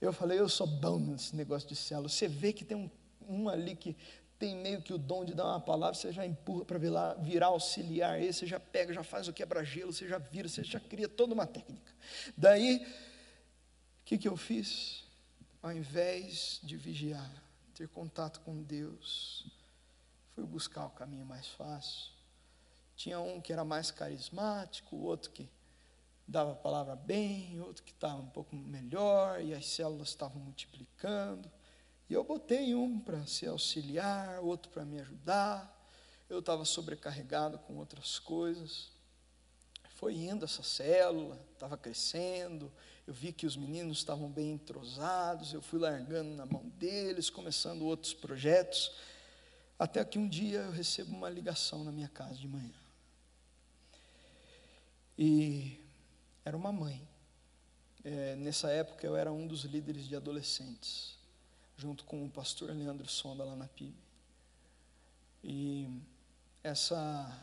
Eu 0.00 0.12
falei, 0.12 0.38
eu 0.38 0.48
sou 0.48 0.66
bom 0.66 0.98
nesse 0.98 1.34
negócio 1.34 1.68
de 1.68 1.74
célula. 1.74 2.08
Você 2.08 2.28
vê 2.28 2.52
que 2.52 2.64
tem 2.64 2.76
um, 2.76 2.90
um 3.28 3.48
ali 3.48 3.74
que 3.74 3.96
tem 4.38 4.54
meio 4.54 4.80
que 4.80 4.92
o 4.92 4.98
dom 4.98 5.24
de 5.24 5.34
dar 5.34 5.46
uma 5.46 5.60
palavra, 5.60 5.94
você 5.94 6.12
já 6.12 6.24
empurra 6.24 6.64
para 6.64 6.78
virar, 6.78 7.14
virar 7.14 7.46
auxiliar, 7.48 8.12
aí 8.12 8.32
você 8.32 8.46
já 8.46 8.60
pega, 8.60 8.94
já 8.94 9.02
faz 9.02 9.26
o 9.26 9.32
quebra-gelo, 9.32 9.92
você 9.92 10.06
já 10.06 10.18
vira, 10.18 10.48
você 10.48 10.62
já 10.62 10.78
cria 10.78 11.08
toda 11.08 11.34
uma 11.34 11.46
técnica. 11.46 11.92
Daí, 12.36 12.76
o 12.76 14.04
que, 14.04 14.16
que 14.16 14.28
eu 14.28 14.36
fiz? 14.36 15.04
Ao 15.60 15.72
invés 15.72 16.60
de 16.62 16.76
vigiar, 16.76 17.28
ter 17.78 17.86
contato 17.86 18.40
com 18.40 18.60
Deus, 18.60 19.46
fui 20.34 20.44
buscar 20.44 20.86
o 20.86 20.90
caminho 20.90 21.24
mais 21.24 21.46
fácil. 21.46 22.10
Tinha 22.96 23.20
um 23.20 23.40
que 23.40 23.52
era 23.52 23.64
mais 23.64 23.92
carismático, 23.92 24.96
o 24.96 25.04
outro 25.04 25.30
que 25.30 25.48
dava 26.26 26.52
a 26.52 26.56
palavra 26.56 26.96
bem, 26.96 27.60
outro 27.60 27.84
que 27.84 27.92
estava 27.92 28.20
um 28.20 28.28
pouco 28.30 28.56
melhor, 28.56 29.40
e 29.40 29.54
as 29.54 29.64
células 29.64 30.08
estavam 30.08 30.42
multiplicando. 30.42 31.48
E 32.10 32.14
eu 32.14 32.24
botei 32.24 32.74
um 32.74 32.98
para 32.98 33.24
ser 33.26 33.46
auxiliar, 33.46 34.40
outro 34.40 34.72
para 34.72 34.84
me 34.84 34.98
ajudar. 35.00 35.72
Eu 36.28 36.40
estava 36.40 36.64
sobrecarregado 36.64 37.60
com 37.60 37.76
outras 37.76 38.18
coisas. 38.18 38.90
Foi 39.90 40.16
indo 40.16 40.44
essa 40.44 40.64
célula, 40.64 41.40
estava 41.52 41.76
crescendo. 41.76 42.72
Eu 43.08 43.14
vi 43.14 43.32
que 43.32 43.46
os 43.46 43.56
meninos 43.56 43.96
estavam 43.96 44.28
bem 44.28 44.52
entrosados. 44.52 45.54
Eu 45.54 45.62
fui 45.62 45.78
largando 45.78 46.36
na 46.36 46.44
mão 46.44 46.68
deles, 46.78 47.30
começando 47.30 47.80
outros 47.86 48.12
projetos. 48.12 48.92
Até 49.78 50.04
que 50.04 50.18
um 50.18 50.28
dia 50.28 50.58
eu 50.58 50.70
recebo 50.70 51.16
uma 51.16 51.30
ligação 51.30 51.82
na 51.82 51.90
minha 51.90 52.10
casa 52.10 52.34
de 52.34 52.46
manhã. 52.46 52.74
E 55.16 55.80
era 56.44 56.54
uma 56.54 56.70
mãe. 56.70 57.00
É, 58.04 58.36
nessa 58.36 58.70
época 58.70 59.06
eu 59.06 59.16
era 59.16 59.32
um 59.32 59.46
dos 59.46 59.62
líderes 59.62 60.06
de 60.06 60.14
adolescentes 60.14 61.16
junto 61.78 62.04
com 62.04 62.26
o 62.26 62.30
pastor 62.30 62.68
Leandro 62.76 63.08
Sonda 63.08 63.42
lá 63.42 63.56
na 63.56 63.68
PIB. 63.68 63.96
E 65.42 65.88
essa, 66.62 67.42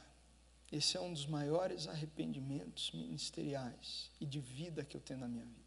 esse 0.72 0.98
é 0.98 1.02
um 1.02 1.14
dos 1.14 1.26
maiores 1.26 1.88
arrependimentos 1.88 2.92
ministeriais 2.92 4.10
e 4.20 4.26
de 4.26 4.40
vida 4.40 4.84
que 4.84 4.98
eu 4.98 5.02
tenho 5.02 5.20
na 5.20 5.28
minha 5.28 5.46
vida. 5.46 5.66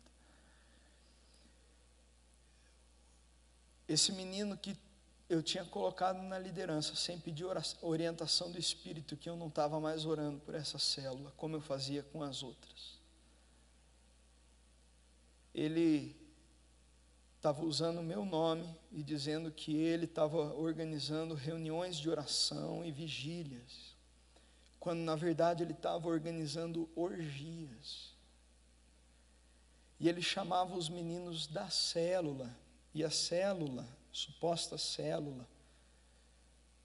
Esse 3.89 4.13
menino 4.13 4.57
que 4.57 4.77
eu 5.29 5.43
tinha 5.43 5.65
colocado 5.65 6.23
na 6.23 6.39
liderança, 6.39 6.95
sem 6.95 7.19
pedir 7.19 7.47
orientação 7.83 8.51
do 8.51 8.59
Espírito, 8.59 9.17
que 9.17 9.29
eu 9.29 9.37
não 9.37 9.49
estava 9.49 9.79
mais 9.79 10.05
orando 10.05 10.41
por 10.41 10.55
essa 10.55 10.79
célula, 10.79 11.33
como 11.37 11.57
eu 11.57 11.61
fazia 11.61 12.03
com 12.03 12.23
as 12.23 12.43
outras. 12.43 12.99
Ele 15.55 16.17
estava 17.37 17.63
usando 17.63 17.99
o 17.99 18.03
meu 18.03 18.25
nome 18.25 18.69
e 18.91 19.03
dizendo 19.03 19.51
que 19.51 19.75
ele 19.75 20.07
estava 20.07 20.55
organizando 20.55 21.35
reuniões 21.35 21.97
de 21.97 22.11
oração 22.11 22.85
e 22.85 22.91
vigílias, 22.91 23.88
quando 24.79 25.01
na 25.01 25.15
verdade 25.17 25.63
ele 25.63 25.73
estava 25.73 26.09
organizando 26.09 26.89
orgias. 26.95 28.15
E 30.01 30.09
ele 30.09 30.23
chamava 30.23 30.77
os 30.77 30.89
meninos 30.89 31.47
da 31.47 31.69
célula, 31.69 32.55
e 32.95 33.05
a 33.05 33.11
célula 33.11 33.87
suposta 34.13 34.79
célula, 34.79 35.47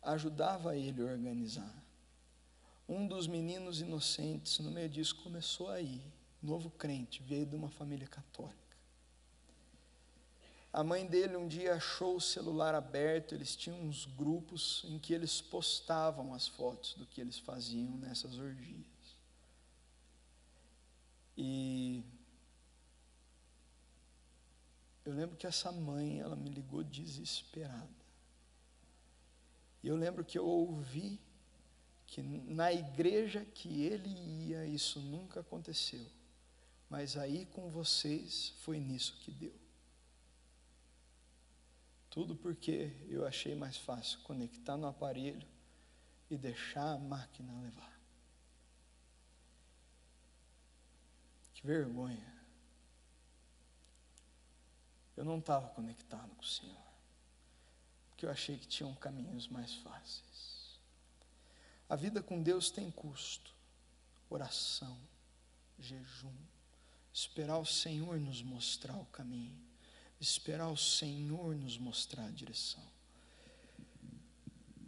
ajudava 0.01 0.75
ele 0.75 1.01
a 1.01 1.05
organizar. 1.05 1.83
Um 2.87 3.07
dos 3.07 3.27
meninos 3.27 3.81
inocentes, 3.81 4.59
no 4.59 4.71
meio 4.71 4.89
disso, 4.89 5.15
começou 5.23 5.69
aí, 5.69 6.01
novo 6.41 6.69
crente, 6.69 7.23
veio 7.23 7.45
de 7.45 7.55
uma 7.55 7.69
família 7.69 8.07
católica. 8.07 8.62
A 10.73 10.83
mãe 10.83 11.05
dele 11.05 11.37
um 11.37 11.47
dia 11.47 11.75
achou 11.75 12.15
o 12.15 12.21
celular 12.21 12.73
aberto, 12.73 13.35
eles 13.35 13.55
tinham 13.55 13.79
uns 13.79 14.05
grupos 14.05 14.83
em 14.85 14.97
que 14.97 15.13
eles 15.13 15.39
postavam 15.39 16.33
as 16.33 16.47
fotos 16.47 16.95
do 16.95 17.05
que 17.05 17.21
eles 17.21 17.37
faziam 17.37 17.95
nessas 17.97 18.39
orgias. 18.39 18.87
E 21.37 22.03
eu 25.05 25.13
lembro 25.13 25.37
que 25.37 25.45
essa 25.45 25.71
mãe, 25.71 26.19
ela 26.19 26.35
me 26.35 26.49
ligou 26.49 26.83
desesperada. 26.83 28.03
E 29.83 29.87
eu 29.87 29.95
lembro 29.95 30.25
que 30.25 30.39
eu 30.39 30.45
ouvi 30.45 31.19
que 32.07 32.19
na 32.21 32.73
igreja 32.73 33.45
que 33.45 33.83
ele 33.83 34.09
ia, 34.47 34.65
isso 34.65 34.99
nunca 34.99 35.41
aconteceu. 35.41 36.07
Mas 36.89 37.15
aí 37.15 37.45
com 37.45 37.69
vocês 37.69 38.55
foi 38.61 38.79
nisso 38.79 39.19
que 39.19 39.29
deu. 39.29 39.62
Tudo 42.13 42.35
porque 42.35 42.95
eu 43.09 43.25
achei 43.25 43.55
mais 43.55 43.75
fácil 43.75 44.19
conectar 44.19 44.77
no 44.77 44.85
aparelho 44.85 45.47
e 46.29 46.37
deixar 46.37 46.93
a 46.93 46.97
máquina 46.99 47.51
levar. 47.59 47.99
Que 51.55 51.65
vergonha. 51.65 52.31
Eu 55.17 55.25
não 55.25 55.39
estava 55.39 55.69
conectado 55.69 56.29
com 56.35 56.43
o 56.43 56.47
Senhor, 56.47 56.85
porque 58.09 58.27
eu 58.27 58.29
achei 58.29 58.59
que 58.59 58.67
tinham 58.67 58.93
caminhos 58.93 59.47
mais 59.47 59.73
fáceis. 59.77 60.79
A 61.89 61.95
vida 61.95 62.21
com 62.21 62.43
Deus 62.43 62.69
tem 62.69 62.91
custo, 62.91 63.55
oração, 64.29 64.99
jejum, 65.79 66.37
esperar 67.11 67.57
o 67.57 67.65
Senhor 67.65 68.19
nos 68.19 68.43
mostrar 68.43 68.97
o 68.97 69.05
caminho, 69.07 69.72
esperar 70.23 70.69
o 70.69 70.77
Senhor 70.77 71.55
nos 71.55 71.77
mostrar 71.77 72.25
a 72.25 72.31
direção. 72.31 72.83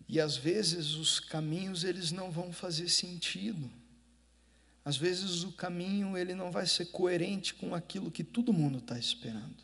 E 0.08 0.20
às 0.20 0.38
vezes 0.38 0.94
os 0.94 1.20
caminhos 1.20 1.84
eles 1.84 2.12
não 2.12 2.32
vão 2.32 2.54
fazer 2.54 2.90
sentido. 2.90 3.70
Às 4.84 4.98
vezes 4.98 5.44
o 5.44 5.52
caminho 5.52 6.18
ele 6.18 6.34
não 6.34 6.52
vai 6.52 6.66
ser 6.66 6.86
coerente 6.86 7.54
com 7.54 7.74
aquilo 7.74 8.12
que 8.12 8.24
todo 8.24 8.54
mundo 8.54 8.78
está 8.78 8.98
esperando. 8.98 9.64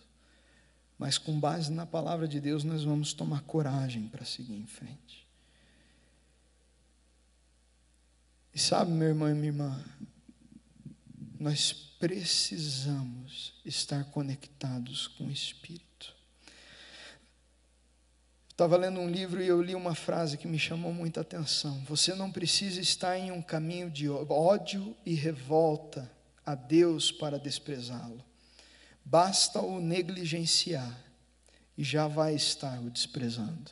Mas 0.98 1.18
com 1.18 1.40
base 1.40 1.72
na 1.72 1.86
palavra 1.86 2.28
de 2.28 2.40
Deus 2.40 2.64
nós 2.64 2.84
vamos 2.84 3.14
tomar 3.14 3.42
coragem 3.44 4.08
para 4.08 4.26
seguir 4.26 4.56
em 4.56 4.68
frente. 4.68 5.28
E 8.54 8.60
sabe, 8.60 8.92
meu 8.92 9.08
irmão 9.08 9.30
e 9.30 9.34
minha 9.34 9.48
irmã, 9.48 9.86
nós 11.42 11.74
precisamos 11.74 13.52
estar 13.66 14.06
conectados 14.12 15.08
com 15.08 15.26
o 15.26 15.32
Espírito. 15.32 16.16
Estava 18.48 18.78
lendo 18.78 19.00
um 19.00 19.10
livro 19.10 19.42
e 19.42 19.48
eu 19.48 19.60
li 19.60 19.74
uma 19.74 19.96
frase 19.96 20.38
que 20.38 20.48
me 20.48 20.60
chamou 20.60 20.94
muita 20.94 21.22
atenção. 21.22 21.84
Você 21.86 22.14
não 22.14 22.32
precisa 22.32 22.80
estar 22.80 23.18
em 23.18 23.32
um 23.32 23.42
caminho 23.42 23.90
de 23.90 24.08
ódio 24.08 24.96
e 25.04 25.16
revolta 25.16 26.12
a 26.46 26.54
Deus 26.54 27.12
para 27.12 27.40
desprezá-lo. 27.40 28.24
Basta 29.04 29.62
o 29.62 29.82
negligenciar 29.82 30.96
e 31.76 31.84
já 31.84 32.08
vai 32.08 32.36
estar 32.36 32.80
o 32.80 32.92
desprezando. 32.92 33.72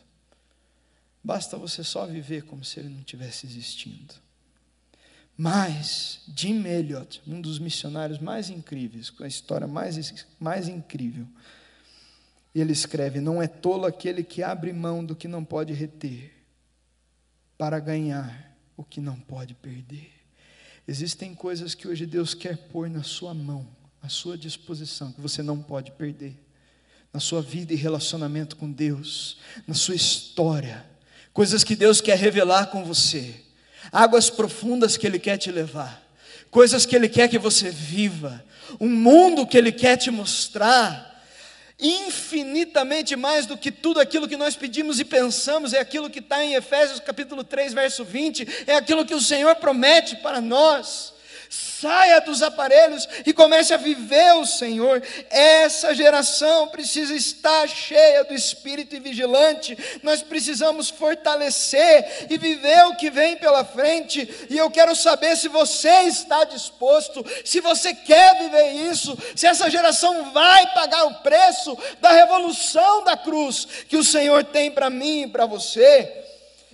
Basta 1.24 1.55
você 1.55 1.84
só 1.84 2.07
viver 2.07 2.45
como 2.45 2.65
se 2.65 2.80
ele 2.80 2.89
não 2.89 3.03
tivesse 3.03 3.45
existindo. 3.45 4.15
Mas 5.41 6.19
Jim 6.35 6.65
Elliot, 6.65 7.21
um 7.25 7.39
dos 7.39 7.59
missionários 7.59 8.19
mais 8.19 8.49
incríveis, 8.49 9.09
com 9.09 9.23
a 9.23 9.27
história 9.27 9.65
mais, 9.65 10.25
mais 10.37 10.67
incrível, 10.67 11.25
ele 12.53 12.73
escreve: 12.73 13.21
Não 13.21 13.41
é 13.41 13.47
tolo 13.47 13.85
aquele 13.85 14.21
que 14.21 14.43
abre 14.43 14.73
mão 14.73 15.01
do 15.01 15.15
que 15.15 15.29
não 15.29 15.45
pode 15.45 15.71
reter, 15.71 16.29
para 17.57 17.79
ganhar 17.79 18.53
o 18.75 18.83
que 18.83 18.99
não 18.99 19.17
pode 19.17 19.53
perder. 19.53 20.11
Existem 20.85 21.33
coisas 21.33 21.73
que 21.73 21.87
hoje 21.87 22.05
Deus 22.05 22.33
quer 22.33 22.57
pôr 22.57 22.89
na 22.89 23.03
sua 23.03 23.33
mão, 23.33 23.65
à 24.01 24.09
sua 24.09 24.37
disposição, 24.37 25.13
que 25.13 25.21
você 25.21 25.41
não 25.41 25.63
pode 25.63 25.93
perder, 25.93 26.37
na 27.13 27.21
sua 27.21 27.41
vida 27.41 27.71
e 27.71 27.77
relacionamento 27.77 28.57
com 28.57 28.69
Deus, 28.69 29.37
na 29.65 29.73
sua 29.73 29.95
história, 29.95 30.85
coisas 31.31 31.63
que 31.63 31.77
Deus 31.77 32.01
quer 32.01 32.17
revelar 32.17 32.65
com 32.65 32.83
você, 32.83 33.45
águas 33.91 34.29
profundas 34.29 34.97
que 34.97 35.05
Ele 35.05 35.19
quer 35.19 35.37
te 35.37 35.51
levar, 35.51 36.01
coisas 36.51 36.85
que 36.85 36.95
Ele 36.95 37.09
quer 37.09 37.27
que 37.27 37.37
você 37.37 37.69
viva, 37.69 38.43
um 38.79 38.89
mundo 38.89 39.47
que 39.47 39.57
Ele 39.57 39.71
quer 39.71 39.97
te 39.97 40.11
mostrar 40.11 41.07
infinitamente 41.79 43.15
mais 43.15 43.45
do 43.45 43.57
que 43.57 43.71
tudo 43.71 44.01
aquilo 44.01 44.27
que 44.27 44.35
nós 44.35 44.55
pedimos 44.55 44.99
e 44.99 45.05
pensamos, 45.05 45.73
é 45.73 45.79
aquilo 45.79 46.09
que 46.09 46.19
está 46.19 46.43
em 46.43 46.55
Efésios 46.55 46.99
capítulo 46.99 47.43
3, 47.43 47.73
verso 47.73 48.03
20, 48.03 48.65
é 48.67 48.75
aquilo 48.75 49.05
que 49.05 49.15
o 49.15 49.21
Senhor 49.21 49.55
promete 49.55 50.17
para 50.17 50.41
nós 50.41 51.13
saia 51.49 52.21
dos 52.21 52.43
aparelhos 52.43 53.09
e 53.25 53.33
comece 53.33 53.73
a 53.73 53.77
viver 53.77 54.35
o 54.35 54.45
Senhor. 54.45 55.01
Essa 55.31 55.95
geração 55.95 56.67
precisa 56.67 57.15
estar 57.15 57.67
cheia 57.67 58.23
do 58.23 58.35
espírito 58.35 58.95
e 58.95 58.99
vigilante. 58.99 59.77
Nós 60.03 60.21
precisamos 60.21 60.89
fortalecer 60.89 62.27
e 62.29 62.37
viver 62.37 62.85
o 62.85 62.95
que 62.95 63.09
vem 63.09 63.35
pela 63.37 63.65
frente. 63.65 64.47
E 64.49 64.57
eu 64.57 64.69
quero 64.69 64.95
saber 64.95 65.35
se 65.35 65.47
você 65.47 66.01
está 66.01 66.43
disposto, 66.43 67.25
se 67.43 67.59
você 67.59 67.95
quer 67.95 68.37
viver 68.37 68.71
isso, 68.91 69.17
se 69.35 69.47
essa 69.47 69.69
geração 69.69 70.31
vai 70.31 70.71
pagar 70.73 71.05
o 71.05 71.15
preço 71.15 71.75
da 71.99 72.11
revolução 72.11 73.03
da 73.03 73.17
cruz 73.17 73.67
que 73.87 73.97
o 73.97 74.03
Senhor 74.03 74.43
tem 74.43 74.69
para 74.69 74.89
mim 74.89 75.23
e 75.23 75.27
para 75.27 75.47
você. 75.47 76.28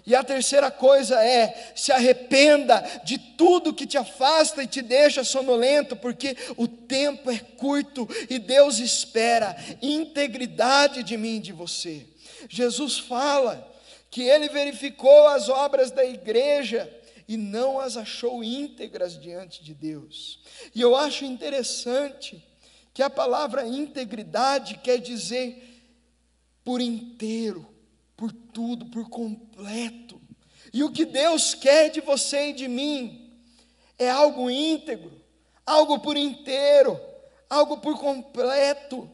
E 0.05 0.13
a 0.13 0.23
terceira 0.23 0.69
coisa 0.69 1.23
é: 1.23 1.71
se 1.75 1.91
arrependa 1.91 2.79
de 3.03 3.17
tudo 3.17 3.73
que 3.73 3.87
te 3.87 3.97
afasta 3.97 4.61
e 4.61 4.67
te 4.67 4.81
deixa 4.81 5.23
sonolento, 5.23 5.95
porque 5.95 6.37
o 6.55 6.67
tempo 6.67 7.31
é 7.31 7.39
curto 7.39 8.07
e 8.29 8.37
Deus 8.37 8.79
espera 8.79 9.55
integridade 9.81 11.01
de 11.01 11.17
mim 11.17 11.37
e 11.37 11.41
de 11.41 11.51
você. 11.51 12.05
Jesus 12.47 12.99
fala 12.99 13.73
que 14.11 14.21
ele 14.21 14.47
verificou 14.49 15.27
as 15.27 15.49
obras 15.49 15.89
da 15.89 16.05
igreja 16.05 16.91
e 17.27 17.35
não 17.35 17.79
as 17.79 17.97
achou 17.97 18.43
íntegras 18.43 19.19
diante 19.19 19.63
de 19.63 19.73
Deus. 19.73 20.39
E 20.75 20.79
eu 20.79 20.95
acho 20.95 21.25
interessante 21.25 22.45
que 22.93 23.01
a 23.01 23.09
palavra 23.09 23.65
integridade 23.65 24.79
quer 24.83 24.99
dizer 24.99 25.83
por 26.63 26.79
inteiro 26.79 27.74
por 28.15 28.31
tudo, 28.31 28.85
por 28.87 29.09
completo. 29.09 30.21
E 30.73 30.83
o 30.83 30.91
que 30.91 31.05
Deus 31.05 31.53
quer 31.53 31.89
de 31.89 32.01
você 32.01 32.49
e 32.49 32.53
de 32.53 32.67
mim 32.67 33.31
é 33.97 34.09
algo 34.09 34.49
íntegro, 34.49 35.21
algo 35.65 35.99
por 35.99 36.17
inteiro, 36.17 36.99
algo 37.49 37.77
por 37.77 37.97
completo. 37.99 39.09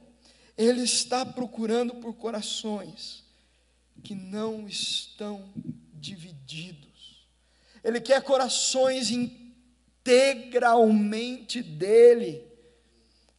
Ele 0.58 0.84
está 0.84 1.26
procurando 1.26 1.95
por 1.95 2.14
corações 2.14 3.24
que 4.04 4.16
não 4.16 4.68
estão 4.68 5.49
divididos. 5.93 7.26
Ele 7.84 8.02
quer 8.02 8.22
corações 8.22 9.12
integralmente 9.12 11.62
dele. 11.62 12.51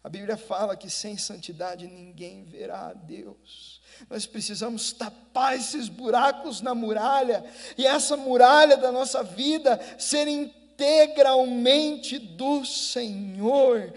A 0.04 0.08
Bíblia 0.08 0.36
fala 0.36 0.76
que 0.76 0.90
sem 0.90 1.16
santidade 1.16 1.86
ninguém 1.86 2.44
verá 2.44 2.88
a 2.88 2.92
Deus. 2.92 3.80
Nós 4.10 4.26
precisamos 4.26 4.92
tapar 4.92 5.56
esses 5.56 5.88
buracos 5.88 6.60
na 6.60 6.74
muralha, 6.74 7.44
e 7.78 7.86
essa 7.86 8.16
muralha 8.16 8.76
da 8.76 8.90
nossa 8.90 9.22
vida 9.22 9.78
ser 9.98 10.26
integralmente 10.26 12.18
do 12.18 12.64
Senhor 12.64 13.92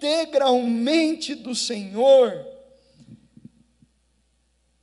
integralmente 0.00 1.34
do 1.34 1.54
Senhor. 1.54 2.46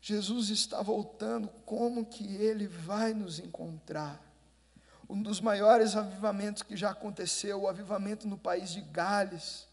Jesus 0.02 0.50
está 0.50 0.82
voltando, 0.82 1.50
como 1.66 2.06
que 2.06 2.36
ele 2.36 2.68
vai 2.68 3.14
nos 3.14 3.40
encontrar? 3.40 4.22
Um 5.10 5.22
dos 5.22 5.42
maiores 5.42 5.96
avivamentos 5.96 6.64
que 6.64 6.78
já 6.78 6.92
aconteceu, 6.92 7.62
o 7.62 7.68
avivamento 7.68 8.28
no 8.28 8.38
país 8.38 8.72
de 8.72 8.82
Gales, 8.82 9.67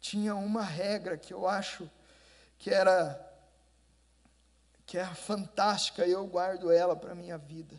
tinha 0.00 0.34
uma 0.34 0.62
regra 0.62 1.16
que 1.16 1.32
eu 1.32 1.46
acho 1.46 1.90
que 2.58 2.70
era 2.70 3.24
que 4.86 4.96
é 4.96 5.04
fantástica 5.04 6.06
e 6.06 6.12
eu 6.12 6.26
guardo 6.26 6.70
ela 6.70 6.96
para 6.96 7.12
a 7.12 7.14
minha 7.14 7.36
vida. 7.36 7.78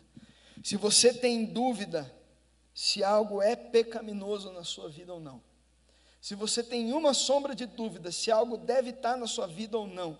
Se 0.62 0.76
você 0.76 1.12
tem 1.12 1.44
dúvida 1.44 2.10
se 2.72 3.02
algo 3.02 3.42
é 3.42 3.56
pecaminoso 3.56 4.52
na 4.52 4.62
sua 4.62 4.88
vida 4.88 5.12
ou 5.12 5.18
não, 5.18 5.42
se 6.20 6.34
você 6.34 6.62
tem 6.62 6.92
uma 6.92 7.12
sombra 7.12 7.54
de 7.54 7.66
dúvida 7.66 8.12
se 8.12 8.30
algo 8.30 8.56
deve 8.56 8.90
estar 8.90 9.16
na 9.16 9.26
sua 9.26 9.46
vida 9.46 9.76
ou 9.76 9.86
não, 9.86 10.18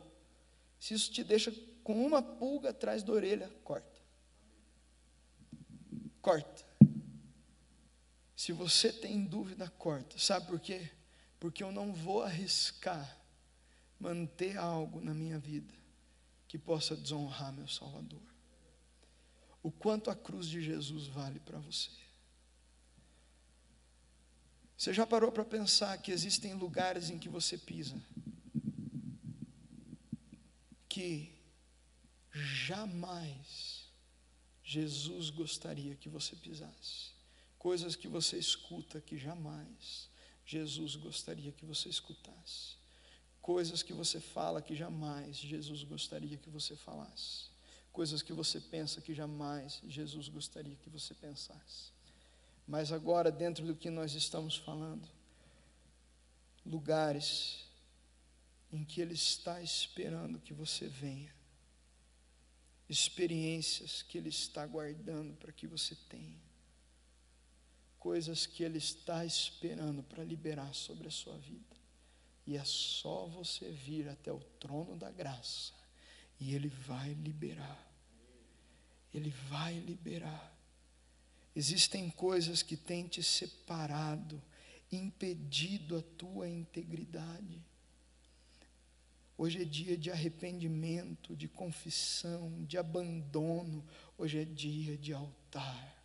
Se 0.81 0.95
isso 0.95 1.13
te 1.13 1.23
deixa 1.23 1.53
com 1.85 2.07
uma 2.07 2.23
pulga 2.23 2.71
atrás 2.71 3.03
da 3.03 3.13
orelha, 3.13 3.51
corta. 3.63 4.01
Corta. 6.23 6.65
Se 8.35 8.51
você 8.51 8.91
tem 8.91 9.23
dúvida, 9.23 9.71
corta. 9.79 10.19
Sabe 10.19 10.47
por 10.47 10.59
quê? 10.59 10.91
Porque 11.41 11.65
eu 11.65 11.73
não 11.73 11.93
vou 11.93 12.23
arriscar 12.23 13.19
manter 13.99 14.59
algo 14.59 15.01
na 15.01 15.15
minha 15.15 15.39
vida 15.39 15.75
que 16.47 16.59
possa 16.59 16.95
desonrar 16.95 17.53
meu 17.53 17.67
Salvador. 17.67 18.23
O 19.63 19.71
quanto 19.71 20.11
a 20.11 20.15
cruz 20.15 20.47
de 20.47 20.63
Jesus 20.63 21.07
vale 21.07 21.41
para 21.41 21.59
você. 21.59 21.91
Você 24.77 24.93
já 24.93 25.07
parou 25.07 25.33
para 25.33 25.45
pensar 25.45 25.97
que 25.99 26.13
existem 26.13 26.55
lugares 26.55 27.11
em 27.11 27.19
que 27.19 27.29
você 27.29 27.57
pisa 27.57 28.01
que 30.89 31.33
jamais 32.33 33.89
Jesus 34.63 35.31
gostaria 35.31 35.95
que 35.95 36.09
você 36.09 36.35
pisasse? 36.37 37.13
Coisas 37.59 37.95
que 37.95 38.09
você 38.09 38.37
escuta 38.39 39.01
que 39.01 39.17
jamais 39.17 40.10
Jesus 40.51 40.97
gostaria 40.97 41.53
que 41.53 41.65
você 41.65 41.89
escutasse. 41.89 42.75
Coisas 43.41 43.85
que 43.85 43.93
você 43.93 44.19
fala 44.19 44.61
que 44.61 44.75
jamais 44.75 45.37
Jesus 45.37 45.85
gostaria 45.85 46.37
que 46.37 46.51
você 46.51 46.75
falasse. 46.75 47.45
Coisas 47.93 48.21
que 48.21 48.33
você 48.33 48.61
pensa 48.61 49.01
que 49.01 49.15
jamais 49.15 49.81
Jesus 49.87 50.27
gostaria 50.27 50.75
que 50.75 50.91
você 50.91 51.15
pensasse. 51.15 51.93
Mas 52.67 52.91
agora, 52.91 53.31
dentro 53.31 53.65
do 53.65 53.77
que 53.77 53.91
nós 53.91 54.15
estamos 54.15 54.57
falando, 54.57 55.09
lugares 56.67 57.65
em 58.73 58.85
que 58.85 59.01
Ele 59.01 59.15
está 59.15 59.63
esperando 59.63 60.41
que 60.41 60.53
você 60.53 60.89
venha, 60.89 61.33
experiências 62.89 64.03
que 64.03 64.19
Ele 64.19 64.31
está 64.31 64.67
guardando 64.67 65.33
para 65.35 65.53
que 65.53 65.69
você 65.69 65.95
tenha, 66.09 66.50
coisas 68.01 68.47
que 68.47 68.65
Ele 68.65 68.79
está 68.79 69.25
esperando 69.25 70.03
para 70.03 70.25
liberar 70.25 70.75
sobre 70.75 71.07
a 71.07 71.11
sua 71.11 71.37
vida, 71.37 71.77
e 72.47 72.57
é 72.57 72.65
só 72.65 73.27
você 73.27 73.71
vir 73.71 74.09
até 74.09 74.33
o 74.33 74.41
trono 74.59 74.97
da 74.97 75.11
graça, 75.11 75.75
e 76.41 76.55
Ele 76.55 76.69
vai 76.69 77.13
liberar, 77.13 77.87
Ele 79.13 79.31
vai 79.49 79.79
liberar. 79.79 80.59
Existem 81.55 82.09
coisas 82.09 82.63
que 82.63 82.77
têm 82.77 83.07
te 83.07 83.23
separado, 83.23 84.43
impedido 84.91 85.99
a 85.99 86.03
tua 86.17 86.49
integridade. 86.49 87.63
Hoje 89.37 89.63
é 89.63 89.65
dia 89.65 89.97
de 89.97 90.11
arrependimento, 90.11 91.37
de 91.37 91.49
confissão, 91.49 92.65
de 92.65 92.77
abandono. 92.77 93.85
Hoje 94.17 94.39
é 94.39 94.45
dia 94.45 94.97
de 94.97 95.13
altar. 95.13 96.00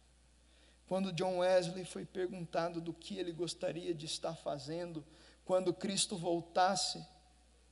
Quando 0.87 1.11
John 1.11 1.39
Wesley 1.39 1.83
foi 1.83 2.05
perguntado 2.05 2.79
do 2.79 2.93
que 2.93 3.17
ele 3.17 3.31
gostaria 3.31 3.93
de 3.93 4.05
estar 4.05 4.35
fazendo 4.35 5.03
quando 5.43 5.73
Cristo 5.73 6.17
voltasse, 6.17 7.05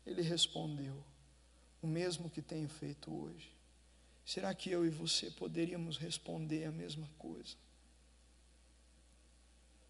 ele 0.06 0.22
respondeu: 0.22 1.04
O 1.82 1.88
mesmo 1.88 2.30
que 2.30 2.42
tenho 2.42 2.70
feito 2.70 3.14
hoje. 3.14 3.52
Será 4.26 4.54
que 4.54 4.70
eu 4.70 4.86
e 4.86 4.90
você 4.90 5.30
poderíamos 5.30 5.98
responder 5.98 6.66
a 6.66 6.72
mesma 6.72 7.10
coisa? 7.18 7.56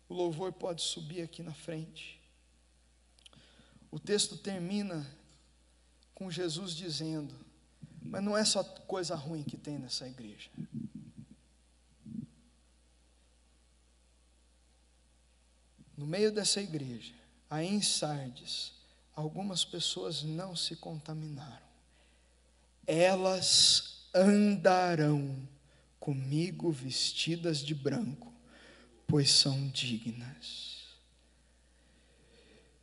O 0.10 0.14
louvor 0.14 0.52
pode 0.52 0.82
subir 0.82 1.22
aqui 1.22 1.44
na 1.44 1.54
frente. 1.54 2.20
O 3.92 4.00
texto 4.00 4.38
termina 4.38 5.06
com 6.16 6.32
Jesus 6.32 6.74
dizendo: 6.76 7.34
Mas 8.02 8.24
não 8.24 8.36
é 8.36 8.44
só 8.44 8.64
coisa 8.64 9.16
ruim 9.16 9.44
que 9.44 9.58
tem 9.58 9.78
nessa 9.78 10.08
igreja. 10.08 10.50
No 15.98 16.06
meio 16.08 16.32
dessa 16.32 16.62
igreja, 16.62 17.14
aí 17.50 17.68
em 17.68 17.82
Sardes, 17.82 18.74
algumas 19.16 19.64
pessoas 19.64 20.24
não 20.24 20.56
se 20.56 20.76
contaminaram. 20.76 21.64
Elas 22.86 24.08
andarão 24.14 25.48
comigo 26.00 26.72
vestidas 26.72 27.60
de 27.60 27.74
branco, 27.74 28.34
pois 29.08 29.30
são 29.30 29.70
dignas. 29.70 30.84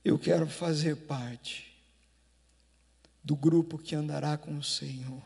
Eu 0.04 0.18
quero 0.18 0.48
fazer 0.48 0.96
parte 0.96 1.70
do 3.22 3.36
grupo 3.36 3.76
que 3.76 3.94
andará 3.94 4.38
com 4.38 4.56
o 4.56 4.62
Senhor. 4.62 5.22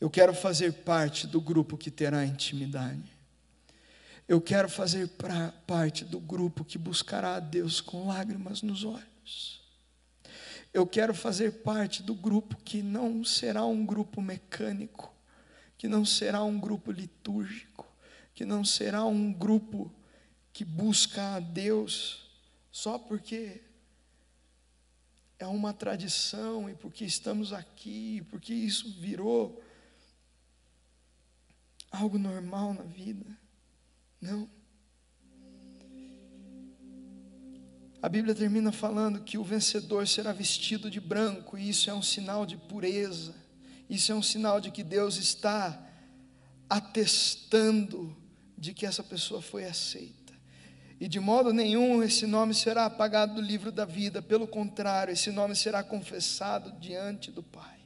Eu 0.00 0.08
quero 0.08 0.34
fazer 0.34 0.72
parte 0.84 1.26
do 1.26 1.40
grupo 1.40 1.76
que 1.76 1.90
terá 1.90 2.24
intimidade. 2.24 3.13
Eu 4.26 4.40
quero 4.40 4.68
fazer 4.68 5.08
pra, 5.08 5.52
parte 5.66 6.04
do 6.04 6.18
grupo 6.18 6.64
que 6.64 6.78
buscará 6.78 7.36
a 7.36 7.40
Deus 7.40 7.80
com 7.80 8.06
lágrimas 8.06 8.62
nos 8.62 8.84
olhos. 8.84 9.62
Eu 10.72 10.86
quero 10.86 11.14
fazer 11.14 11.62
parte 11.62 12.02
do 12.02 12.14
grupo 12.14 12.56
que 12.56 12.82
não 12.82 13.22
será 13.22 13.64
um 13.64 13.84
grupo 13.84 14.22
mecânico, 14.22 15.14
que 15.76 15.86
não 15.86 16.04
será 16.04 16.42
um 16.42 16.58
grupo 16.58 16.90
litúrgico, 16.90 17.86
que 18.34 18.44
não 18.44 18.64
será 18.64 19.04
um 19.04 19.32
grupo 19.32 19.92
que 20.52 20.64
busca 20.64 21.36
a 21.36 21.40
Deus 21.40 22.24
só 22.72 22.98
porque 22.98 23.62
é 25.38 25.46
uma 25.46 25.72
tradição 25.72 26.68
e 26.68 26.74
porque 26.74 27.04
estamos 27.04 27.52
aqui, 27.52 28.22
porque 28.30 28.54
isso 28.54 28.90
virou 28.98 29.62
algo 31.90 32.18
normal 32.18 32.74
na 32.74 32.82
vida. 32.82 33.43
Não. 34.24 34.48
A 38.00 38.08
Bíblia 38.08 38.34
termina 38.34 38.72
falando 38.72 39.20
que 39.20 39.36
o 39.36 39.44
vencedor 39.44 40.08
será 40.08 40.32
vestido 40.32 40.90
de 40.90 40.98
branco, 40.98 41.58
e 41.58 41.68
isso 41.68 41.90
é 41.90 41.94
um 41.94 42.00
sinal 42.00 42.46
de 42.46 42.56
pureza, 42.56 43.34
isso 43.88 44.10
é 44.12 44.14
um 44.14 44.22
sinal 44.22 44.62
de 44.62 44.70
que 44.70 44.82
Deus 44.82 45.18
está 45.18 45.78
atestando 46.70 48.16
de 48.56 48.72
que 48.72 48.86
essa 48.86 49.02
pessoa 49.02 49.42
foi 49.42 49.66
aceita. 49.66 50.32
E 50.98 51.06
de 51.06 51.20
modo 51.20 51.52
nenhum 51.52 52.02
esse 52.02 52.26
nome 52.26 52.54
será 52.54 52.86
apagado 52.86 53.34
do 53.34 53.42
livro 53.42 53.70
da 53.70 53.84
vida, 53.84 54.22
pelo 54.22 54.48
contrário, 54.48 55.12
esse 55.12 55.30
nome 55.30 55.54
será 55.54 55.82
confessado 55.82 56.72
diante 56.80 57.30
do 57.30 57.42
Pai. 57.42 57.83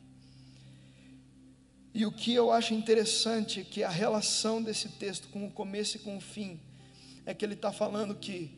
E 1.99 2.07
o 2.07 2.13
que 2.13 2.33
eu 2.33 2.53
acho 2.53 2.75
interessante 2.75 3.59
é 3.59 3.65
que 3.65 3.83
a 3.83 3.89
relação 3.89 4.63
desse 4.63 4.89
texto 4.89 5.27
com 5.31 5.45
o 5.45 5.51
começo 5.51 5.97
e 5.97 5.99
com 5.99 6.17
o 6.17 6.21
fim 6.21 6.61
é 7.27 7.35
que 7.35 7.45
ele 7.45 7.55
está 7.55 7.73
falando 7.73 8.15
que 8.15 8.57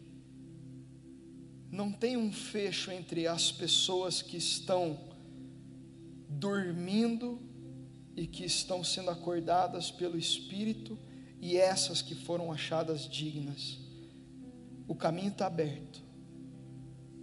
não 1.73 1.91
tem 1.91 2.19
um 2.19 2.31
fecho 2.31 2.91
entre 2.91 3.27
as 3.27 3.51
pessoas 3.51 4.21
que 4.21 4.37
estão 4.37 5.01
dormindo 6.29 7.41
e 8.15 8.27
que 8.27 8.45
estão 8.45 8.85
sendo 8.85 9.09
acordadas 9.09 9.91
pelo 9.91 10.19
Espírito 10.19 10.99
e 11.41 11.57
essas 11.57 12.03
que 12.03 12.15
foram 12.15 12.53
achadas 12.53 13.09
dignas. 13.09 13.79
O 14.87 14.95
caminho 14.95 15.31
está 15.31 15.47
aberto. 15.47 16.03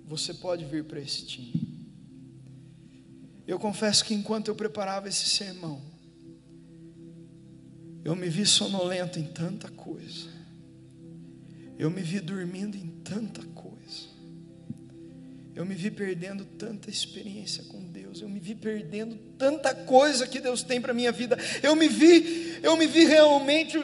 Você 0.04 0.34
pode 0.34 0.66
vir 0.66 0.84
para 0.84 1.00
esse 1.00 1.28
time. 1.28 1.86
Eu 3.46 3.60
confesso 3.60 4.04
que 4.04 4.16
enquanto 4.16 4.48
eu 4.48 4.56
preparava 4.56 5.08
esse 5.08 5.30
sermão, 5.30 5.96
eu 8.08 8.16
me 8.16 8.30
vi 8.30 8.46
sonolento 8.46 9.20
em 9.20 9.26
tanta 9.26 9.68
coisa. 9.68 10.30
Eu 11.78 11.92
me 11.92 12.02
vi 12.02 12.22
dormindo 12.22 12.78
em 12.78 12.88
tanta 13.04 13.44
coisa. 13.48 14.08
Eu 15.54 15.66
me 15.66 15.76
vi 15.76 15.92
perdendo 15.92 16.46
tanta 16.46 16.90
experiência 16.90 17.66
com 17.66 17.84
Deus, 17.84 18.22
eu 18.22 18.30
me 18.30 18.40
vi 18.40 18.56
perdendo 18.56 19.18
tanta 19.38 19.76
coisa 19.76 20.26
que 20.26 20.40
Deus 20.40 20.64
tem 20.64 20.80
para 20.80 20.94
minha 20.94 21.12
vida. 21.12 21.38
Eu 21.62 21.76
me 21.76 21.90
vi, 21.90 22.58
eu 22.64 22.78
me 22.78 22.88
vi 22.88 23.04
realmente 23.04 23.78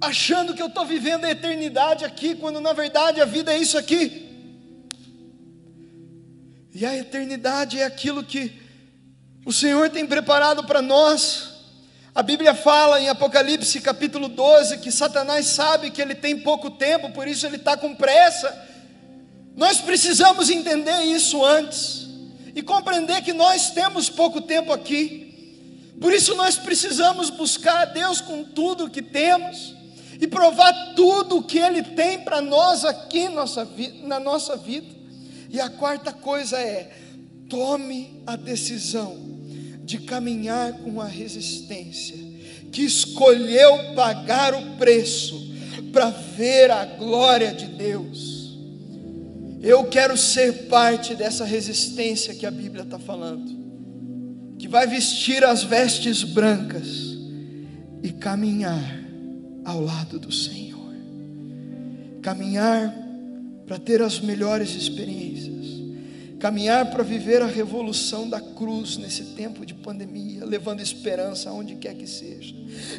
achando 0.00 0.52
que 0.52 0.60
eu 0.60 0.66
estou 0.66 0.84
vivendo 0.84 1.24
a 1.24 1.30
eternidade 1.30 2.04
aqui, 2.04 2.34
quando 2.34 2.60
na 2.60 2.72
verdade 2.72 3.20
a 3.20 3.24
vida 3.24 3.54
é 3.54 3.58
isso 3.58 3.78
aqui. 3.78 4.28
E 6.74 6.84
a 6.84 6.98
eternidade 6.98 7.78
é 7.78 7.84
aquilo 7.84 8.24
que 8.24 8.60
o 9.46 9.52
Senhor 9.52 9.88
tem 9.88 10.04
preparado 10.04 10.64
para 10.64 10.82
nós. 10.82 11.51
A 12.14 12.22
Bíblia 12.22 12.54
fala 12.54 13.00
em 13.00 13.08
Apocalipse 13.08 13.80
capítulo 13.80 14.28
12 14.28 14.78
que 14.78 14.92
Satanás 14.92 15.46
sabe 15.46 15.90
que 15.90 16.00
ele 16.00 16.14
tem 16.14 16.38
pouco 16.40 16.70
tempo, 16.70 17.10
por 17.10 17.26
isso 17.26 17.46
ele 17.46 17.56
está 17.56 17.76
com 17.76 17.94
pressa 17.94 18.70
nós 19.54 19.78
precisamos 19.80 20.50
entender 20.50 21.02
isso 21.02 21.44
antes 21.44 22.06
e 22.54 22.62
compreender 22.62 23.22
que 23.22 23.32
nós 23.32 23.70
temos 23.70 24.08
pouco 24.08 24.40
tempo 24.40 24.72
aqui. 24.72 25.92
Por 26.00 26.12
isso 26.12 26.34
nós 26.34 26.56
precisamos 26.56 27.30
buscar 27.30 27.82
a 27.82 27.84
Deus 27.84 28.20
com 28.20 28.42
tudo 28.44 28.86
o 28.86 28.90
que 28.90 29.02
temos 29.02 29.74
e 30.20 30.26
provar 30.26 30.94
tudo 30.94 31.38
o 31.38 31.42
que 31.42 31.58
Ele 31.58 31.82
tem 31.82 32.18
para 32.20 32.40
nós 32.40 32.84
aqui 32.84 33.28
nossa, 33.28 33.68
na 34.02 34.18
nossa 34.18 34.56
vida. 34.56 34.94
E 35.50 35.60
a 35.60 35.68
quarta 35.68 36.12
coisa 36.12 36.58
é 36.58 36.90
tome 37.48 38.22
a 38.26 38.36
decisão 38.36 39.31
de 39.92 39.98
caminhar 39.98 40.72
com 40.78 41.02
a 41.02 41.06
resistência, 41.06 42.16
que 42.70 42.80
escolheu 42.80 43.92
pagar 43.94 44.54
o 44.54 44.76
preço 44.76 45.52
para 45.92 46.08
ver 46.08 46.70
a 46.70 46.86
glória 46.86 47.52
de 47.52 47.66
Deus. 47.66 48.56
Eu 49.60 49.84
quero 49.84 50.16
ser 50.16 50.66
parte 50.68 51.14
dessa 51.14 51.44
resistência 51.44 52.34
que 52.34 52.46
a 52.46 52.50
Bíblia 52.50 52.84
está 52.84 52.98
falando, 52.98 53.54
que 54.58 54.66
vai 54.66 54.86
vestir 54.86 55.44
as 55.44 55.62
vestes 55.62 56.22
brancas 56.24 57.18
e 58.02 58.12
caminhar 58.12 58.98
ao 59.62 59.78
lado 59.78 60.18
do 60.18 60.32
Senhor, 60.32 60.94
caminhar 62.22 62.96
para 63.66 63.78
ter 63.78 64.00
as 64.00 64.20
melhores 64.20 64.74
experiências, 64.74 65.61
caminhar 66.42 66.86
para 66.86 67.04
viver 67.04 67.40
a 67.40 67.46
revolução 67.46 68.28
da 68.28 68.40
cruz 68.40 68.96
nesse 68.96 69.22
tempo 69.22 69.64
de 69.64 69.74
pandemia, 69.74 70.44
levando 70.44 70.80
esperança 70.80 71.48
aonde 71.48 71.76
quer 71.76 71.94
que 71.94 72.04
seja, 72.04 72.52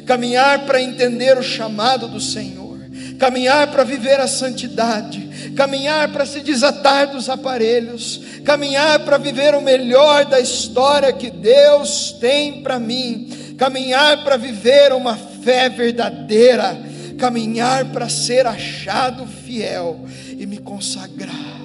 caminhar 0.06 0.64
para 0.64 0.80
entender 0.80 1.36
o 1.36 1.42
chamado 1.42 2.08
do 2.08 2.18
Senhor, 2.18 2.78
caminhar 3.18 3.70
para 3.70 3.84
viver 3.84 4.18
a 4.18 4.26
santidade, 4.26 5.52
caminhar 5.54 6.10
para 6.10 6.24
se 6.24 6.40
desatar 6.40 7.12
dos 7.12 7.28
aparelhos, 7.28 8.18
caminhar 8.46 9.04
para 9.04 9.18
viver 9.18 9.54
o 9.54 9.60
melhor 9.60 10.24
da 10.24 10.40
história 10.40 11.12
que 11.12 11.28
Deus 11.28 12.12
tem 12.18 12.62
para 12.62 12.78
mim, 12.78 13.28
caminhar 13.58 14.24
para 14.24 14.38
viver 14.38 14.90
uma 14.94 15.18
fé 15.18 15.68
verdadeira, 15.68 16.78
caminhar 17.18 17.92
para 17.92 18.08
ser 18.08 18.46
achado 18.46 19.26
fiel 19.26 20.00
e 20.30 20.46
me 20.46 20.56
consagrar, 20.56 21.60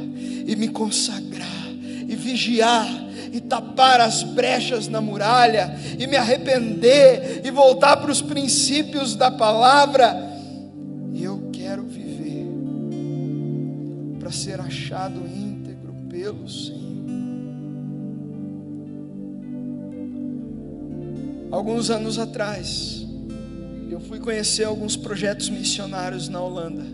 e 0.45 0.57
me 0.57 0.67
consagrar, 0.67 1.48
e 2.09 2.15
vigiar, 2.15 2.87
e 3.31 3.39
tapar 3.39 4.01
as 4.01 4.23
brechas 4.23 4.87
na 4.87 4.99
muralha, 4.99 5.75
e 5.99 6.07
me 6.07 6.15
arrepender, 6.15 7.41
e 7.45 7.51
voltar 7.51 7.97
para 7.97 8.09
os 8.09 8.19
princípios 8.19 9.15
da 9.15 9.29
palavra. 9.29 10.27
Eu 11.15 11.51
quero 11.53 11.83
viver 11.83 12.47
para 14.19 14.31
ser 14.31 14.59
achado 14.59 15.19
íntegro 15.19 15.93
pelo 16.09 16.49
Senhor. 16.49 16.79
Alguns 21.51 21.91
anos 21.91 22.17
atrás, 22.17 23.05
eu 23.87 23.99
fui 23.99 24.19
conhecer 24.19 24.63
alguns 24.63 24.97
projetos 24.97 25.47
missionários 25.47 26.27
na 26.27 26.41
Holanda. 26.41 26.85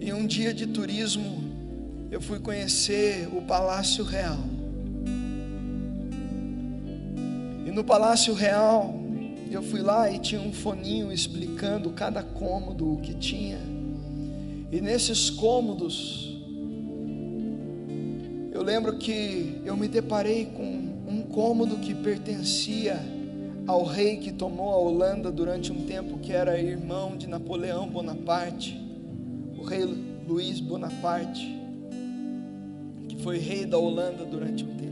Em 0.00 0.14
um 0.14 0.26
dia 0.26 0.54
de 0.54 0.66
turismo, 0.66 1.49
eu 2.10 2.20
fui 2.20 2.38
conhecer 2.38 3.28
o 3.32 3.42
Palácio 3.42 4.04
Real. 4.04 4.38
E 7.64 7.70
no 7.70 7.84
Palácio 7.84 8.34
Real, 8.34 8.94
eu 9.50 9.62
fui 9.62 9.80
lá 9.80 10.10
e 10.10 10.18
tinha 10.18 10.40
um 10.40 10.52
foninho 10.52 11.12
explicando 11.12 11.90
cada 11.90 12.22
cômodo 12.22 12.94
o 12.94 13.00
que 13.00 13.14
tinha. 13.14 13.58
E 14.72 14.80
nesses 14.80 15.30
cômodos, 15.30 16.36
eu 18.52 18.62
lembro 18.62 18.98
que 18.98 19.60
eu 19.64 19.76
me 19.76 19.86
deparei 19.86 20.46
com 20.46 20.64
um 21.08 21.22
cômodo 21.22 21.76
que 21.76 21.94
pertencia 21.94 22.98
ao 23.66 23.84
rei 23.84 24.16
que 24.16 24.32
tomou 24.32 24.70
a 24.70 24.76
Holanda 24.76 25.30
durante 25.30 25.70
um 25.70 25.86
tempo, 25.86 26.18
que 26.18 26.32
era 26.32 26.60
irmão 26.60 27.16
de 27.16 27.28
Napoleão 27.28 27.88
Bonaparte 27.88 28.80
o 29.60 29.62
rei 29.62 29.84
Luís 30.26 30.58
Bonaparte, 30.58 31.59
foi 33.22 33.38
rei 33.38 33.64
da 33.66 33.78
Holanda 33.78 34.24
durante 34.24 34.64
um 34.64 34.68
tempo. 34.68 34.90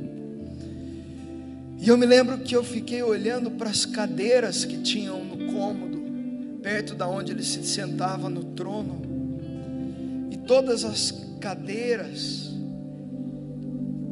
E 1.80 1.88
eu 1.88 1.96
me 1.96 2.06
lembro 2.06 2.38
que 2.38 2.54
eu 2.54 2.64
fiquei 2.64 3.02
olhando 3.02 3.50
para 3.52 3.70
as 3.70 3.86
cadeiras 3.86 4.64
que 4.64 4.78
tinham 4.78 5.24
no 5.24 5.52
cômodo, 5.52 5.98
perto 6.62 6.94
da 6.94 7.08
onde 7.08 7.32
ele 7.32 7.42
se 7.42 7.62
sentava 7.64 8.28
no 8.28 8.44
trono. 8.44 9.02
E 10.30 10.36
todas 10.38 10.84
as 10.84 11.12
cadeiras 11.40 12.48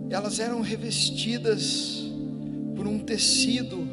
elas 0.08 0.38
eram 0.38 0.60
revestidas 0.60 2.04
por 2.76 2.86
um 2.86 2.98
tecido 2.98 3.86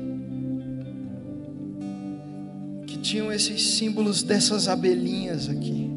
que 2.85 2.99
tinham 2.99 3.31
esses 3.31 3.75
símbolos 3.75 4.21
dessas 4.21 4.67
abelhinhas 4.67 5.49
aqui 5.49 5.93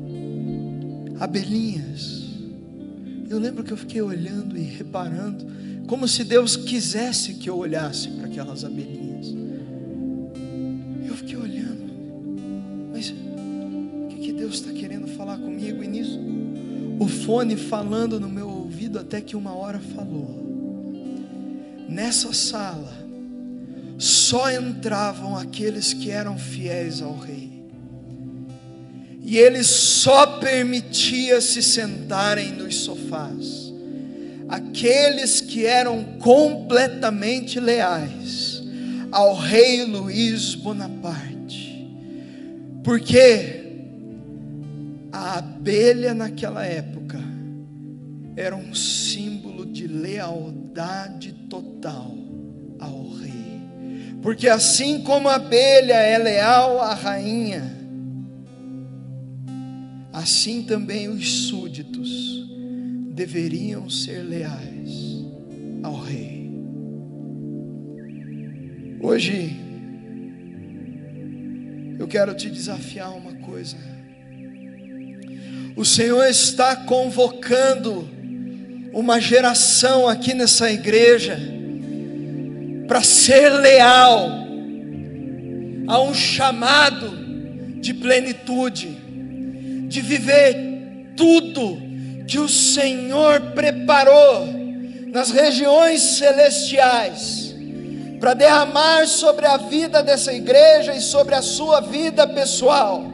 abelhinhas. 1.21 2.26
Eu 3.29 3.39
lembro 3.39 3.65
que 3.65 3.73
eu 3.73 3.77
fiquei 3.77 4.01
olhando 4.01 4.57
e 4.57 4.63
reparando, 4.63 5.45
como 5.87 6.07
se 6.07 6.25
Deus 6.25 6.57
quisesse 6.57 7.35
que 7.35 7.49
eu 7.49 7.57
olhasse 7.57 8.09
para 8.09 8.27
aquelas 8.27 8.65
abelhinhas. 8.65 9.35
Eu 11.07 11.15
fiquei 11.17 11.37
olhando, 11.37 11.91
mas 12.93 13.11
o 13.11 14.09
que, 14.09 14.17
que 14.19 14.33
Deus 14.33 14.55
está 14.55 14.73
querendo 14.73 15.09
falar 15.09 15.39
comigo? 15.39 15.83
E 15.83 15.89
nisso, 15.89 16.21
o 16.99 17.09
fone 17.09 17.57
falando 17.57 18.21
no 18.21 18.29
meu 18.29 18.49
ouvido, 18.49 18.99
até 18.99 19.21
que 19.21 19.37
uma 19.37 19.55
hora 19.55 19.79
falou. 19.79 20.45
Nessa 21.89 22.33
sala, 22.33 22.93
só 23.99 24.51
entravam 24.51 25.37
aqueles 25.37 25.93
que 25.93 26.11
eram 26.11 26.39
fiéis 26.39 27.01
ao 27.01 27.17
Rei 27.19 27.46
e 29.27 29.39
ele 29.39 29.65
só 29.65 30.39
permitia 30.39 31.41
se 31.41 31.61
sentarem 31.61 32.53
nos 32.53 32.77
sofás. 32.77 33.73
Aqueles 34.49 35.41
que 35.41 35.67
eram 35.67 36.05
completamente 36.21 37.59
leais 37.59 38.63
ao 39.11 39.35
rei 39.35 39.85
Luiz 39.85 40.55
Bonaparte, 40.55 41.91
porque 42.85 43.65
a 45.11 45.39
abelha 45.39 46.15
naquela 46.15 46.65
época 46.65 47.19
era 48.37 48.55
um 48.55 48.73
símbolo 48.77 49.67
de 49.67 49.89
lealdade 49.89 51.33
total 51.51 52.15
ao 52.79 53.09
rei, 53.15 53.61
porque 54.23 54.49
assim 54.49 55.01
como 55.03 55.29
a 55.29 55.35
abelha 55.35 55.95
é 55.95 56.17
leal 56.17 56.81
à 56.81 56.95
rainha, 56.95 57.76
assim 60.17 60.63
também 60.63 61.11
os 61.11 61.47
súditos 61.47 62.49
deveriam 63.13 63.91
ser 63.91 64.23
leais 64.23 65.23
ao 65.83 66.01
rei. 66.01 66.51
Hoje, 68.99 69.55
eu 71.99 72.09
quero 72.09 72.35
te 72.35 72.49
desafiar 72.49 73.15
uma 73.15 73.35
coisa. 73.35 73.77
O 75.77 75.85
Senhor 75.85 76.25
está 76.25 76.75
convocando 76.75 78.09
uma 78.95 79.21
geração 79.21 80.09
aqui 80.09 80.33
nessa 80.33 80.73
igreja 80.73 81.39
para 82.89 83.03
ser 83.03 83.51
leal 83.51 84.31
a 85.87 86.01
um 86.01 86.15
chamado 86.15 87.79
de 87.83 87.93
plenitude 87.93 89.05
de 89.87 90.01
viver 90.01 91.13
tudo 91.17 91.79
que 92.27 92.39
o 92.39 92.49
Senhor 92.49 93.41
preparou 93.53 94.47
nas 95.13 95.31
regiões 95.31 96.03
celestiais 96.03 97.55
para 98.21 98.35
derramar 98.35 99.07
sobre 99.07 99.47
a 99.47 99.57
vida 99.57 100.03
dessa 100.03 100.33
igreja 100.33 100.95
e 100.95 101.01
sobre 101.01 101.35
a 101.35 101.43
sua 101.43 101.81
vida 101.81 102.27
pessoal. 102.27 103.05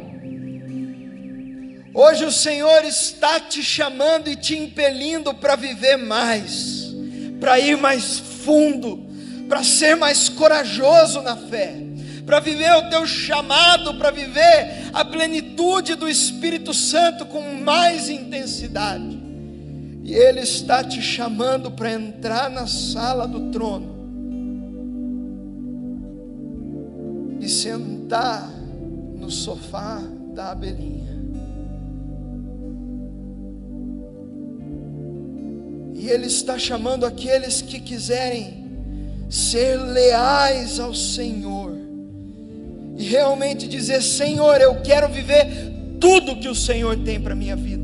Hoje 1.95 2.25
o 2.25 2.33
Senhor 2.33 2.85
está 2.85 3.39
te 3.39 3.63
chamando 3.63 4.31
e 4.31 4.37
te 4.37 4.57
impelindo 4.57 5.35
para 5.35 5.57
viver 5.57 5.99
mais, 5.99 6.95
para 7.39 7.61
ir 7.61 7.77
mais 7.77 8.19
fundo, 8.19 9.07
para 9.49 9.63
ser 9.63 9.95
mais 9.97 10.29
corajoso 10.29 11.21
na 11.21 11.37
fé 11.37 11.82
para 12.25 12.41
viver 12.41 12.73
o 12.77 12.89
teu 12.89 13.07
chamado, 13.07 13.95
para 13.95 14.11
viver 14.11 14.91
a 14.93 15.05
plenitude 15.05 15.95
do 15.95 16.09
Espírito 16.09 16.73
Santo 16.73 17.27
com 17.27 17.43
mais 17.55 18.09
intensidade. 18.09 19.21
E 20.05 20.15
Ele 20.15 20.41
está 20.41 20.83
te 20.83 21.01
chamando 21.01 21.71
para 21.71 21.93
entrar 21.93 22.51
na 22.51 22.67
sala 22.67 23.27
do 23.27 23.51
trono 23.51 23.93
e 27.41 27.49
sentar 27.49 28.49
no 29.17 29.31
sofá 29.31 30.03
da 30.35 30.53
abelhinha. 30.53 31.13
E 35.95 36.09
Ele 36.09 36.27
está 36.27 36.59
chamando 36.59 37.07
aqueles 37.07 37.63
que 37.63 37.81
quiserem 37.81 38.63
ser 39.29 39.77
leais 39.77 40.81
ao 40.81 40.95
Senhor 40.95 41.82
realmente 43.03 43.67
dizer: 43.67 44.03
Senhor, 44.03 44.61
eu 44.61 44.81
quero 44.83 45.09
viver 45.09 45.73
tudo 46.01 46.37
que 46.37 46.49
o 46.49 46.55
Senhor 46.55 46.97
tem 46.99 47.21
para 47.21 47.35
minha 47.35 47.57
vida. 47.57 47.82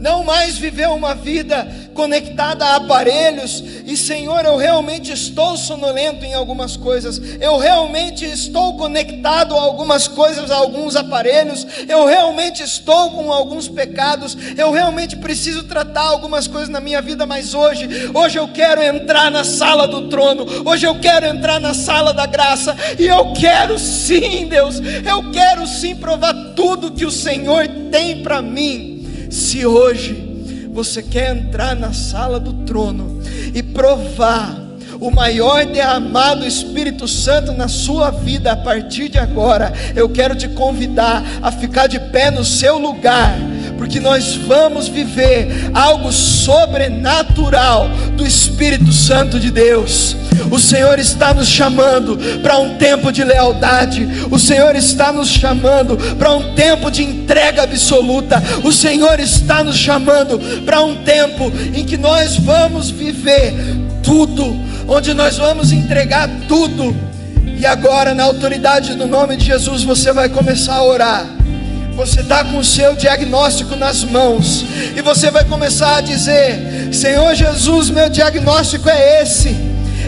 Não 0.00 0.24
mais 0.24 0.56
viver 0.56 0.88
uma 0.88 1.14
vida 1.14 1.70
conectada 1.92 2.64
a 2.64 2.76
aparelhos, 2.76 3.62
e 3.84 3.96
Senhor, 3.96 4.44
eu 4.46 4.56
realmente 4.56 5.12
estou 5.12 5.56
sonolento 5.58 6.24
em 6.24 6.32
algumas 6.32 6.74
coisas, 6.74 7.20
eu 7.38 7.58
realmente 7.58 8.24
estou 8.24 8.78
conectado 8.78 9.54
a 9.54 9.60
algumas 9.60 10.08
coisas, 10.08 10.50
a 10.50 10.56
alguns 10.56 10.96
aparelhos, 10.96 11.66
eu 11.86 12.06
realmente 12.06 12.62
estou 12.62 13.10
com 13.10 13.30
alguns 13.30 13.68
pecados, 13.68 14.36
eu 14.56 14.70
realmente 14.70 15.16
preciso 15.16 15.64
tratar 15.64 16.04
algumas 16.04 16.46
coisas 16.46 16.70
na 16.70 16.80
minha 16.80 17.02
vida, 17.02 17.26
mas 17.26 17.52
hoje, 17.52 17.86
hoje 18.14 18.38
eu 18.38 18.48
quero 18.48 18.82
entrar 18.82 19.30
na 19.30 19.44
sala 19.44 19.86
do 19.86 20.08
trono, 20.08 20.46
hoje 20.64 20.86
eu 20.86 20.98
quero 20.98 21.26
entrar 21.26 21.60
na 21.60 21.74
sala 21.74 22.14
da 22.14 22.24
graça, 22.24 22.74
e 22.98 23.06
eu 23.06 23.34
quero 23.34 23.78
sim, 23.78 24.46
Deus, 24.46 24.76
eu 25.06 25.30
quero 25.30 25.66
sim 25.66 25.94
provar 25.94 26.32
tudo 26.56 26.92
que 26.92 27.04
o 27.04 27.10
Senhor 27.10 27.68
tem 27.90 28.22
para 28.22 28.40
mim. 28.40 28.89
Se 29.30 29.64
hoje 29.64 30.68
você 30.72 31.02
quer 31.02 31.36
entrar 31.36 31.76
na 31.76 31.92
sala 31.92 32.40
do 32.40 32.52
trono 32.64 33.20
e 33.54 33.62
provar 33.62 34.60
o 35.00 35.10
maior 35.10 35.64
derramado 35.64 36.46
Espírito 36.46 37.08
Santo 37.08 37.52
na 37.52 37.68
sua 37.68 38.10
vida 38.10 38.52
a 38.52 38.56
partir 38.56 39.08
de 39.08 39.18
agora, 39.18 39.72
eu 39.96 40.08
quero 40.08 40.34
te 40.34 40.48
convidar 40.48 41.22
a 41.40 41.50
ficar 41.50 41.86
de 41.86 41.98
pé 41.98 42.30
no 42.30 42.44
seu 42.44 42.78
lugar 42.78 43.38
porque 43.80 43.98
nós 43.98 44.36
vamos 44.36 44.88
viver 44.88 45.70
algo 45.72 46.12
sobrenatural 46.12 47.88
do 48.14 48.26
Espírito 48.26 48.92
Santo 48.92 49.40
de 49.40 49.50
Deus. 49.50 50.14
O 50.50 50.58
Senhor 50.58 50.98
está 50.98 51.32
nos 51.32 51.48
chamando 51.48 52.18
para 52.42 52.58
um 52.58 52.76
tempo 52.76 53.10
de 53.10 53.24
lealdade, 53.24 54.06
o 54.30 54.38
Senhor 54.38 54.76
está 54.76 55.10
nos 55.10 55.30
chamando 55.30 55.96
para 56.16 56.30
um 56.30 56.54
tempo 56.54 56.90
de 56.90 57.02
entrega 57.02 57.62
absoluta, 57.62 58.42
o 58.62 58.70
Senhor 58.70 59.18
está 59.18 59.64
nos 59.64 59.78
chamando 59.78 60.38
para 60.66 60.82
um 60.82 60.96
tempo 60.96 61.50
em 61.72 61.82
que 61.82 61.96
nós 61.96 62.36
vamos 62.36 62.90
viver 62.90 63.54
tudo, 64.02 64.60
onde 64.86 65.14
nós 65.14 65.38
vamos 65.38 65.72
entregar 65.72 66.28
tudo. 66.46 66.94
E 67.58 67.64
agora, 67.64 68.14
na 68.14 68.24
autoridade 68.24 68.94
do 68.94 69.06
nome 69.06 69.38
de 69.38 69.46
Jesus, 69.46 69.82
você 69.84 70.12
vai 70.12 70.28
começar 70.28 70.74
a 70.74 70.84
orar 70.84 71.40
você 72.00 72.22
está 72.22 72.42
com 72.42 72.56
o 72.56 72.64
seu 72.64 72.96
diagnóstico 72.96 73.76
nas 73.76 74.02
mãos 74.04 74.64
e 74.96 75.02
você 75.02 75.30
vai 75.30 75.44
começar 75.44 75.96
a 75.96 76.00
dizer: 76.00 76.88
Senhor 76.94 77.34
Jesus, 77.34 77.90
meu 77.90 78.08
diagnóstico 78.08 78.88
é 78.88 79.22
esse. 79.22 79.54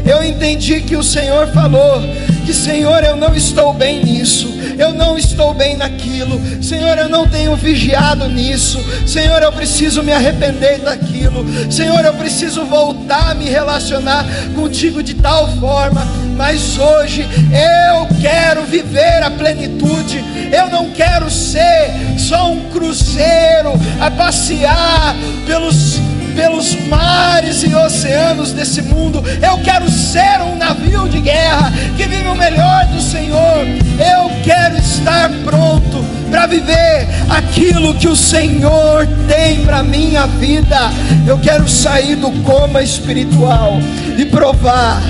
Eu 0.03 0.24
entendi 0.24 0.80
que 0.80 0.97
o 0.97 1.03
Senhor 1.03 1.49
falou 1.49 2.01
que 2.43 2.53
Senhor, 2.53 3.05
eu 3.05 3.16
não 3.16 3.34
estou 3.34 3.72
bem 3.72 4.05
nisso, 4.05 4.53
eu 4.78 4.93
não 4.93 5.16
estou 5.16 5.55
bem 5.55 5.76
naquilo, 5.76 6.40
Senhor, 6.62 6.99
eu 6.99 7.09
não 7.09 7.26
tenho 7.26 7.55
vigiado 7.57 8.28
nisso, 8.28 8.78
Senhor, 9.07 9.43
eu 9.43 9.53
preciso 9.53 10.03
me 10.03 10.12
arrepender 10.12 10.80
daquilo, 10.80 11.45
Senhor, 11.70 12.05
eu 12.05 12.14
preciso 12.14 12.64
voltar 12.64 13.30
a 13.30 13.34
me 13.34 13.49
relacionar 13.49 14.24
contigo 14.55 15.03
de 15.03 15.14
tal 15.14 15.49
forma, 15.59 16.07
mas 16.36 16.78
hoje 16.78 17.22
eu 17.22 18.20
quero 18.20 18.64
viver 18.64 19.22
a 19.22 19.30
plenitude, 19.30 20.22
eu 20.53 20.68
não 20.68 20.90
quero 20.90 21.30
ser 21.30 21.93
só 22.18 22.51
um 22.51 22.68
cruzeiro 22.70 23.72
a 24.01 24.11
passear 24.11 25.14
pelos 25.47 26.01
pelos 26.35 26.74
mares 26.87 27.62
e 27.62 27.74
oceanos 27.74 28.53
desse 28.53 28.83
mundo. 28.83 29.22
Eu 29.41 29.59
quero 29.59 29.91
ser 29.91 30.41
um 30.43 30.57
navio 30.57 31.09
de 31.09 31.20
guerra 31.20 31.72
que 31.97 32.05
vive 32.07 32.28
o 32.28 32.35
melhor 32.35 32.87
do 32.87 33.01
Senhor. 33.01 33.66
Eu 33.99 34.30
quero 34.43 34.76
estar 34.76 35.30
pronto 35.45 36.05
para 36.30 36.47
viver 36.47 37.07
aquilo 37.28 37.95
que 37.95 38.09
o 38.09 38.16
Senhor 38.16 39.07
tem 39.28 39.64
para 39.64 39.83
minha 39.83 40.26
vida. 40.26 40.91
Eu 41.26 41.39
quero 41.39 41.68
sair 41.68 42.16
do 42.16 42.30
coma 42.43 42.83
espiritual 42.83 43.78
e 44.16 44.24
provar 44.24 45.03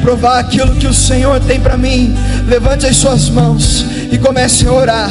provar 0.00 0.38
aquilo 0.38 0.76
que 0.76 0.86
o 0.86 0.94
Senhor 0.94 1.38
tem 1.40 1.60
para 1.60 1.76
mim. 1.76 2.16
Levante 2.46 2.86
as 2.86 2.96
suas 2.96 3.28
mãos 3.28 3.84
e 4.10 4.18
comece 4.18 4.66
a 4.66 4.72
orar. 4.72 5.10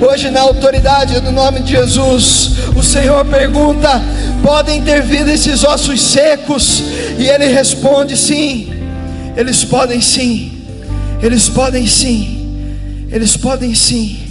Hoje, 0.00 0.30
na 0.30 0.42
autoridade 0.42 1.18
do 1.20 1.32
nome 1.32 1.60
de 1.60 1.72
Jesus, 1.72 2.52
o 2.76 2.82
Senhor 2.82 3.24
pergunta: 3.24 4.00
podem 4.42 4.82
ter 4.82 5.02
vida 5.02 5.32
esses 5.32 5.64
ossos 5.64 6.00
secos? 6.00 6.80
E 7.18 7.26
Ele 7.28 7.46
responde: 7.46 8.16
sim, 8.16 8.70
eles 9.36 9.64
podem 9.64 10.00
sim, 10.00 10.62
eles 11.22 11.48
podem 11.48 11.86
sim, 11.86 13.06
eles 13.10 13.36
podem 13.36 13.74
sim. 13.74 14.28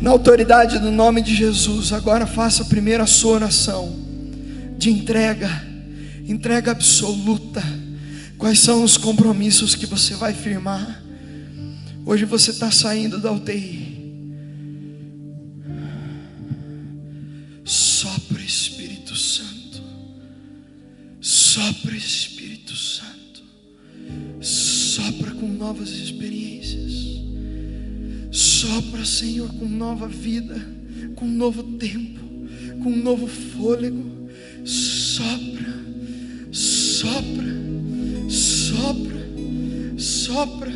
Na 0.00 0.10
autoridade 0.10 0.78
do 0.80 0.90
nome 0.90 1.22
de 1.22 1.34
Jesus, 1.34 1.92
agora 1.92 2.26
faça 2.26 2.64
primeiro 2.64 3.02
a 3.04 3.06
sua 3.06 3.34
oração 3.34 3.94
de 4.76 4.90
entrega, 4.90 5.48
entrega 6.26 6.72
absoluta. 6.72 7.62
Quais 8.36 8.58
são 8.58 8.82
os 8.82 8.96
compromissos 8.96 9.76
que 9.76 9.86
você 9.86 10.16
vai 10.16 10.34
firmar? 10.34 11.00
Hoje 12.04 12.24
você 12.24 12.50
está 12.50 12.68
saindo 12.72 13.20
da 13.20 13.30
UTI. 13.30 13.91
Sopra 21.52 21.94
Espírito 21.94 22.74
Santo. 22.74 23.42
Sopra 24.40 25.32
com 25.32 25.46
novas 25.46 25.90
experiências. 25.90 27.20
Sopra, 28.30 29.04
Senhor, 29.04 29.52
com 29.58 29.68
nova 29.68 30.08
vida, 30.08 30.58
com 31.14 31.26
novo 31.26 31.62
tempo, 31.76 32.20
com 32.82 32.96
novo 32.96 33.26
fôlego. 33.26 34.30
Sopra, 34.64 35.74
sopra, 36.50 37.54
sopra, 38.30 39.20
sopra, 39.98 40.72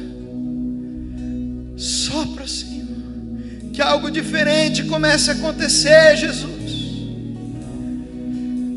sopra, 1.78 2.46
Senhor. 2.46 3.70
Que 3.72 3.80
algo 3.80 4.10
diferente 4.10 4.84
comece 4.84 5.30
a 5.30 5.32
acontecer, 5.32 6.18
Jesus. 6.18 6.52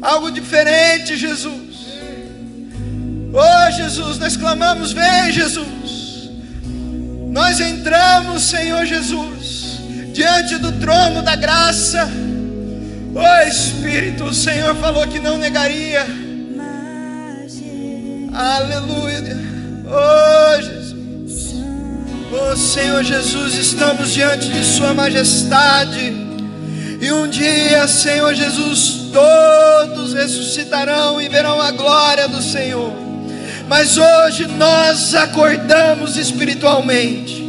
Algo 0.01 0.31
diferente, 0.31 1.17
Jesus. 1.17 1.68
Oh, 3.33 3.71
Jesus, 3.71 4.17
nós 4.17 4.35
clamamos: 4.35 4.91
Vem, 4.91 5.31
Jesus. 5.31 6.29
Nós 7.29 7.59
entramos, 7.59 8.43
Senhor 8.43 8.85
Jesus, 8.85 9.79
diante 10.13 10.57
do 10.57 10.71
trono 10.73 11.21
da 11.21 11.35
graça. 11.35 12.09
Oh, 13.13 13.47
Espírito, 13.47 14.25
o 14.25 14.33
Senhor 14.33 14.75
falou 14.75 15.05
que 15.07 15.19
não 15.19 15.37
negaria. 15.37 16.05
Aleluia. 18.33 19.37
Oh, 19.85 20.61
Jesus. 20.61 21.55
Oh, 22.31 22.55
Senhor 22.55 23.03
Jesus, 23.03 23.53
estamos 23.55 24.11
diante 24.11 24.49
de 24.49 24.63
Sua 24.63 24.93
majestade. 24.93 26.13
E 27.01 27.11
um 27.11 27.27
dia, 27.27 27.87
Senhor 27.87 28.33
Jesus, 28.33 29.11
todos 29.13 30.13
ressuscitarão 30.13 31.21
e 31.21 31.29
verão 31.29 31.61
a 31.61 31.71
glória 31.71 32.27
do 32.27 32.41
Senhor. 32.41 33.08
Mas 33.69 33.97
hoje 33.97 34.47
nós 34.47 35.13
acordamos 35.13 36.17
espiritualmente 36.17 37.47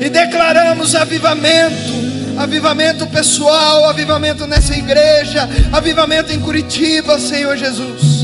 e 0.00 0.08
declaramos 0.08 0.94
avivamento 0.94 2.06
avivamento 2.36 3.06
pessoal, 3.06 3.88
avivamento 3.88 4.46
nessa 4.46 4.74
igreja, 4.74 5.48
avivamento 5.72 6.32
em 6.32 6.40
Curitiba, 6.40 7.18
Senhor 7.18 7.56
Jesus. 7.56 8.22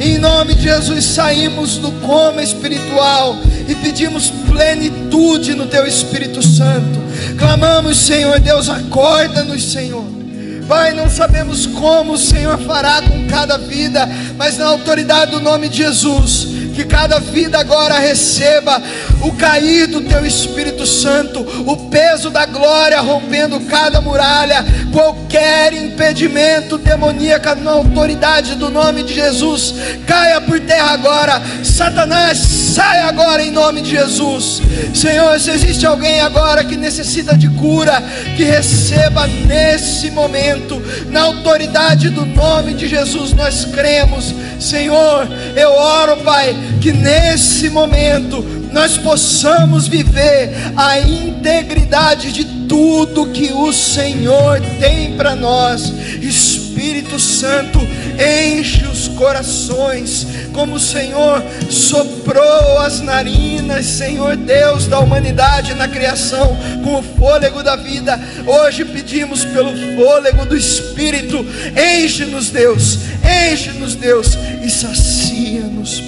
Em 0.00 0.18
nome 0.18 0.54
de 0.54 0.62
Jesus 0.62 1.04
saímos 1.04 1.76
do 1.76 1.90
coma 2.06 2.42
espiritual 2.42 3.36
e 3.68 3.74
pedimos 3.76 4.30
plenitude 4.30 5.54
no 5.54 5.66
Teu 5.66 5.86
Espírito 5.86 6.42
Santo. 6.42 7.00
Clamamos, 7.38 7.98
Senhor 7.98 8.38
Deus, 8.40 8.68
acorda-nos, 8.68 9.72
Senhor. 9.72 10.21
Pai, 10.68 10.92
não 10.92 11.10
sabemos 11.10 11.66
como 11.66 12.12
o 12.12 12.18
Senhor 12.18 12.58
fará 12.58 13.02
com 13.02 13.26
cada 13.26 13.58
vida, 13.58 14.08
mas 14.36 14.58
na 14.58 14.66
autoridade 14.66 15.32
do 15.32 15.40
nome 15.40 15.68
de 15.68 15.78
Jesus, 15.78 16.46
que 16.74 16.84
cada 16.84 17.18
vida 17.18 17.58
agora 17.58 17.98
receba 17.98 18.80
o 19.22 19.32
cair 19.32 19.86
do 19.86 20.00
teu 20.00 20.26
Espírito 20.26 20.86
Santo, 20.86 21.40
o 21.66 21.88
peso 21.88 22.28
da 22.28 22.44
glória 22.44 23.00
rompendo 23.00 23.60
cada 23.60 24.00
muralha, 24.00 24.64
qualquer 24.92 25.72
impedimento 25.72 26.76
demoníaco 26.76 27.54
na 27.56 27.70
autoridade 27.70 28.56
do 28.56 28.68
nome 28.68 29.02
de 29.04 29.14
Jesus, 29.14 29.74
caia 30.06 30.40
por 30.40 30.58
terra 30.60 30.90
agora, 30.90 31.40
Satanás, 31.62 32.38
saia 32.38 33.06
agora 33.06 33.44
em 33.44 33.50
nome 33.50 33.80
de 33.80 33.90
Jesus, 33.90 34.60
Senhor. 34.94 35.38
Se 35.38 35.50
existe 35.50 35.86
alguém 35.86 36.20
agora 36.20 36.64
que 36.64 36.76
necessita 36.76 37.36
de 37.36 37.48
cura, 37.50 38.02
que 38.36 38.44
receba 38.44 39.26
nesse 39.26 40.10
momento, 40.10 40.82
na 41.10 41.22
autoridade 41.22 42.08
do 42.10 42.26
nome 42.26 42.74
de 42.74 42.88
Jesus, 42.88 43.32
nós 43.32 43.64
cremos, 43.66 44.34
Senhor. 44.58 45.28
Eu 45.54 45.70
oro, 45.72 46.16
Pai, 46.18 46.56
que 46.80 46.92
nesse 46.92 47.70
momento 47.70 48.61
nós 48.72 48.96
possamos 48.96 49.86
viver 49.86 50.50
a 50.76 50.98
integridade 50.98 52.32
de 52.32 52.44
tudo 52.72 53.26
que 53.26 53.52
o 53.52 53.72
Senhor 53.72 54.60
tem 54.80 55.14
para 55.16 55.36
nós. 55.36 55.92
Espírito 56.20 57.18
Santo, 57.18 57.78
enche 58.18 58.86
os 58.86 59.08
corações, 59.08 60.26
como 60.52 60.76
o 60.76 60.80
Senhor 60.80 61.42
soprou 61.70 62.78
as 62.78 63.00
narinas, 63.00 63.84
Senhor 63.84 64.36
Deus 64.36 64.86
da 64.86 64.98
humanidade 64.98 65.74
na 65.74 65.86
criação, 65.86 66.56
com 66.82 66.98
o 66.98 67.02
fôlego 67.02 67.62
da 67.62 67.76
vida. 67.76 68.18
Hoje 68.46 68.84
pedimos 68.84 69.44
pelo 69.44 69.72
fôlego 69.96 70.46
do 70.46 70.56
Espírito, 70.56 71.44
enche-nos, 71.76 72.50
Deus, 72.50 72.98
enche-nos, 73.22 73.94
Deus, 73.94 74.36
e 74.64 74.70
sacia-nos, 74.70 76.00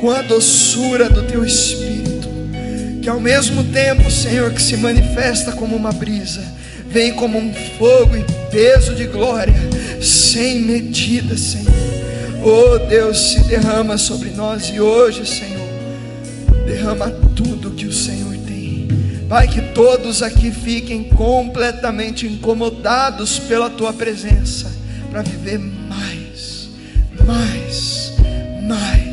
com 0.00 0.10
a 0.10 0.22
doçura 0.22 1.10
do 1.10 1.22
Teu 1.24 1.44
Espírito, 1.44 2.28
que 3.02 3.08
ao 3.08 3.20
mesmo 3.20 3.62
tempo, 3.64 4.10
Senhor, 4.10 4.50
que 4.50 4.62
se 4.62 4.76
manifesta 4.78 5.52
como 5.52 5.76
uma 5.76 5.92
brisa, 5.92 6.42
vem 6.86 7.12
como 7.12 7.38
um 7.38 7.52
fogo 7.78 8.16
e 8.16 8.24
peso 8.50 8.94
de 8.94 9.04
glória, 9.04 9.54
sem 10.00 10.60
medida, 10.60 11.36
Senhor. 11.36 11.70
Oh 12.42 12.78
Deus, 12.78 13.32
se 13.32 13.40
derrama 13.40 13.98
sobre 13.98 14.30
nós 14.30 14.70
e 14.70 14.80
hoje, 14.80 15.26
Senhor, 15.26 15.68
derrama 16.64 17.10
tudo 17.36 17.72
que 17.72 17.86
o 17.86 17.92
Senhor 17.92 18.34
tem. 18.46 18.88
Pai, 19.28 19.46
que 19.48 19.60
todos 19.60 20.22
aqui 20.22 20.50
fiquem 20.50 21.04
completamente 21.04 22.26
incomodados 22.26 23.38
pela 23.38 23.68
tua 23.68 23.92
presença, 23.92 24.72
para 25.10 25.20
viver 25.20 25.58
mais, 25.58 26.70
mais, 27.26 28.12
mais 28.62 29.09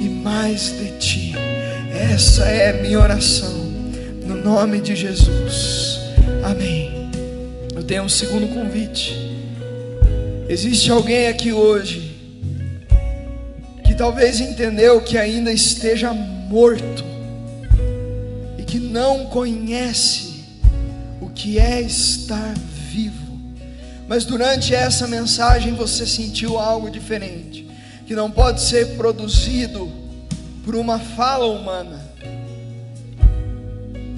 e 0.00 0.08
mais 0.08 0.72
de 0.78 0.98
ti. 0.98 1.34
Essa 1.92 2.44
é 2.44 2.70
a 2.70 2.82
minha 2.82 2.98
oração, 2.98 3.52
no 4.24 4.36
nome 4.36 4.80
de 4.80 4.96
Jesus. 4.96 6.00
Amém. 6.42 7.10
Eu 7.76 7.82
tenho 7.82 8.04
um 8.04 8.08
segundo 8.08 8.48
convite. 8.48 9.14
Existe 10.48 10.90
alguém 10.90 11.28
aqui 11.28 11.52
hoje 11.52 12.16
que 13.84 13.94
talvez 13.94 14.40
entendeu 14.40 15.00
que 15.02 15.18
ainda 15.18 15.52
esteja 15.52 16.12
morto 16.12 17.04
e 18.58 18.62
que 18.62 18.78
não 18.78 19.26
conhece 19.26 20.44
o 21.20 21.28
que 21.28 21.58
é 21.58 21.80
estar 21.82 22.54
vivo. 22.90 23.38
Mas 24.08 24.24
durante 24.24 24.74
essa 24.74 25.06
mensagem 25.06 25.74
você 25.74 26.06
sentiu 26.06 26.58
algo 26.58 26.90
diferente, 26.90 27.49
que 28.10 28.16
não 28.16 28.28
pode 28.28 28.60
ser 28.60 28.96
produzido 28.96 29.88
por 30.64 30.74
uma 30.74 30.98
fala 30.98 31.46
humana 31.46 32.10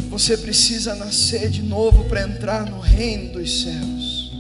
você 0.09 0.35
precisa 0.35 0.95
nascer 0.95 1.51
de 1.51 1.61
novo 1.61 2.05
para 2.05 2.23
entrar 2.23 2.65
no 2.65 2.81
reino 2.81 3.35
dos 3.35 3.65
céus. 3.65 4.33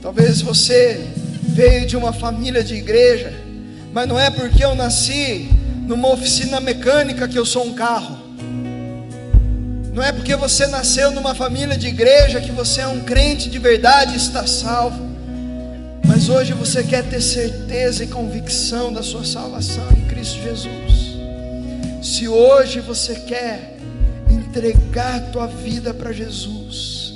Talvez 0.00 0.40
você 0.40 1.04
veio 1.42 1.84
de 1.84 1.96
uma 1.96 2.12
família 2.12 2.62
de 2.62 2.76
igreja, 2.76 3.34
mas 3.92 4.06
não 4.06 4.20
é 4.20 4.30
porque 4.30 4.64
eu 4.64 4.76
nasci 4.76 5.48
numa 5.88 6.06
oficina 6.12 6.60
mecânica 6.60 7.26
que 7.26 7.36
eu 7.36 7.44
sou 7.44 7.66
um 7.66 7.74
carro. 7.74 8.16
Não 9.92 10.00
é 10.00 10.12
porque 10.12 10.36
você 10.36 10.68
nasceu 10.68 11.10
numa 11.10 11.34
família 11.34 11.76
de 11.76 11.88
igreja 11.88 12.40
que 12.40 12.52
você 12.52 12.82
é 12.82 12.86
um 12.86 13.00
crente 13.00 13.50
de 13.50 13.58
verdade 13.58 14.12
e 14.12 14.16
está 14.16 14.46
salvo. 14.46 15.15
Mas 16.16 16.30
hoje 16.30 16.54
você 16.54 16.82
quer 16.82 17.04
ter 17.04 17.20
certeza 17.20 18.02
e 18.02 18.06
convicção 18.06 18.90
da 18.90 19.02
sua 19.02 19.22
salvação 19.22 19.86
em 19.90 20.08
Cristo 20.08 20.40
Jesus. 20.40 21.14
Se 22.02 22.26
hoje 22.26 22.80
você 22.80 23.16
quer 23.16 23.76
entregar 24.30 25.30
tua 25.30 25.46
vida 25.46 25.92
para 25.92 26.12
Jesus 26.12 27.12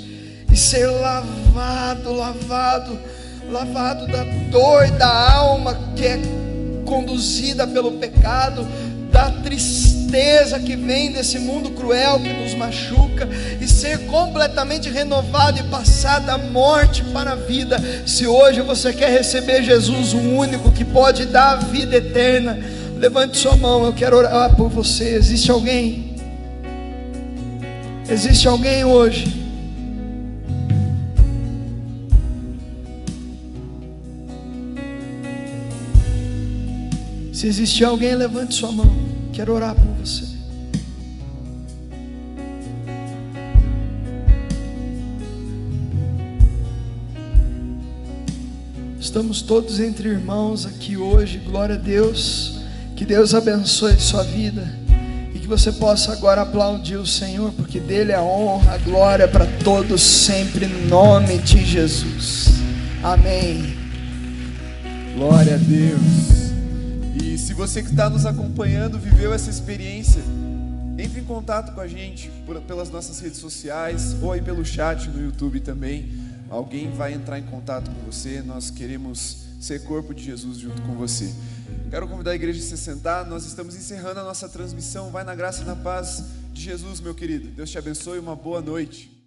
e 0.52 0.54
ser 0.54 0.86
lavado, 0.86 2.12
lavado, 2.12 2.98
lavado 3.50 4.06
da 4.06 4.22
dor 4.50 4.90
da 4.90 5.32
alma 5.32 5.74
que 5.96 6.04
é 6.04 6.20
conduzida 6.84 7.66
pelo 7.66 7.92
pecado, 7.92 8.68
da 9.10 9.30
tristeza 9.30 9.99
que 10.58 10.76
vem 10.76 11.12
desse 11.12 11.38
mundo 11.38 11.70
cruel 11.70 12.20
que 12.20 12.32
nos 12.32 12.54
machuca 12.54 13.28
e 13.60 13.66
ser 13.66 14.06
completamente 14.06 14.90
renovado 14.90 15.60
e 15.60 15.62
passar 15.64 16.20
da 16.20 16.36
morte 16.36 17.02
para 17.04 17.32
a 17.32 17.36
vida. 17.36 17.80
Se 18.06 18.26
hoje 18.26 18.60
você 18.60 18.92
quer 18.92 19.10
receber 19.10 19.62
Jesus, 19.62 20.12
o 20.12 20.18
único 20.18 20.70
que 20.72 20.84
pode 20.84 21.26
dar 21.26 21.52
a 21.52 21.56
vida 21.56 21.96
eterna, 21.96 22.58
levante 22.96 23.38
sua 23.38 23.56
mão, 23.56 23.84
eu 23.84 23.92
quero 23.92 24.16
orar 24.16 24.54
por 24.56 24.68
você. 24.68 25.14
Existe 25.14 25.50
alguém? 25.50 26.16
Existe 28.08 28.48
alguém 28.48 28.84
hoje 28.84 29.40
Se 37.40 37.46
existe 37.46 37.82
alguém, 37.82 38.14
levante 38.14 38.52
sua 38.52 38.70
mão. 38.70 38.94
Quero 39.40 39.54
orar 39.54 39.74
por 39.74 39.86
você. 39.94 40.26
Estamos 49.00 49.40
todos 49.40 49.80
entre 49.80 50.10
irmãos 50.10 50.66
aqui 50.66 50.98
hoje. 50.98 51.38
Glória 51.38 51.76
a 51.76 51.78
Deus. 51.78 52.60
Que 52.94 53.06
Deus 53.06 53.32
abençoe 53.34 53.98
sua 53.98 54.22
vida 54.24 54.78
você 55.50 55.72
possa 55.72 56.12
agora 56.12 56.42
aplaudir 56.42 56.94
o 56.94 57.04
Senhor, 57.04 57.50
porque 57.56 57.80
dele 57.80 58.12
é 58.12 58.14
a 58.14 58.22
honra, 58.22 58.74
a 58.74 58.78
glória 58.78 59.26
para 59.26 59.44
todos 59.64 60.00
sempre, 60.00 60.64
em 60.64 60.86
nome 60.86 61.38
de 61.38 61.64
Jesus. 61.64 62.50
Amém. 63.02 63.76
Glória 65.16 65.56
a 65.56 65.58
Deus. 65.58 66.39
Se 67.40 67.54
você 67.54 67.82
que 67.82 67.90
está 67.90 68.08
nos 68.08 68.26
acompanhando 68.26 68.98
viveu 68.98 69.32
essa 69.32 69.50
experiência, 69.50 70.22
entre 70.98 71.20
em 71.20 71.24
contato 71.24 71.74
com 71.74 71.80
a 71.80 71.86
gente 71.86 72.30
por, 72.44 72.60
pelas 72.60 72.90
nossas 72.90 73.18
redes 73.18 73.38
sociais 73.38 74.14
ou 74.22 74.30
aí 74.30 74.42
pelo 74.42 74.64
chat 74.64 75.08
no 75.08 75.20
YouTube 75.24 75.60
também. 75.60 76.12
Alguém 76.48 76.90
vai 76.90 77.14
entrar 77.14 77.38
em 77.38 77.44
contato 77.44 77.90
com 77.90 78.00
você. 78.10 78.42
Nós 78.42 78.70
queremos 78.70 79.46
ser 79.60 79.82
corpo 79.84 80.14
de 80.14 80.22
Jesus 80.22 80.58
junto 80.58 80.80
com 80.82 80.94
você. 80.94 81.32
Quero 81.88 82.06
convidar 82.06 82.32
a 82.32 82.34
igreja 82.34 82.58
a 82.58 82.62
se 82.62 82.76
sentar. 82.76 83.26
Nós 83.26 83.44
estamos 83.44 83.74
encerrando 83.74 84.20
a 84.20 84.24
nossa 84.24 84.48
transmissão. 84.48 85.10
Vai 85.10 85.24
na 85.24 85.34
graça 85.34 85.62
e 85.62 85.64
na 85.64 85.76
paz 85.76 86.24
de 86.52 86.62
Jesus, 86.62 87.00
meu 87.00 87.14
querido. 87.14 87.48
Deus 87.48 87.70
te 87.70 87.78
abençoe. 87.78 88.18
Uma 88.18 88.36
boa 88.36 88.60
noite. 88.60 89.19